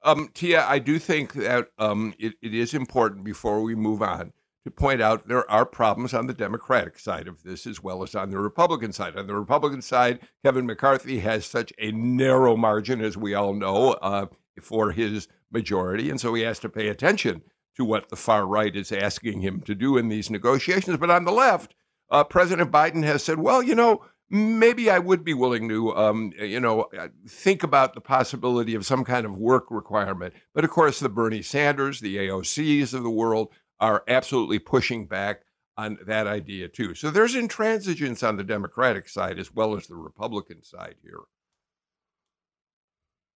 Um, 0.03 0.29
Tia, 0.33 0.65
I 0.65 0.79
do 0.79 0.99
think 0.99 1.33
that 1.33 1.69
um, 1.77 2.13
it, 2.19 2.33
it 2.41 2.53
is 2.53 2.73
important 2.73 3.23
before 3.23 3.61
we 3.61 3.75
move 3.75 4.01
on 4.01 4.33
to 4.65 4.71
point 4.71 5.01
out 5.01 5.27
there 5.27 5.49
are 5.49 5.65
problems 5.65 6.13
on 6.13 6.27
the 6.27 6.33
Democratic 6.33 6.97
side 6.99 7.27
of 7.27 7.43
this 7.43 7.67
as 7.67 7.81
well 7.81 8.03
as 8.03 8.15
on 8.15 8.29
the 8.29 8.39
Republican 8.39 8.93
side. 8.93 9.17
On 9.17 9.27
the 9.27 9.35
Republican 9.35 9.81
side, 9.81 10.19
Kevin 10.43 10.65
McCarthy 10.65 11.19
has 11.19 11.45
such 11.45 11.73
a 11.77 11.91
narrow 11.91 12.55
margin, 12.55 13.01
as 13.01 13.17
we 13.17 13.33
all 13.33 13.53
know, 13.53 13.91
uh, 13.93 14.27
for 14.61 14.91
his 14.91 15.27
majority. 15.51 16.09
And 16.09 16.19
so 16.19 16.33
he 16.33 16.43
has 16.43 16.59
to 16.59 16.69
pay 16.69 16.87
attention 16.87 17.41
to 17.75 17.83
what 17.83 18.09
the 18.09 18.15
far 18.15 18.45
right 18.45 18.75
is 18.75 18.91
asking 18.91 19.41
him 19.41 19.61
to 19.61 19.75
do 19.75 19.97
in 19.97 20.07
these 20.09 20.29
negotiations. 20.29 20.97
But 20.97 21.09
on 21.09 21.25
the 21.25 21.31
left, 21.31 21.75
uh, 22.09 22.23
President 22.23 22.71
Biden 22.71 23.03
has 23.03 23.23
said, 23.23 23.39
well, 23.39 23.61
you 23.63 23.75
know, 23.75 24.05
maybe 24.33 24.89
I 24.89 24.97
would 24.97 25.23
be 25.23 25.35
willing 25.35 25.69
to, 25.69 25.95
um, 25.95 26.33
you 26.39 26.59
know, 26.59 26.89
uh, 26.97 27.09
think 27.27 27.61
about 27.61 27.93
the 27.93 28.01
possibility 28.01 28.73
of 28.73 28.83
some 28.83 29.03
kind 29.03 29.27
of 29.27 29.37
work 29.37 29.67
requirement. 29.69 30.33
But 30.55 30.63
of 30.63 30.71
course, 30.71 30.99
the 30.99 31.07
Bernie 31.07 31.43
Sanders, 31.43 31.99
the 31.99 32.17
AOCs 32.17 32.95
of 32.95 33.03
the 33.03 33.11
world 33.11 33.49
are 33.79 34.03
absolutely 34.07 34.57
pushing 34.57 35.05
back 35.05 35.41
on 35.77 35.99
that 36.07 36.25
idea 36.25 36.67
too. 36.67 36.95
So 36.95 37.11
there's 37.11 37.35
intransigence 37.35 38.27
on 38.27 38.37
the 38.37 38.43
Democratic 38.43 39.07
side 39.07 39.37
as 39.37 39.53
well 39.53 39.77
as 39.77 39.85
the 39.85 39.95
Republican 39.95 40.63
side 40.63 40.95
here. 41.03 41.19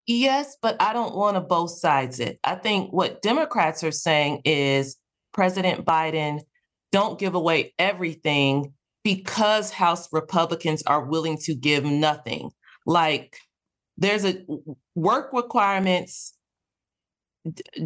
Yes, 0.07 0.57
but 0.59 0.81
I 0.81 0.93
don't 0.93 1.15
want 1.15 1.35
to 1.35 1.41
both 1.41 1.71
sides 1.71 2.19
it. 2.19 2.39
I 2.43 2.55
think 2.55 2.91
what 2.91 3.21
Democrats 3.21 3.83
are 3.83 3.91
saying 3.91 4.41
is 4.45 4.97
President 5.31 5.85
Biden, 5.85 6.41
don't 6.91 7.19
give 7.19 7.35
away 7.35 7.73
everything 7.77 8.73
because 9.07 9.71
House 9.71 10.11
Republicans 10.11 10.83
are 10.83 11.05
willing 11.05 11.37
to 11.37 11.55
give 11.55 11.85
nothing. 11.85 12.51
Like 12.85 13.37
there's 13.97 14.25
a 14.25 14.45
work 14.95 15.31
requirements. 15.31 16.33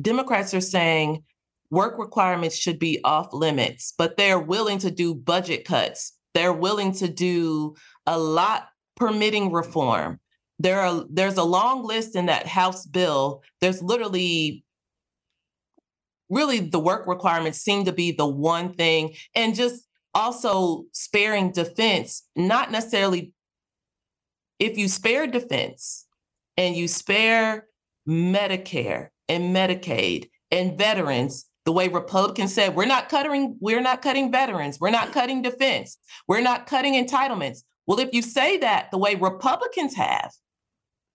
Democrats 0.02 0.56
are 0.56 0.62
saying 0.62 1.24
work 1.70 2.00
requirements 2.00 2.58
should 2.58 2.80
be 2.80 3.00
off 3.04 3.34
limits, 3.34 3.94
but 4.00 4.18
they're 4.18 4.40
willing 4.40 4.80
to 4.80 4.90
do 4.90 5.14
budget 5.14 5.64
cuts. 5.64 6.18
They're 6.34 6.52
willing 6.52 6.92
to 6.94 7.08
do 7.08 7.76
a 8.08 8.18
lot 8.18 8.70
permitting 8.96 9.52
reform. 9.52 10.20
There 10.58 10.80
are 10.80 11.06
there's 11.08 11.38
a 11.38 11.44
long 11.44 11.84
list 11.84 12.16
in 12.16 12.26
that 12.26 12.48
House 12.48 12.88
bill. 12.88 13.44
There's 13.60 13.84
literally 13.84 14.66
really 16.32 16.62
the 16.62 16.80
work 16.80 17.06
requirements 17.06 17.60
seem 17.60 17.86
to 17.86 17.92
be 17.92 18.12
the 18.12 18.26
one 18.26 18.74
thing 18.74 19.14
and 19.36 19.54
just 19.54 19.86
also 20.14 20.86
sparing 20.92 21.52
defense, 21.52 22.24
not 22.36 22.72
necessarily 22.72 23.34
if 24.60 24.78
you 24.78 24.88
spare 24.88 25.28
defense 25.28 26.06
and 26.58 26.76
you 26.76 26.88
spare 26.88 27.68
Medicare 28.08 29.08
and 29.28 29.56
Medicaid 29.56 30.30
and 30.52 30.78
veterans, 30.78 31.48
the 31.66 31.72
way 31.72 31.88
Republicans 31.88 32.54
said, 32.54 32.76
we're 32.76 32.86
not 32.86 33.10
cutting, 33.10 33.58
we're 33.60 33.82
not 33.82 34.02
cutting 34.02 34.32
veterans, 34.32 34.80
we're 34.80 34.92
not 34.92 35.12
cutting 35.12 35.42
defense, 35.42 35.98
we're 36.28 36.42
not 36.42 36.68
cutting 36.68 36.94
entitlements. 36.94 37.64
Well, 37.88 38.00
if 38.00 38.10
you 38.14 38.22
say 38.22 38.58
that 38.58 38.92
the 38.92 38.98
way 38.98 39.16
Republicans 39.16 39.96
have, 39.96 40.32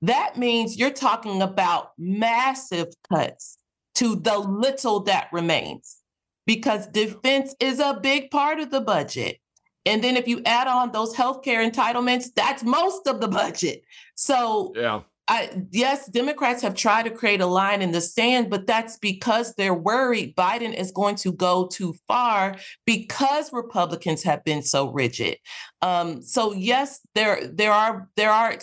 that 0.02 0.36
means 0.36 0.76
you're 0.76 0.90
talking 0.90 1.42
about 1.42 1.92
massive 1.98 2.88
cuts 3.12 3.58
to 3.96 4.16
the 4.16 4.38
little 4.38 5.00
that 5.04 5.28
remains 5.32 5.98
because 6.46 6.86
defense 6.86 7.54
is 7.60 7.80
a 7.80 7.98
big 8.00 8.30
part 8.30 8.60
of 8.60 8.70
the 8.70 8.80
budget. 8.80 9.38
And 9.84 10.02
then 10.02 10.16
if 10.16 10.26
you 10.26 10.42
add 10.44 10.66
on 10.66 10.92
those 10.92 11.14
healthcare 11.14 11.68
entitlements, 11.68 12.28
that's 12.34 12.64
most 12.64 13.06
of 13.06 13.20
the 13.20 13.28
budget. 13.28 13.82
So 14.16 14.72
yeah. 14.74 15.02
I, 15.28 15.62
yes, 15.72 16.06
Democrats 16.08 16.62
have 16.62 16.74
tried 16.74 17.04
to 17.04 17.10
create 17.10 17.40
a 17.40 17.46
line 17.46 17.82
in 17.82 17.90
the 17.90 18.00
sand, 18.00 18.48
but 18.48 18.66
that's 18.66 18.96
because 18.98 19.54
they're 19.54 19.74
worried 19.74 20.36
Biden 20.36 20.72
is 20.72 20.92
going 20.92 21.16
to 21.16 21.32
go 21.32 21.66
too 21.66 21.94
far 22.06 22.56
because 22.84 23.52
Republicans 23.52 24.22
have 24.22 24.44
been 24.44 24.62
so 24.62 24.92
rigid. 24.92 25.38
Um, 25.82 26.22
so 26.22 26.52
yes, 26.52 27.00
there 27.14 27.46
there 27.48 27.72
are 27.72 28.08
there 28.16 28.30
are 28.30 28.56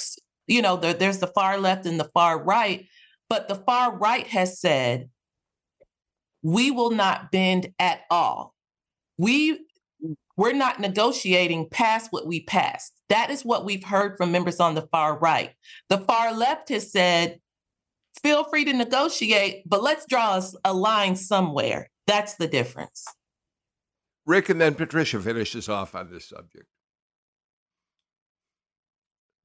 you 0.48 0.62
know 0.62 0.78
there, 0.78 0.94
there's 0.94 1.20
the 1.20 1.28
far 1.28 1.58
left 1.58 1.86
and 1.86 2.00
the 2.00 2.10
far 2.14 2.42
right, 2.42 2.88
but 3.30 3.50
the 3.50 3.56
far 3.56 3.98
right 3.98 4.28
has 4.28 4.60
said 4.60 5.10
we 6.44 6.70
will 6.70 6.92
not 6.92 7.32
bend 7.32 7.74
at 7.80 8.02
all. 8.10 8.54
We 9.18 9.66
we're 10.36 10.54
not 10.54 10.80
negotiating 10.80 11.70
past 11.70 12.12
what 12.12 12.26
we 12.26 12.44
passed. 12.44 12.94
That 13.10 13.30
is 13.30 13.46
what 13.46 13.66
we've 13.66 13.84
heard 13.84 14.18
from 14.18 14.32
members 14.32 14.60
on 14.60 14.76
the 14.76 14.88
far 14.92 15.18
right. 15.18 15.52
The 15.90 16.00
far 16.00 16.34
left 16.34 16.70
has 16.70 16.92
said 16.92 17.40
feel 18.22 18.44
free 18.44 18.66
to 18.66 18.74
negotiate, 18.74 19.64
but 19.68 19.82
let's 19.82 20.06
draw 20.06 20.40
a 20.64 20.74
line 20.74 21.16
somewhere. 21.16 21.90
That's 22.08 22.36
the 22.36 22.48
difference. 22.48 23.06
Rick 24.26 24.50
and 24.50 24.60
then 24.60 24.76
Patricia 24.76 25.20
finishes 25.20 25.68
off 25.68 25.96
on 25.96 26.10
this 26.12 26.30
subject. 26.30 26.66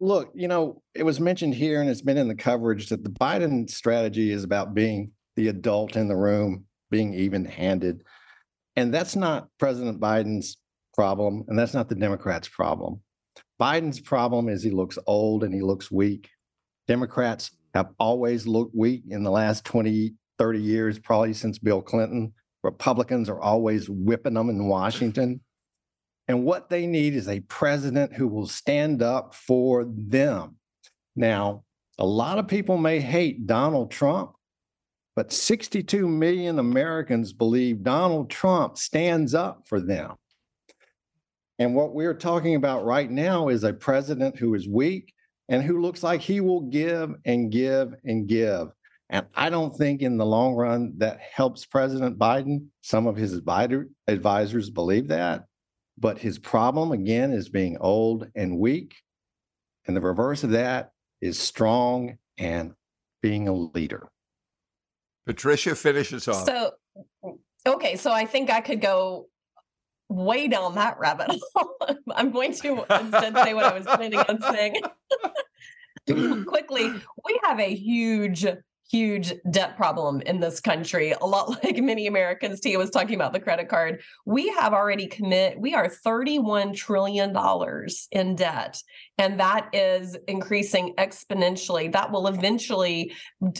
Look, 0.00 0.30
you 0.34 0.46
know, 0.46 0.82
it 0.94 1.02
was 1.02 1.18
mentioned 1.18 1.54
here 1.54 1.80
and 1.80 1.90
it's 1.90 2.02
been 2.02 2.18
in 2.18 2.28
the 2.28 2.34
coverage 2.34 2.88
that 2.88 3.02
the 3.02 3.10
Biden 3.10 3.68
strategy 3.68 4.30
is 4.30 4.44
about 4.44 4.74
being 4.74 5.10
the 5.34 5.48
adult 5.48 5.96
in 5.96 6.06
the 6.06 6.16
room, 6.16 6.66
being 6.90 7.14
even 7.14 7.44
handed. 7.44 8.02
And 8.76 8.92
that's 8.92 9.16
not 9.16 9.48
President 9.58 10.00
Biden's 10.00 10.56
problem. 10.94 11.44
And 11.48 11.58
that's 11.58 11.74
not 11.74 11.88
the 11.88 11.94
Democrats' 11.94 12.48
problem. 12.48 13.00
Biden's 13.60 14.00
problem 14.00 14.48
is 14.48 14.62
he 14.62 14.70
looks 14.70 14.98
old 15.06 15.44
and 15.44 15.54
he 15.54 15.62
looks 15.62 15.90
weak. 15.90 16.30
Democrats 16.86 17.50
have 17.74 17.90
always 17.98 18.46
looked 18.46 18.74
weak 18.74 19.02
in 19.08 19.22
the 19.22 19.30
last 19.30 19.64
20, 19.64 20.14
30 20.38 20.60
years, 20.60 20.98
probably 20.98 21.34
since 21.34 21.58
Bill 21.58 21.82
Clinton. 21.82 22.32
Republicans 22.62 23.28
are 23.28 23.40
always 23.40 23.88
whipping 23.88 24.34
them 24.34 24.50
in 24.50 24.68
Washington. 24.68 25.40
And 26.28 26.44
what 26.44 26.68
they 26.68 26.86
need 26.86 27.14
is 27.14 27.28
a 27.28 27.40
president 27.40 28.12
who 28.12 28.28
will 28.28 28.46
stand 28.46 29.02
up 29.02 29.34
for 29.34 29.86
them. 29.88 30.56
Now, 31.16 31.64
a 31.98 32.06
lot 32.06 32.38
of 32.38 32.46
people 32.46 32.76
may 32.76 33.00
hate 33.00 33.46
Donald 33.46 33.90
Trump, 33.90 34.32
but 35.18 35.32
62 35.32 36.06
million 36.06 36.60
Americans 36.60 37.32
believe 37.32 37.82
Donald 37.82 38.30
Trump 38.30 38.78
stands 38.78 39.34
up 39.34 39.66
for 39.66 39.80
them. 39.80 40.14
And 41.58 41.74
what 41.74 41.92
we're 41.92 42.14
talking 42.14 42.54
about 42.54 42.84
right 42.84 43.10
now 43.10 43.48
is 43.48 43.64
a 43.64 43.72
president 43.72 44.38
who 44.38 44.54
is 44.54 44.68
weak 44.68 45.12
and 45.48 45.60
who 45.60 45.82
looks 45.82 46.04
like 46.04 46.20
he 46.20 46.40
will 46.40 46.60
give 46.60 47.16
and 47.24 47.50
give 47.50 47.96
and 48.04 48.28
give. 48.28 48.68
And 49.10 49.26
I 49.34 49.50
don't 49.50 49.76
think 49.76 50.02
in 50.02 50.18
the 50.18 50.24
long 50.24 50.54
run 50.54 50.92
that 50.98 51.18
helps 51.18 51.66
President 51.66 52.16
Biden. 52.16 52.66
Some 52.82 53.08
of 53.08 53.16
his 53.16 53.40
advisors 54.06 54.70
believe 54.70 55.08
that. 55.08 55.46
But 55.98 56.18
his 56.18 56.38
problem, 56.38 56.92
again, 56.92 57.32
is 57.32 57.48
being 57.48 57.76
old 57.80 58.28
and 58.36 58.60
weak. 58.60 58.94
And 59.84 59.96
the 59.96 60.00
reverse 60.00 60.44
of 60.44 60.50
that 60.50 60.92
is 61.20 61.40
strong 61.40 62.18
and 62.38 62.74
being 63.20 63.48
a 63.48 63.52
leader. 63.52 64.08
Patricia 65.28 65.74
finishes 65.74 66.26
off. 66.26 66.46
So, 66.46 66.72
okay. 67.66 67.96
So 67.96 68.10
I 68.10 68.24
think 68.24 68.48
I 68.48 68.62
could 68.62 68.80
go 68.80 69.28
way 70.08 70.48
down 70.48 70.74
that 70.76 70.98
rabbit 70.98 71.38
hole. 71.54 71.76
I'm 72.16 72.30
going 72.30 72.54
to 72.54 72.86
instead 72.98 73.34
say 73.34 73.52
what 73.52 73.66
I 73.66 73.76
was 73.76 73.84
planning 73.84 74.18
on 74.18 74.40
saying. 74.40 74.80
Quickly, 76.46 76.90
we 77.26 77.40
have 77.44 77.60
a 77.60 77.74
huge 77.74 78.46
huge 78.90 79.34
debt 79.50 79.76
problem 79.76 80.20
in 80.22 80.40
this 80.40 80.60
country 80.60 81.12
a 81.20 81.26
lot 81.26 81.48
like 81.64 81.78
many 81.78 82.06
americans 82.06 82.60
tia 82.60 82.78
was 82.78 82.90
talking 82.90 83.14
about 83.14 83.32
the 83.32 83.40
credit 83.40 83.68
card 83.68 84.00
we 84.24 84.48
have 84.48 84.72
already 84.72 85.06
commit 85.06 85.60
we 85.60 85.74
are 85.74 85.88
31 85.88 86.72
trillion 86.72 87.32
dollars 87.32 88.08
in 88.12 88.34
debt 88.34 88.82
and 89.18 89.40
that 89.40 89.68
is 89.72 90.16
increasing 90.26 90.94
exponentially 90.96 91.90
that 91.92 92.10
will 92.10 92.26
eventually 92.26 93.12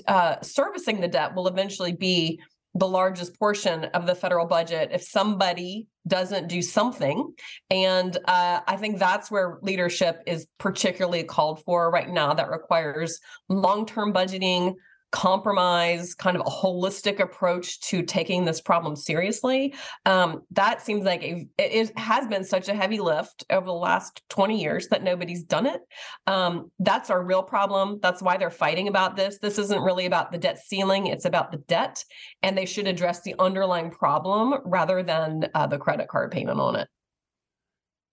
uh, 0.07 0.41
servicing 0.43 1.01
the 1.01 1.09
debt 1.09 1.35
will 1.35 1.49
eventually 1.49 1.93
be 1.93 2.41
the 2.75 2.89
largest 2.89 3.39
portion 3.39 3.85
of 3.87 4.07
the 4.07 4.15
federal 4.15 4.47
budget 4.47 4.91
if 4.93 5.03
somebody 5.03 5.89
doesn't 6.07 6.49
do 6.49 6.63
something. 6.63 7.33
And 7.71 8.17
uh, 8.27 8.61
I 8.67 8.77
think 8.77 8.99
that's 8.99 9.31
where 9.31 9.59
leadership 9.63 10.23
is 10.27 10.47
particularly 10.59 11.25
called 11.25 11.63
for 11.65 11.91
right 11.91 12.09
now. 12.09 12.35
That 12.35 12.51
requires 12.51 13.21
long 13.49 13.87
term 13.87 14.13
budgeting, 14.13 14.75
compromise, 15.11 16.15
kind 16.15 16.37
of 16.37 16.43
a 16.47 16.51
holistic 16.51 17.21
approach 17.21 17.81
to 17.81 18.03
taking 18.03 18.45
this 18.45 18.61
problem 18.61 18.95
seriously. 18.95 19.75
Um, 20.05 20.43
that 20.51 20.83
seems 20.83 21.05
like 21.05 21.23
a, 21.23 21.47
it 21.59 21.99
has 21.99 22.27
been 22.27 22.45
such 22.45 22.69
a 22.69 22.75
heavy 22.75 23.01
lift 23.01 23.45
over 23.51 23.67
the 23.67 23.73
last 23.73 24.23
20 24.29 24.61
years 24.61 24.89
that 24.89 25.03
nobody's 25.03 25.45
done 25.45 25.67
it. 25.67 25.81
Um, 26.27 26.71
that's 26.79 27.11
our 27.11 27.23
real 27.23 27.43
problem. 27.43 27.99
That's 28.03 28.23
why 28.23 28.37
they're 28.37 28.51
fighting 28.51 28.89
about 28.89 29.17
this. 29.17 29.39
This 29.39 29.59
isn't 29.59 29.81
really 29.83 30.07
about 30.07 30.33
the 30.33 30.39
debt 30.39 30.59
ceiling, 30.59 31.07
it's 31.07 31.25
about 31.25 31.53
the 31.53 31.59
debt, 31.59 32.05
and 32.43 32.57
they 32.57 32.67
should 32.67 32.87
address 32.87 33.23
the 33.23 33.35
underlying 33.39 33.91
problem 33.91 34.61
rather 34.65 35.03
than 35.03 35.49
uh, 35.55 35.67
the 35.67 35.79
credit 35.79 36.09
card 36.09 36.31
payment 36.31 36.61
on 36.61 36.77
it. 36.77 36.89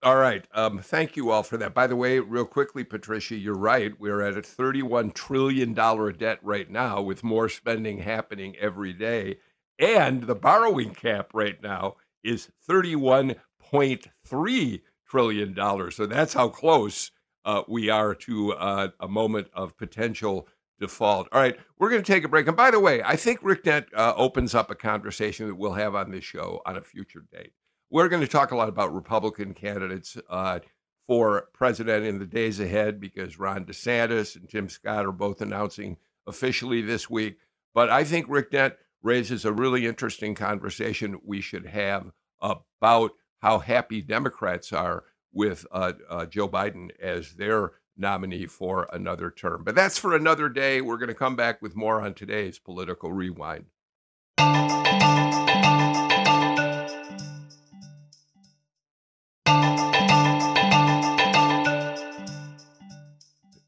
All 0.05 0.17
right. 0.17 0.45
Um, 0.53 0.79
thank 0.83 1.15
you 1.15 1.31
all 1.31 1.41
for 1.41 1.57
that. 1.57 1.73
By 1.73 1.87
the 1.87 1.95
way, 1.95 2.19
real 2.19 2.45
quickly, 2.45 2.83
Patricia, 2.83 3.35
you're 3.35 3.57
right. 3.57 3.99
We're 3.99 4.21
at 4.21 4.37
a 4.37 4.41
$31 4.41 5.15
trillion 5.15 5.73
debt 5.73 6.37
right 6.43 6.69
now 6.69 7.01
with 7.01 7.23
more 7.23 7.49
spending 7.49 7.97
happening 7.97 8.55
every 8.57 8.93
day. 8.93 9.39
And 9.79 10.27
the 10.27 10.35
borrowing 10.35 10.93
cap 10.93 11.31
right 11.33 11.59
now 11.59 11.95
is 12.23 12.49
$31.3 12.69 14.81
trillion. 15.07 15.91
So 15.91 16.05
that's 16.05 16.33
how 16.35 16.49
close 16.49 17.09
uh, 17.43 17.63
we 17.67 17.89
are 17.89 18.13
to 18.13 18.53
uh, 18.53 18.89
a 18.99 19.07
moment 19.07 19.47
of 19.53 19.75
potential 19.75 20.47
default. 20.79 21.27
All 21.31 21.41
right, 21.41 21.57
we're 21.79 21.89
going 21.89 22.03
to 22.03 22.13
take 22.13 22.23
a 22.23 22.29
break. 22.29 22.47
And 22.47 22.55
by 22.55 22.69
the 22.69 22.79
way, 22.79 23.01
I 23.01 23.15
think 23.15 23.39
Rick 23.41 23.63
Dent 23.63 23.87
uh, 23.95 24.13
opens 24.15 24.53
up 24.53 24.69
a 24.69 24.75
conversation 24.75 25.47
that 25.47 25.55
we'll 25.55 25.73
have 25.73 25.95
on 25.95 26.11
this 26.11 26.23
show 26.23 26.61
on 26.63 26.77
a 26.77 26.81
future 26.81 27.25
date. 27.31 27.53
We're 27.89 28.09
going 28.09 28.21
to 28.21 28.27
talk 28.27 28.51
a 28.51 28.55
lot 28.55 28.69
about 28.69 28.93
Republican 28.93 29.53
candidates 29.53 30.17
uh, 30.29 30.59
for 31.07 31.49
president 31.53 32.05
in 32.05 32.19
the 32.19 32.25
days 32.25 32.59
ahead 32.59 32.99
because 32.99 33.37
Ron 33.37 33.65
DeSantis 33.65 34.35
and 34.35 34.49
Tim 34.49 34.69
Scott 34.69 35.05
are 35.05 35.11
both 35.11 35.41
announcing 35.41 35.97
officially 36.25 36.81
this 36.81 37.09
week. 37.09 37.37
But 37.73 37.89
I 37.89 38.03
think 38.03 38.25
Rick 38.27 38.51
Dent 38.51 38.75
raises 39.03 39.45
a 39.45 39.53
really 39.53 39.85
interesting 39.85 40.33
conversation 40.33 41.19
we 41.23 41.41
should 41.41 41.67
have 41.67 42.11
about 42.41 43.11
how 43.41 43.59
happy 43.59 44.01
Democrats 44.01 44.73
are 44.73 45.03
with 45.31 45.65
uh, 45.71 45.93
uh, 46.09 46.25
Joe 46.25 46.49
Biden 46.49 46.89
as 46.99 47.33
their 47.33 47.73
nominee 47.95 48.47
for 48.47 48.87
another 48.91 49.29
term. 49.29 49.63
But 49.63 49.75
that's 49.75 49.99
for 49.99 50.15
another 50.15 50.49
day. 50.49 50.81
We're 50.81 50.97
going 50.97 51.09
to 51.09 51.13
come 51.13 51.35
back 51.35 51.61
with 51.61 51.75
more 51.75 52.01
on 52.01 52.13
today's 52.15 52.57
Political 52.57 53.13
Rewind. 53.13 53.65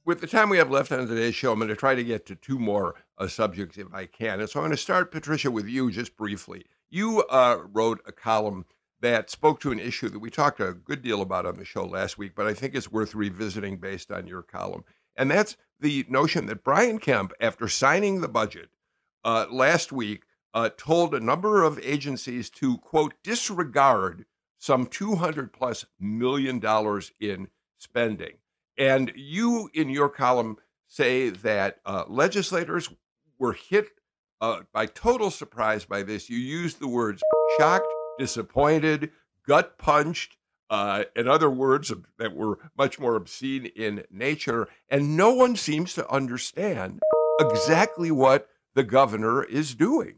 With 0.07 0.21
the 0.21 0.25
time 0.27 0.47
we 0.47 0.57
have 0.57 0.71
left 0.71 0.89
on 0.93 1.05
today's 1.05 1.35
show, 1.35 1.51
I'm 1.51 1.59
going 1.59 1.67
to 1.67 1.75
try 1.75 1.93
to 1.93 2.03
get 2.03 2.25
to 2.27 2.35
two 2.35 2.57
more 2.57 2.95
uh, 3.17 3.27
subjects 3.27 3.77
if 3.77 3.93
I 3.93 4.05
can. 4.05 4.39
And 4.39 4.49
so 4.49 4.61
I'm 4.61 4.63
going 4.63 4.71
to 4.71 4.77
start, 4.77 5.11
Patricia, 5.11 5.51
with 5.51 5.67
you 5.67 5.91
just 5.91 6.15
briefly. 6.15 6.63
You 6.89 7.25
uh, 7.29 7.57
wrote 7.73 7.99
a 8.07 8.13
column 8.13 8.65
that 9.01 9.29
spoke 9.29 9.59
to 9.59 9.71
an 9.71 9.79
issue 9.79 10.07
that 10.07 10.19
we 10.19 10.29
talked 10.29 10.61
a 10.61 10.71
good 10.71 11.01
deal 11.01 11.21
about 11.21 11.45
on 11.45 11.57
the 11.57 11.65
show 11.65 11.83
last 11.83 12.17
week, 12.17 12.35
but 12.35 12.47
I 12.47 12.53
think 12.53 12.73
it's 12.73 12.89
worth 12.89 13.15
revisiting 13.15 13.79
based 13.79 14.09
on 14.09 14.27
your 14.27 14.43
column. 14.43 14.85
And 15.17 15.29
that's 15.29 15.57
the 15.77 16.05
notion 16.07 16.45
that 16.45 16.63
Brian 16.63 16.99
Kemp, 16.99 17.33
after 17.41 17.67
signing 17.67 18.21
the 18.21 18.29
budget 18.29 18.69
uh, 19.25 19.47
last 19.51 19.91
week, 19.91 20.23
uh, 20.53 20.69
told 20.77 21.13
a 21.13 21.19
number 21.19 21.63
of 21.63 21.79
agencies 21.83 22.49
to, 22.51 22.77
quote, 22.77 23.15
disregard 23.25 24.23
some 24.57 24.85
200 24.85 25.51
plus 25.51 25.85
million 25.99 26.59
dollars 26.59 27.11
in 27.19 27.49
spending. 27.77 28.37
And 28.77 29.11
you, 29.15 29.69
in 29.73 29.89
your 29.89 30.09
column, 30.09 30.57
say 30.87 31.29
that 31.29 31.79
uh, 31.85 32.03
legislators 32.07 32.89
were 33.39 33.53
hit 33.53 33.89
uh, 34.39 34.61
by 34.71 34.85
total 34.85 35.31
surprise 35.31 35.85
by 35.85 36.03
this. 36.03 36.29
You 36.29 36.37
use 36.37 36.75
the 36.75 36.87
words 36.87 37.21
shocked, 37.57 37.87
disappointed, 38.19 39.11
gut 39.45 39.77
punched, 39.77 40.37
uh, 40.69 41.05
and 41.15 41.27
other 41.27 41.49
words 41.49 41.91
that 42.19 42.35
were 42.35 42.59
much 42.77 42.99
more 42.99 43.15
obscene 43.15 43.65
in 43.65 44.03
nature. 44.11 44.67
And 44.89 45.17
no 45.17 45.33
one 45.33 45.55
seems 45.55 45.93
to 45.95 46.09
understand 46.09 46.99
exactly 47.39 48.11
what 48.11 48.49
the 48.75 48.83
governor 48.83 49.43
is 49.43 49.73
doing. 49.75 50.15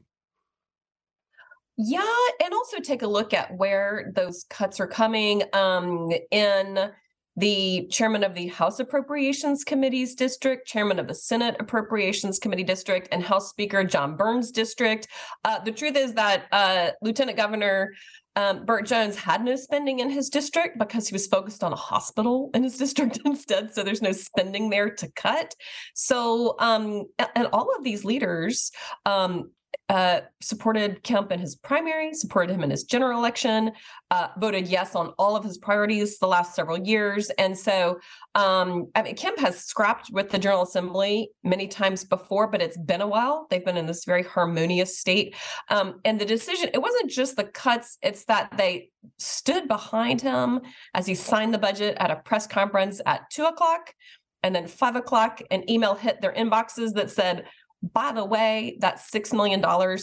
Yeah, 1.77 2.03
and 2.43 2.53
also 2.53 2.79
take 2.79 3.03
a 3.03 3.07
look 3.07 3.33
at 3.33 3.55
where 3.55 4.11
those 4.13 4.43
cuts 4.49 4.81
are 4.81 4.87
coming. 4.87 5.43
Um, 5.53 6.11
in 6.29 6.91
the 7.37 7.87
chairman 7.91 8.23
of 8.23 8.33
the 8.33 8.47
House 8.47 8.79
Appropriations 8.79 9.63
Committee's 9.63 10.15
district, 10.15 10.67
chairman 10.67 10.99
of 10.99 11.07
the 11.07 11.15
Senate 11.15 11.55
Appropriations 11.59 12.39
Committee 12.39 12.63
district, 12.63 13.07
and 13.11 13.23
House 13.23 13.49
Speaker 13.49 13.83
Jon 13.83 14.17
Burns' 14.17 14.51
district. 14.51 15.07
Uh, 15.45 15.59
the 15.59 15.71
truth 15.71 15.95
is 15.95 16.13
that 16.15 16.45
uh, 16.51 16.91
Lieutenant 17.01 17.37
Governor 17.37 17.93
um, 18.35 18.65
Burt 18.65 18.85
Jones 18.85 19.17
had 19.17 19.43
no 19.43 19.55
spending 19.55 19.99
in 19.99 20.09
his 20.09 20.29
district 20.29 20.77
because 20.77 21.07
he 21.07 21.13
was 21.13 21.27
focused 21.27 21.63
on 21.63 21.73
a 21.73 21.77
hospital 21.77 22.51
in 22.53 22.63
his 22.63 22.77
district 22.83 23.19
instead. 23.25 23.73
So 23.73 23.83
there's 23.83 24.01
no 24.01 24.11
spending 24.11 24.69
there 24.69 24.89
to 24.89 25.11
cut. 25.15 25.55
So, 25.93 26.55
um, 26.59 27.05
and 27.35 27.47
all 27.51 27.75
of 27.75 27.83
these 27.83 28.05
leaders 28.05 28.71
um, 29.05 29.51
uh, 29.89 30.21
supported 30.41 31.03
Kemp 31.03 31.31
in 31.31 31.39
his 31.39 31.55
primary, 31.55 32.13
supported 32.13 32.53
him 32.53 32.63
in 32.63 32.69
his 32.69 32.83
general 32.83 33.19
election, 33.19 33.71
uh, 34.11 34.27
voted 34.37 34.67
yes 34.67 34.95
on 34.95 35.13
all 35.17 35.35
of 35.35 35.43
his 35.43 35.57
priorities 35.57 36.19
the 36.19 36.27
last 36.27 36.55
several 36.55 36.79
years. 36.79 37.29
And 37.31 37.57
so 37.57 37.99
um, 38.35 38.89
I 38.95 39.01
mean, 39.01 39.15
Kemp 39.15 39.39
has 39.39 39.59
scrapped 39.59 40.11
with 40.11 40.29
the 40.29 40.37
General 40.37 40.61
Assembly 40.61 41.31
many 41.43 41.67
times 41.67 42.03
before, 42.03 42.47
but 42.47 42.61
it's 42.61 42.77
been 42.77 43.01
a 43.01 43.07
while. 43.07 43.47
They've 43.49 43.65
been 43.65 43.77
in 43.77 43.87
this 43.87 44.05
very 44.05 44.23
harmonious 44.23 44.97
state. 44.97 45.35
Um, 45.69 45.99
and 46.05 46.21
the 46.21 46.25
decision, 46.25 46.69
it 46.73 46.81
wasn't 46.81 47.09
just 47.09 47.35
the 47.35 47.45
cuts, 47.45 47.97
it's 48.03 48.25
that 48.25 48.55
they 48.55 48.91
stood 49.17 49.67
behind 49.67 50.21
him 50.21 50.61
as 50.93 51.07
he 51.07 51.15
signed 51.15 51.53
the 51.53 51.57
budget 51.57 51.97
at 51.99 52.11
a 52.11 52.17
press 52.17 52.45
conference 52.45 53.01
at 53.05 53.29
two 53.31 53.45
o'clock. 53.45 53.93
And 54.41 54.55
then 54.55 54.67
five 54.67 54.95
o'clock, 54.95 55.41
an 55.51 55.69
email 55.69 55.95
hit 55.95 56.21
their 56.21 56.33
inboxes 56.33 56.93
that 56.93 57.11
said, 57.11 57.45
by 57.81 58.11
the 58.11 58.25
way, 58.25 58.77
that 58.81 58.97
$6 58.97 59.33
million 59.33 59.61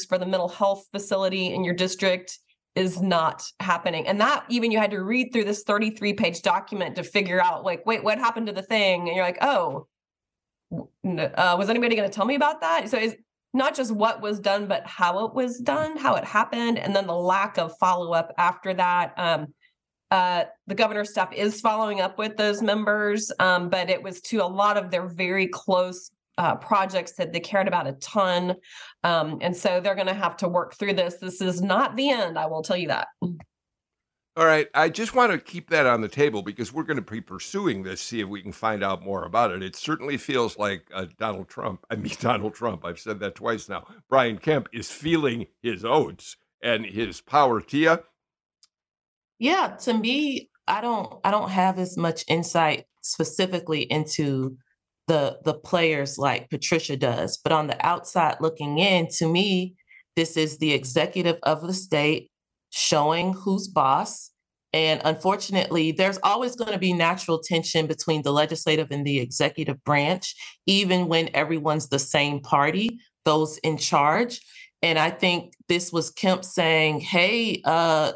for 0.09 0.18
the 0.18 0.27
mental 0.27 0.49
health 0.49 0.87
facility 0.93 1.53
in 1.53 1.64
your 1.64 1.74
district 1.74 2.39
is 2.74 3.01
not 3.01 3.43
happening. 3.61 4.07
And 4.07 4.20
that 4.20 4.45
even 4.49 4.70
you 4.70 4.79
had 4.79 4.91
to 4.91 5.03
read 5.03 5.33
through 5.33 5.45
this 5.45 5.62
33 5.62 6.12
page 6.14 6.43
document 6.43 6.97
to 6.97 7.03
figure 7.03 7.41
out, 7.41 7.64
like, 7.64 7.85
wait, 7.87 8.05
what 8.05 8.18
happened 8.18 8.47
to 8.47 8.53
the 8.53 8.62
thing? 8.62 9.09
And 9.09 9.16
you're 9.16 9.24
like, 9.24 9.39
oh, 9.41 9.87
uh, 10.72 11.57
was 11.59 11.70
anybody 11.70 11.97
going 11.97 12.09
to 12.09 12.14
tell 12.14 12.27
me 12.27 12.35
about 12.35 12.61
that? 12.61 12.89
So 12.89 12.99
it's 12.99 13.16
not 13.55 13.74
just 13.74 13.93
what 13.93 14.20
was 14.20 14.41
done, 14.41 14.66
but 14.66 14.87
how 14.87 15.24
it 15.27 15.35
was 15.35 15.59
done, 15.59 15.97
how 15.97 16.14
it 16.16 16.24
happened, 16.24 16.79
and 16.79 16.95
then 16.95 17.07
the 17.07 17.14
lack 17.14 17.57
of 17.57 17.77
follow 17.79 18.12
up 18.12 18.33
after 18.37 18.74
that. 18.74 19.14
Um, 19.16 19.55
uh, 20.11 20.45
the 20.66 20.74
governor's 20.74 21.11
staff 21.11 21.33
is 21.33 21.61
following 21.61 22.01
up 22.01 22.18
with 22.18 22.37
those 22.37 22.62
members, 22.62 23.33
um, 23.41 23.68
but 23.70 23.91
it 23.91 24.03
was 24.03 24.20
to 24.20 24.39
a 24.39 24.47
lot 24.47 24.77
of 24.77 24.91
their 24.91 25.09
very 25.09 25.49
close 25.49 26.11
uh, 26.39 26.57
projects 26.57 27.12
that 27.12 27.32
they 27.32 27.41
cared 27.41 27.68
about 27.68 27.87
a 27.87 27.93
ton. 27.93 28.57
Um, 29.05 29.39
and 29.41 29.57
so 29.57 29.80
they're 29.80 29.95
going 29.95 30.07
to 30.07 30.14
have 30.14 30.37
to 30.39 30.49
work 30.49 30.74
through 30.74 30.95
this. 30.95 31.16
This 31.16 31.41
is 31.41 31.62
not 31.62 31.97
the 31.97 32.11
end, 32.11 32.39
I 32.39 32.47
will 32.47 32.62
tell 32.62 32.76
you 32.76 32.89
that. 32.89 33.09
All 34.39 34.45
right. 34.45 34.68
I 34.74 34.91
just 34.91 35.14
want 35.14 35.32
to 35.32 35.39
keep 35.39 35.70
that 35.70 35.87
on 35.87 36.03
the 36.03 36.09
table 36.09 36.43
because 36.43 36.70
we're 36.70 36.82
going 36.82 37.03
to 37.03 37.11
be 37.11 37.22
pursuing 37.22 37.82
this, 37.82 38.03
see 38.03 38.20
if 38.20 38.28
we 38.28 38.43
can 38.43 38.53
find 38.53 38.84
out 38.84 39.03
more 39.03 39.24
about 39.24 39.51
it. 39.51 39.62
It 39.62 39.74
certainly 39.76 40.18
feels 40.18 40.59
like 40.59 40.87
uh, 40.93 41.07
Donald 41.16 41.49
Trump, 41.49 41.87
I 41.91 41.97
mean, 41.97 42.12
Donald 42.20 42.55
Trump, 42.55 42.84
I've 42.84 42.99
said 42.99 43.18
that 43.20 43.34
twice 43.34 43.68
now. 43.68 43.87
Brian 44.11 44.37
Kemp 44.37 44.68
is 44.74 44.91
feeling 44.91 45.47
his 45.62 45.87
oats 45.87 46.37
and 46.62 46.84
his 46.84 47.22
power. 47.22 47.62
Tia? 47.62 48.01
Yeah, 49.39 49.76
to 49.80 49.95
me, 49.95 50.51
I 50.68 50.80
don't 50.80 51.14
I 51.24 51.30
don't 51.30 51.51
have 51.51 51.78
as 51.78 51.97
much 51.97 52.24
insight 52.28 52.84
specifically 53.03 53.82
into 53.82 54.57
the 55.07 55.38
the 55.44 55.54
players 55.54 56.18
like 56.18 56.50
Patricia 56.50 56.96
does. 56.96 57.38
But 57.42 57.52
on 57.52 57.66
the 57.66 57.86
outside 57.86 58.36
looking 58.40 58.78
in, 58.78 59.09
to 59.18 59.28
me, 59.28 59.74
this 60.16 60.36
is 60.36 60.59
the 60.59 60.72
executive 60.72 61.36
of 61.42 61.62
the 61.62 61.74
state 61.74 62.30
showing 62.70 63.32
who's 63.32 63.68
boss. 63.68 64.30
And 64.72 65.00
unfortunately, 65.04 65.92
there's 65.92 66.18
always 66.22 66.57
going 66.57 66.72
to 66.72 66.78
be 66.78 66.92
natural 66.92 67.38
tension 67.38 67.86
between 67.86 68.22
the 68.22 68.32
legislative 68.32 68.88
and 68.90 69.07
the 69.07 69.18
executive 69.20 69.82
branch, 69.84 70.34
even 70.66 71.09
when 71.09 71.30
everyone's 71.34 71.88
the 71.88 71.98
same 71.98 72.40
party, 72.40 72.98
those 73.24 73.59
in 73.59 73.78
charge. 73.78 74.40
And 74.82 74.98
I 74.98 75.11
think 75.11 75.54
this 75.68 75.92
was 75.92 76.11
Kemp 76.11 76.44
saying, 76.44 77.00
hey, 77.00 77.62
uh, 77.64 78.12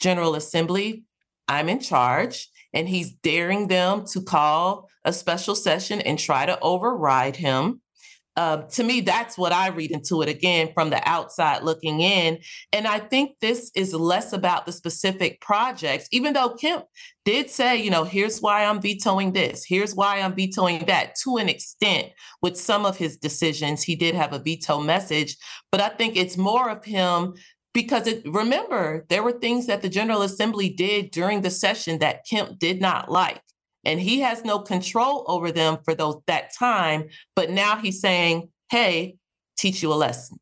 General 0.00 0.34
Assembly, 0.34 1.04
I'm 1.48 1.68
in 1.68 1.80
charge 1.80 2.48
and 2.74 2.88
he's 2.88 3.12
daring 3.12 3.68
them 3.68 4.04
to 4.06 4.20
call 4.20 4.88
a 5.04 5.12
special 5.12 5.54
session 5.54 6.00
and 6.00 6.18
try 6.18 6.46
to 6.46 6.58
override 6.60 7.36
him. 7.36 7.80
Uh, 8.34 8.62
to 8.62 8.82
me, 8.82 9.02
that's 9.02 9.36
what 9.36 9.52
I 9.52 9.68
read 9.68 9.90
into 9.90 10.22
it 10.22 10.28
again 10.28 10.70
from 10.72 10.88
the 10.88 11.06
outside 11.06 11.64
looking 11.64 12.00
in. 12.00 12.38
And 12.72 12.86
I 12.86 12.98
think 12.98 13.36
this 13.40 13.70
is 13.74 13.92
less 13.92 14.32
about 14.32 14.64
the 14.64 14.72
specific 14.72 15.38
projects, 15.42 16.08
even 16.12 16.32
though 16.32 16.54
Kemp 16.54 16.86
did 17.26 17.50
say, 17.50 17.76
you 17.76 17.90
know, 17.90 18.04
here's 18.04 18.40
why 18.40 18.64
I'm 18.64 18.80
vetoing 18.80 19.32
this, 19.32 19.66
here's 19.66 19.94
why 19.94 20.20
I'm 20.20 20.34
vetoing 20.34 20.86
that 20.86 21.14
to 21.24 21.36
an 21.36 21.50
extent 21.50 22.08
with 22.40 22.56
some 22.56 22.86
of 22.86 22.96
his 22.96 23.18
decisions. 23.18 23.82
He 23.82 23.96
did 23.96 24.14
have 24.14 24.32
a 24.32 24.38
veto 24.38 24.80
message, 24.80 25.36
but 25.70 25.82
I 25.82 25.90
think 25.90 26.16
it's 26.16 26.38
more 26.38 26.70
of 26.70 26.86
him 26.86 27.34
because 27.74 28.06
it, 28.06 28.22
remember 28.26 29.04
there 29.10 29.22
were 29.22 29.32
things 29.32 29.66
that 29.66 29.82
the 29.82 29.88
general 29.88 30.22
assembly 30.22 30.70
did 30.70 31.10
during 31.10 31.42
the 31.42 31.50
session 31.50 31.98
that 31.98 32.24
kemp 32.28 32.58
did 32.58 32.80
not 32.80 33.10
like 33.10 33.40
and 33.84 34.00
he 34.00 34.20
has 34.20 34.44
no 34.44 34.58
control 34.58 35.24
over 35.28 35.50
them 35.50 35.78
for 35.84 35.94
those 35.94 36.16
that 36.26 36.54
time 36.54 37.08
but 37.34 37.50
now 37.50 37.76
he's 37.76 38.00
saying 38.00 38.48
hey 38.70 39.16
teach 39.56 39.82
you 39.82 39.92
a 39.92 39.94
lesson 39.94 40.38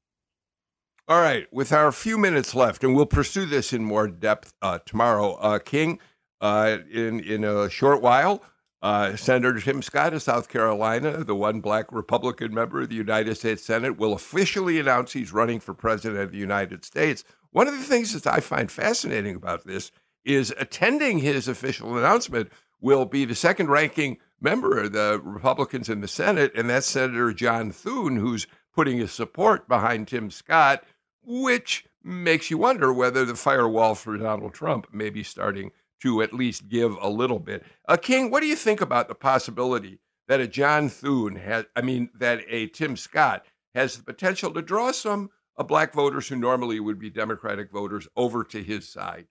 all 1.09 1.20
right 1.20 1.47
with 1.53 1.72
our 1.72 1.91
few 1.93 2.18
minutes 2.18 2.55
left 2.55 2.84
and 2.84 2.95
we'll 2.95 3.07
pursue 3.07 3.47
this 3.47 3.72
in 3.72 3.84
more 3.84 4.09
depth 4.09 4.53
uh, 4.62 4.78
tomorrow 4.84 5.34
uh, 5.34 5.59
king 5.59 5.99
uh, 6.41 6.78
in 6.91 7.20
in 7.20 7.45
a 7.45 7.68
short 7.68 8.01
while 8.01 8.43
uh, 8.82 9.14
Senator 9.14 9.61
Tim 9.61 9.82
Scott 9.82 10.14
of 10.14 10.22
South 10.22 10.49
Carolina, 10.49 11.22
the 11.22 11.34
one 11.34 11.61
black 11.61 11.93
Republican 11.93 12.55
member 12.55 12.80
of 12.80 12.88
the 12.88 12.95
United 12.95 13.34
States 13.36 13.62
Senate, 13.62 13.99
will 13.99 14.14
officially 14.14 14.78
announce 14.78 15.12
he's 15.12 15.32
running 15.32 15.61
for 15.61 15.74
president 15.74 16.20
of 16.20 16.32
the 16.32 16.38
United 16.38 16.84
States. 16.84 17.22
One 17.51 17.68
of 17.68 17.74
the 17.74 17.84
things 17.84 18.18
that 18.18 18.32
I 18.32 18.41
find 18.41 18.70
fascinating 18.70 19.36
about 19.36 19.66
this 19.66 19.91
is 20.24 20.55
attending 20.59 21.18
his 21.18 21.49
official 21.49 21.99
announcement 21.99 22.51
will 22.81 23.05
be 23.05 23.24
the 23.24 23.35
second 23.35 23.68
ranking 23.68 24.18
member 24.41 24.78
of 24.78 24.93
the 24.93 25.20
Republicans 25.22 25.89
in 25.89 26.01
the 26.01 26.09
Senate, 26.09 26.53
and 26.55 26.70
that's 26.70 26.87
Senator 26.87 27.33
John 27.33 27.70
Thune, 27.70 28.16
who's 28.16 28.47
putting 28.74 28.99
his 28.99 29.12
support 29.12 29.68
behind 29.68 30.09
Tim 30.09 30.31
Scott, 30.31 30.85
which 31.22 31.85
makes 32.03 32.51
you 32.51 32.59
wonder 32.59 32.93
whether 32.93 33.24
the 33.24 33.35
firewall 33.35 33.95
for 33.95 34.16
Donald 34.16 34.55
Trump 34.55 34.87
may 34.93 35.11
be 35.11 35.22
starting 35.22 35.70
to 36.01 36.22
at 36.22 36.33
least 36.33 36.68
give 36.68 36.97
a 37.01 37.09
little 37.09 37.39
bit. 37.39 37.64
Uh, 37.87 37.97
King, 37.97 38.31
what 38.31 38.41
do 38.41 38.47
you 38.47 38.57
think 38.57 38.81
about 38.81 39.09
the 39.09 39.14
possibility 39.14 39.99
that 40.28 40.41
a 40.41 40.49
John 40.49 40.89
Thune 40.89 41.37
has, 41.37 41.66
I 41.76 41.83
mean, 41.83 42.09
that 42.18 42.43
a 42.49 42.68
Tim 42.68 42.97
Scott 42.97 43.45
has 43.74 43.97
the 43.97 44.03
potential 44.03 44.53
to 44.53 44.62
draw 44.62 44.93
some 44.93 45.31
uh, 45.59 45.62
black 45.62 45.93
voters 45.93 46.28
who 46.28 46.37
normally 46.37 46.81
would 46.81 46.99
be 46.99 47.11
Democratic 47.11 47.70
voters 47.70 48.09
over 48.16 48.45
to 48.45 48.62
his 48.62 48.89
side? 48.89 49.26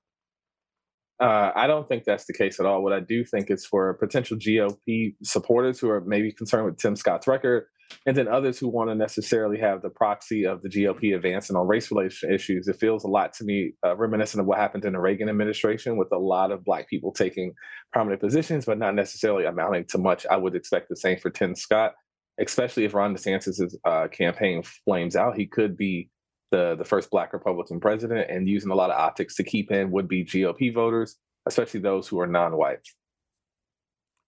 Uh, 1.19 1.51
I 1.53 1.67
don't 1.67 1.87
think 1.87 2.05
that's 2.05 2.25
the 2.25 2.33
case 2.33 2.59
at 2.59 2.65
all. 2.65 2.81
What 2.81 2.93
I 2.93 3.01
do 3.01 3.25
think 3.25 3.51
is 3.51 3.65
for 3.65 3.93
potential 3.95 4.37
GOP 4.37 5.15
supporters 5.21 5.79
who 5.79 5.89
are 5.89 6.01
maybe 6.01 6.31
concerned 6.31 6.65
with 6.65 6.77
Tim 6.77 6.95
Scott's 6.95 7.27
record, 7.27 7.65
and 8.05 8.15
then 8.15 8.29
others 8.29 8.57
who 8.57 8.69
want 8.69 8.89
to 8.89 8.95
necessarily 8.95 9.59
have 9.59 9.81
the 9.81 9.89
proxy 9.89 10.45
of 10.45 10.61
the 10.61 10.69
GOP 10.69 11.13
advancing 11.13 11.57
on 11.57 11.67
race 11.67 11.91
related 11.91 12.13
issues. 12.31 12.69
It 12.69 12.79
feels 12.79 13.03
a 13.03 13.09
lot 13.09 13.33
to 13.33 13.43
me 13.43 13.73
uh, 13.85 13.97
reminiscent 13.97 14.39
of 14.39 14.47
what 14.47 14.59
happened 14.59 14.85
in 14.85 14.93
the 14.93 14.99
Reagan 14.99 15.27
administration, 15.27 15.97
with 15.97 16.11
a 16.13 16.17
lot 16.17 16.51
of 16.51 16.63
Black 16.63 16.87
people 16.87 17.11
taking 17.11 17.53
prominent 17.91 18.21
positions, 18.21 18.65
but 18.65 18.77
not 18.77 18.95
necessarily 18.95 19.43
amounting 19.43 19.85
to 19.89 19.97
much. 19.97 20.25
I 20.31 20.37
would 20.37 20.55
expect 20.55 20.87
the 20.87 20.95
same 20.95 21.19
for 21.19 21.29
Tim 21.29 21.53
Scott, 21.53 21.95
especially 22.39 22.85
if 22.85 22.93
Ron 22.93 23.13
DeSantis' 23.13 23.75
uh, 23.83 24.07
campaign 24.07 24.63
flames 24.85 25.17
out. 25.17 25.35
He 25.35 25.47
could 25.47 25.75
be 25.75 26.09
the 26.51 26.75
the 26.75 26.85
first 26.85 27.09
Black 27.09 27.33
Republican 27.33 27.79
president, 27.79 28.29
and 28.29 28.47
using 28.47 28.71
a 28.71 28.75
lot 28.75 28.89
of 28.89 28.99
optics 28.99 29.35
to 29.35 29.43
keep 29.43 29.71
in 29.71 29.91
would 29.91 30.07
be 30.07 30.25
GOP 30.25 30.73
voters, 30.73 31.17
especially 31.45 31.79
those 31.79 32.07
who 32.07 32.19
are 32.19 32.27
non-white. 32.27 32.87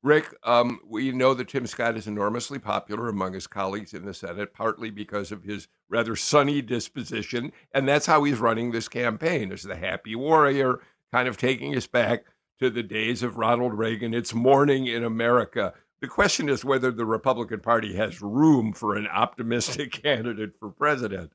Rick, 0.03 0.34
um, 0.43 0.80
we 0.88 1.11
know 1.11 1.36
that 1.36 1.49
Tim 1.49 1.67
Scott 1.67 1.95
is 1.95 2.07
enormously 2.07 2.57
popular 2.57 3.07
among 3.07 3.34
his 3.34 3.45
colleagues 3.45 3.93
in 3.93 4.03
the 4.03 4.15
Senate, 4.15 4.51
partly 4.51 4.89
because 4.89 5.32
of 5.32 5.43
his 5.43 5.67
rather 5.89 6.15
sunny 6.15 6.61
disposition. 6.63 7.51
And 7.72 7.88
that's 7.88 8.07
how 8.07 8.24
he's 8.24 8.39
running 8.39 8.72
this 8.72 8.88
campaign 8.88 9.51
as 9.51 9.61
the 9.61 9.76
happy 9.76 10.15
warrior, 10.15 10.80
kind 11.11 11.28
of 11.28 11.38
taking 11.38 11.76
us 11.76 11.86
back 11.86 12.26
to 12.59 12.72
the 12.72 12.82
days 12.82 13.22
of 13.22 13.38
Ronald 13.38 13.76
Reagan. 13.76 14.15
It's 14.15 14.34
morning 14.34 14.88
in 14.88 15.03
America. 15.03 15.74
The 16.01 16.07
question 16.07 16.49
is 16.49 16.65
whether 16.65 16.89
the 16.89 17.05
Republican 17.05 17.59
Party 17.59 17.93
has 17.95 18.24
room 18.24 18.74
for 18.74 18.95
an 18.95 19.07
optimistic 19.07 19.91
candidate 20.03 20.57
for 20.59 20.72
president. 20.72 21.32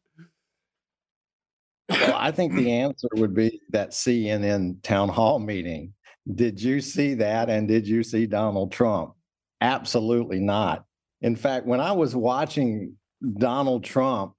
Well, 2.07 2.17
I 2.17 2.31
think 2.31 2.55
the 2.55 2.73
answer 2.73 3.09
would 3.15 3.35
be 3.35 3.61
that 3.71 3.91
CNN 3.91 4.83
town 4.83 5.09
hall 5.09 5.39
meeting 5.39 5.93
did 6.35 6.61
you 6.61 6.81
see 6.81 7.15
that? 7.15 7.49
And 7.49 7.69
did 7.69 7.87
you 7.87 8.03
see 8.03 8.27
Donald 8.27 8.73
Trump? 8.73 9.15
Absolutely 9.61 10.41
not. 10.41 10.85
In 11.23 11.37
fact, 11.37 11.67
when 11.67 11.81
I 11.81 11.93
was 11.93 12.17
watching 12.17 12.97
Donald 13.39 13.85
Trump 13.85 14.35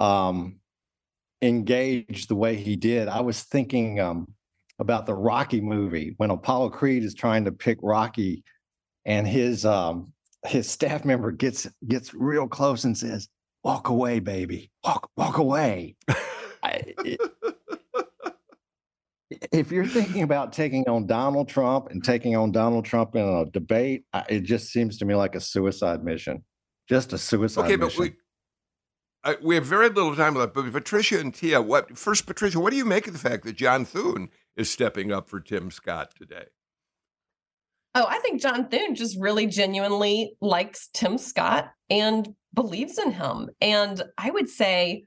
um, 0.00 0.56
engage 1.42 2.26
the 2.26 2.34
way 2.34 2.56
he 2.56 2.76
did, 2.76 3.08
I 3.08 3.20
was 3.20 3.42
thinking 3.42 4.00
um, 4.00 4.32
about 4.78 5.06
the 5.06 5.14
Rocky 5.14 5.60
movie 5.60 6.14
when 6.16 6.30
Apollo 6.30 6.70
Creed 6.70 7.04
is 7.04 7.14
trying 7.14 7.44
to 7.44 7.52
pick 7.52 7.78
Rocky, 7.82 8.42
and 9.04 9.26
his 9.26 9.64
um, 9.64 10.12
his 10.46 10.68
staff 10.68 11.04
member 11.04 11.30
gets 11.30 11.68
gets 11.86 12.14
real 12.14 12.48
close 12.48 12.84
and 12.84 12.96
says, 12.96 13.28
"Walk 13.62 13.90
away, 13.90 14.18
baby. 14.18 14.70
Walk 14.82 15.08
walk 15.16 15.38
away." 15.38 15.96
I, 16.62 16.94
it, 17.04 17.20
if 19.52 19.70
you're 19.70 19.86
thinking 19.86 20.22
about 20.22 20.52
taking 20.52 20.88
on 20.88 21.06
Donald 21.06 21.48
Trump 21.48 21.88
and 21.90 22.04
taking 22.04 22.36
on 22.36 22.52
Donald 22.52 22.84
Trump 22.84 23.14
in 23.16 23.22
a 23.22 23.46
debate, 23.46 24.04
it 24.28 24.40
just 24.40 24.68
seems 24.68 24.98
to 24.98 25.04
me 25.04 25.14
like 25.14 25.34
a 25.34 25.40
suicide 25.40 26.04
mission. 26.04 26.44
Just 26.88 27.12
a 27.12 27.18
suicide 27.18 27.62
mission. 27.62 27.74
okay, 27.74 27.84
mission. 27.84 27.98
but 28.02 28.10
we 28.10 28.16
uh, 29.24 29.34
we 29.40 29.54
have 29.54 29.64
very 29.64 29.88
little 29.88 30.16
time 30.16 30.34
left, 30.34 30.54
but 30.54 30.70
Patricia 30.72 31.20
and 31.20 31.32
Tia, 31.32 31.62
what 31.62 31.96
first, 31.96 32.26
Patricia, 32.26 32.58
what 32.58 32.70
do 32.70 32.76
you 32.76 32.84
make 32.84 33.06
of 33.06 33.12
the 33.12 33.18
fact 33.18 33.44
that 33.44 33.56
John 33.56 33.84
Thune 33.84 34.28
is 34.56 34.68
stepping 34.68 35.12
up 35.12 35.28
for 35.28 35.38
Tim 35.38 35.70
Scott 35.70 36.12
today? 36.16 36.46
Oh, 37.94 38.06
I 38.08 38.18
think 38.20 38.40
John 38.40 38.68
Thune 38.68 38.94
just 38.94 39.16
really 39.20 39.46
genuinely 39.46 40.34
likes 40.40 40.88
Tim 40.92 41.18
Scott 41.18 41.70
and 41.90 42.34
believes 42.54 42.98
in 42.98 43.12
him. 43.12 43.50
And 43.60 44.02
I 44.18 44.30
would 44.30 44.48
say 44.48 45.04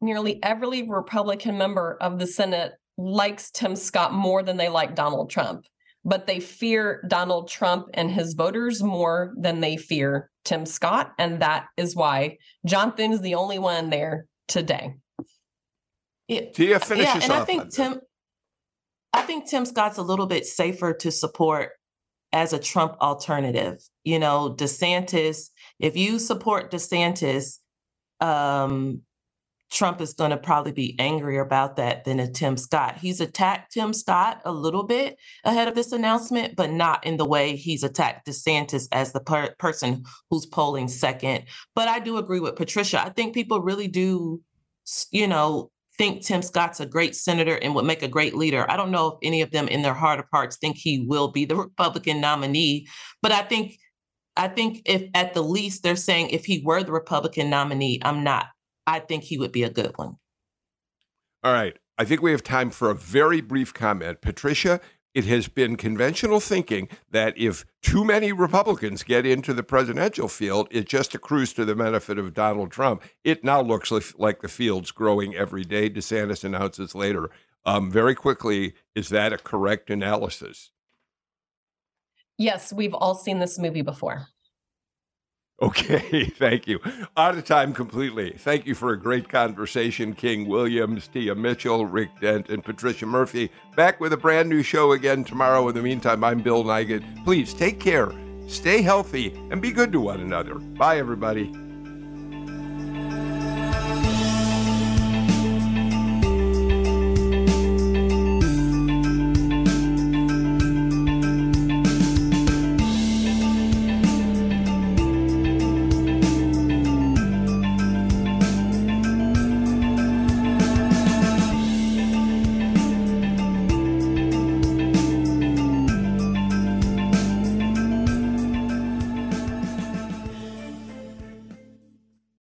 nearly 0.00 0.42
every 0.42 0.82
Republican 0.88 1.58
member 1.58 1.96
of 2.00 2.18
the 2.18 2.26
Senate 2.26 2.72
likes 2.96 3.50
Tim 3.50 3.76
Scott 3.76 4.12
more 4.12 4.42
than 4.42 4.56
they 4.56 4.68
like 4.68 4.94
Donald 4.94 5.30
Trump, 5.30 5.64
but 6.04 6.26
they 6.26 6.40
fear 6.40 7.04
Donald 7.08 7.48
Trump 7.48 7.86
and 7.94 8.10
his 8.10 8.34
voters 8.34 8.82
more 8.82 9.32
than 9.36 9.60
they 9.60 9.76
fear 9.76 10.30
Tim 10.44 10.66
Scott. 10.66 11.12
And 11.18 11.40
that 11.40 11.66
is 11.76 11.94
why 11.94 12.38
John 12.66 12.94
Thune 12.94 13.12
is 13.12 13.20
the 13.20 13.36
only 13.36 13.58
one 13.58 13.90
there 13.90 14.26
today. 14.48 14.94
Yeah, 16.26 16.50
Tia 16.52 16.80
finishes 16.80 17.14
yeah, 17.14 17.22
and 17.22 17.32
I 17.32 17.44
think 17.44 17.72
Tim, 17.72 18.00
I 19.12 19.22
think 19.22 19.48
Tim 19.48 19.64
Scott's 19.64 19.98
a 19.98 20.02
little 20.02 20.26
bit 20.26 20.44
safer 20.44 20.92
to 20.94 21.10
support 21.10 21.70
as 22.32 22.52
a 22.52 22.58
Trump 22.58 22.96
alternative. 23.00 23.78
You 24.04 24.18
know, 24.18 24.54
DeSantis, 24.54 25.48
if 25.78 25.96
you 25.96 26.18
support 26.18 26.70
DeSantis, 26.70 27.60
um, 28.20 29.02
Trump 29.70 30.00
is 30.00 30.14
going 30.14 30.30
to 30.30 30.36
probably 30.36 30.72
be 30.72 30.96
angrier 30.98 31.40
about 31.40 31.76
that 31.76 32.04
than 32.04 32.20
a 32.20 32.30
Tim 32.30 32.56
Scott. 32.56 32.96
He's 32.96 33.20
attacked 33.20 33.72
Tim 33.72 33.92
Scott 33.92 34.40
a 34.44 34.52
little 34.52 34.84
bit 34.84 35.18
ahead 35.44 35.68
of 35.68 35.74
this 35.74 35.92
announcement, 35.92 36.56
but 36.56 36.70
not 36.70 37.04
in 37.04 37.18
the 37.18 37.26
way 37.26 37.54
he's 37.54 37.82
attacked 37.82 38.26
DeSantis 38.26 38.88
as 38.92 39.12
the 39.12 39.20
per- 39.20 39.54
person 39.58 40.04
who's 40.30 40.46
polling 40.46 40.88
second. 40.88 41.44
But 41.74 41.88
I 41.88 41.98
do 41.98 42.16
agree 42.16 42.40
with 42.40 42.56
Patricia. 42.56 43.04
I 43.04 43.10
think 43.10 43.34
people 43.34 43.60
really 43.60 43.88
do, 43.88 44.40
you 45.10 45.26
know, 45.26 45.70
think 45.98 46.24
Tim 46.24 46.42
Scott's 46.42 46.80
a 46.80 46.86
great 46.86 47.14
senator 47.14 47.56
and 47.56 47.74
would 47.74 47.84
make 47.84 48.02
a 48.02 48.08
great 48.08 48.34
leader. 48.34 48.64
I 48.70 48.76
don't 48.76 48.92
know 48.92 49.08
if 49.08 49.18
any 49.22 49.42
of 49.42 49.50
them 49.50 49.68
in 49.68 49.82
their 49.82 49.94
heart 49.94 50.20
of 50.20 50.26
hearts 50.32 50.56
think 50.56 50.76
he 50.76 51.04
will 51.06 51.28
be 51.28 51.44
the 51.44 51.56
Republican 51.76 52.20
nominee, 52.20 52.86
but 53.20 53.32
I 53.32 53.42
think 53.42 53.78
I 54.36 54.46
think 54.46 54.82
if 54.84 55.02
at 55.14 55.34
the 55.34 55.42
least 55.42 55.82
they're 55.82 55.96
saying 55.96 56.30
if 56.30 56.44
he 56.44 56.62
were 56.64 56.84
the 56.84 56.92
Republican 56.92 57.50
nominee, 57.50 58.00
I'm 58.04 58.22
not. 58.22 58.46
I 58.88 59.00
think 59.00 59.24
he 59.24 59.36
would 59.36 59.52
be 59.52 59.64
a 59.64 59.70
good 59.70 59.92
one. 59.96 60.16
All 61.44 61.52
right. 61.52 61.78
I 61.98 62.06
think 62.06 62.22
we 62.22 62.30
have 62.30 62.42
time 62.42 62.70
for 62.70 62.90
a 62.90 62.94
very 62.94 63.42
brief 63.42 63.74
comment. 63.74 64.22
Patricia, 64.22 64.80
it 65.14 65.26
has 65.26 65.46
been 65.46 65.76
conventional 65.76 66.40
thinking 66.40 66.88
that 67.10 67.36
if 67.36 67.66
too 67.82 68.02
many 68.02 68.32
Republicans 68.32 69.02
get 69.02 69.26
into 69.26 69.52
the 69.52 69.62
presidential 69.62 70.26
field, 70.26 70.68
it 70.70 70.88
just 70.88 71.14
accrues 71.14 71.52
to 71.52 71.66
the 71.66 71.74
benefit 71.74 72.18
of 72.18 72.32
Donald 72.32 72.70
Trump. 72.70 73.02
It 73.24 73.44
now 73.44 73.60
looks 73.60 73.92
like 74.16 74.40
the 74.40 74.48
field's 74.48 74.90
growing 74.90 75.34
every 75.34 75.64
day. 75.64 75.90
DeSantis 75.90 76.42
announces 76.42 76.94
later. 76.94 77.28
Um, 77.66 77.90
very 77.90 78.14
quickly, 78.14 78.72
is 78.94 79.10
that 79.10 79.34
a 79.34 79.38
correct 79.38 79.90
analysis? 79.90 80.70
Yes, 82.38 82.72
we've 82.72 82.94
all 82.94 83.14
seen 83.14 83.38
this 83.38 83.58
movie 83.58 83.82
before. 83.82 84.28
Okay, 85.60 86.24
thank 86.38 86.66
you. 86.68 86.80
Out 87.16 87.36
of 87.36 87.44
time 87.44 87.72
completely. 87.74 88.30
Thank 88.38 88.66
you 88.66 88.74
for 88.74 88.92
a 88.92 88.98
great 88.98 89.28
conversation, 89.28 90.14
King 90.14 90.46
Williams, 90.46 91.08
Tia 91.08 91.34
Mitchell, 91.34 91.84
Rick 91.86 92.20
Dent, 92.20 92.48
and 92.48 92.62
Patricia 92.62 93.06
Murphy. 93.06 93.50
Back 93.74 94.00
with 94.00 94.12
a 94.12 94.16
brand 94.16 94.48
new 94.48 94.62
show 94.62 94.92
again 94.92 95.24
tomorrow. 95.24 95.68
In 95.68 95.74
the 95.74 95.82
meantime, 95.82 96.22
I'm 96.22 96.42
Bill 96.42 96.62
Nigut. 96.64 97.24
Please 97.24 97.52
take 97.52 97.80
care, 97.80 98.12
stay 98.46 98.82
healthy, 98.82 99.34
and 99.50 99.60
be 99.60 99.72
good 99.72 99.90
to 99.92 100.00
one 100.00 100.20
another. 100.20 100.54
Bye, 100.54 100.98
everybody. 100.98 101.52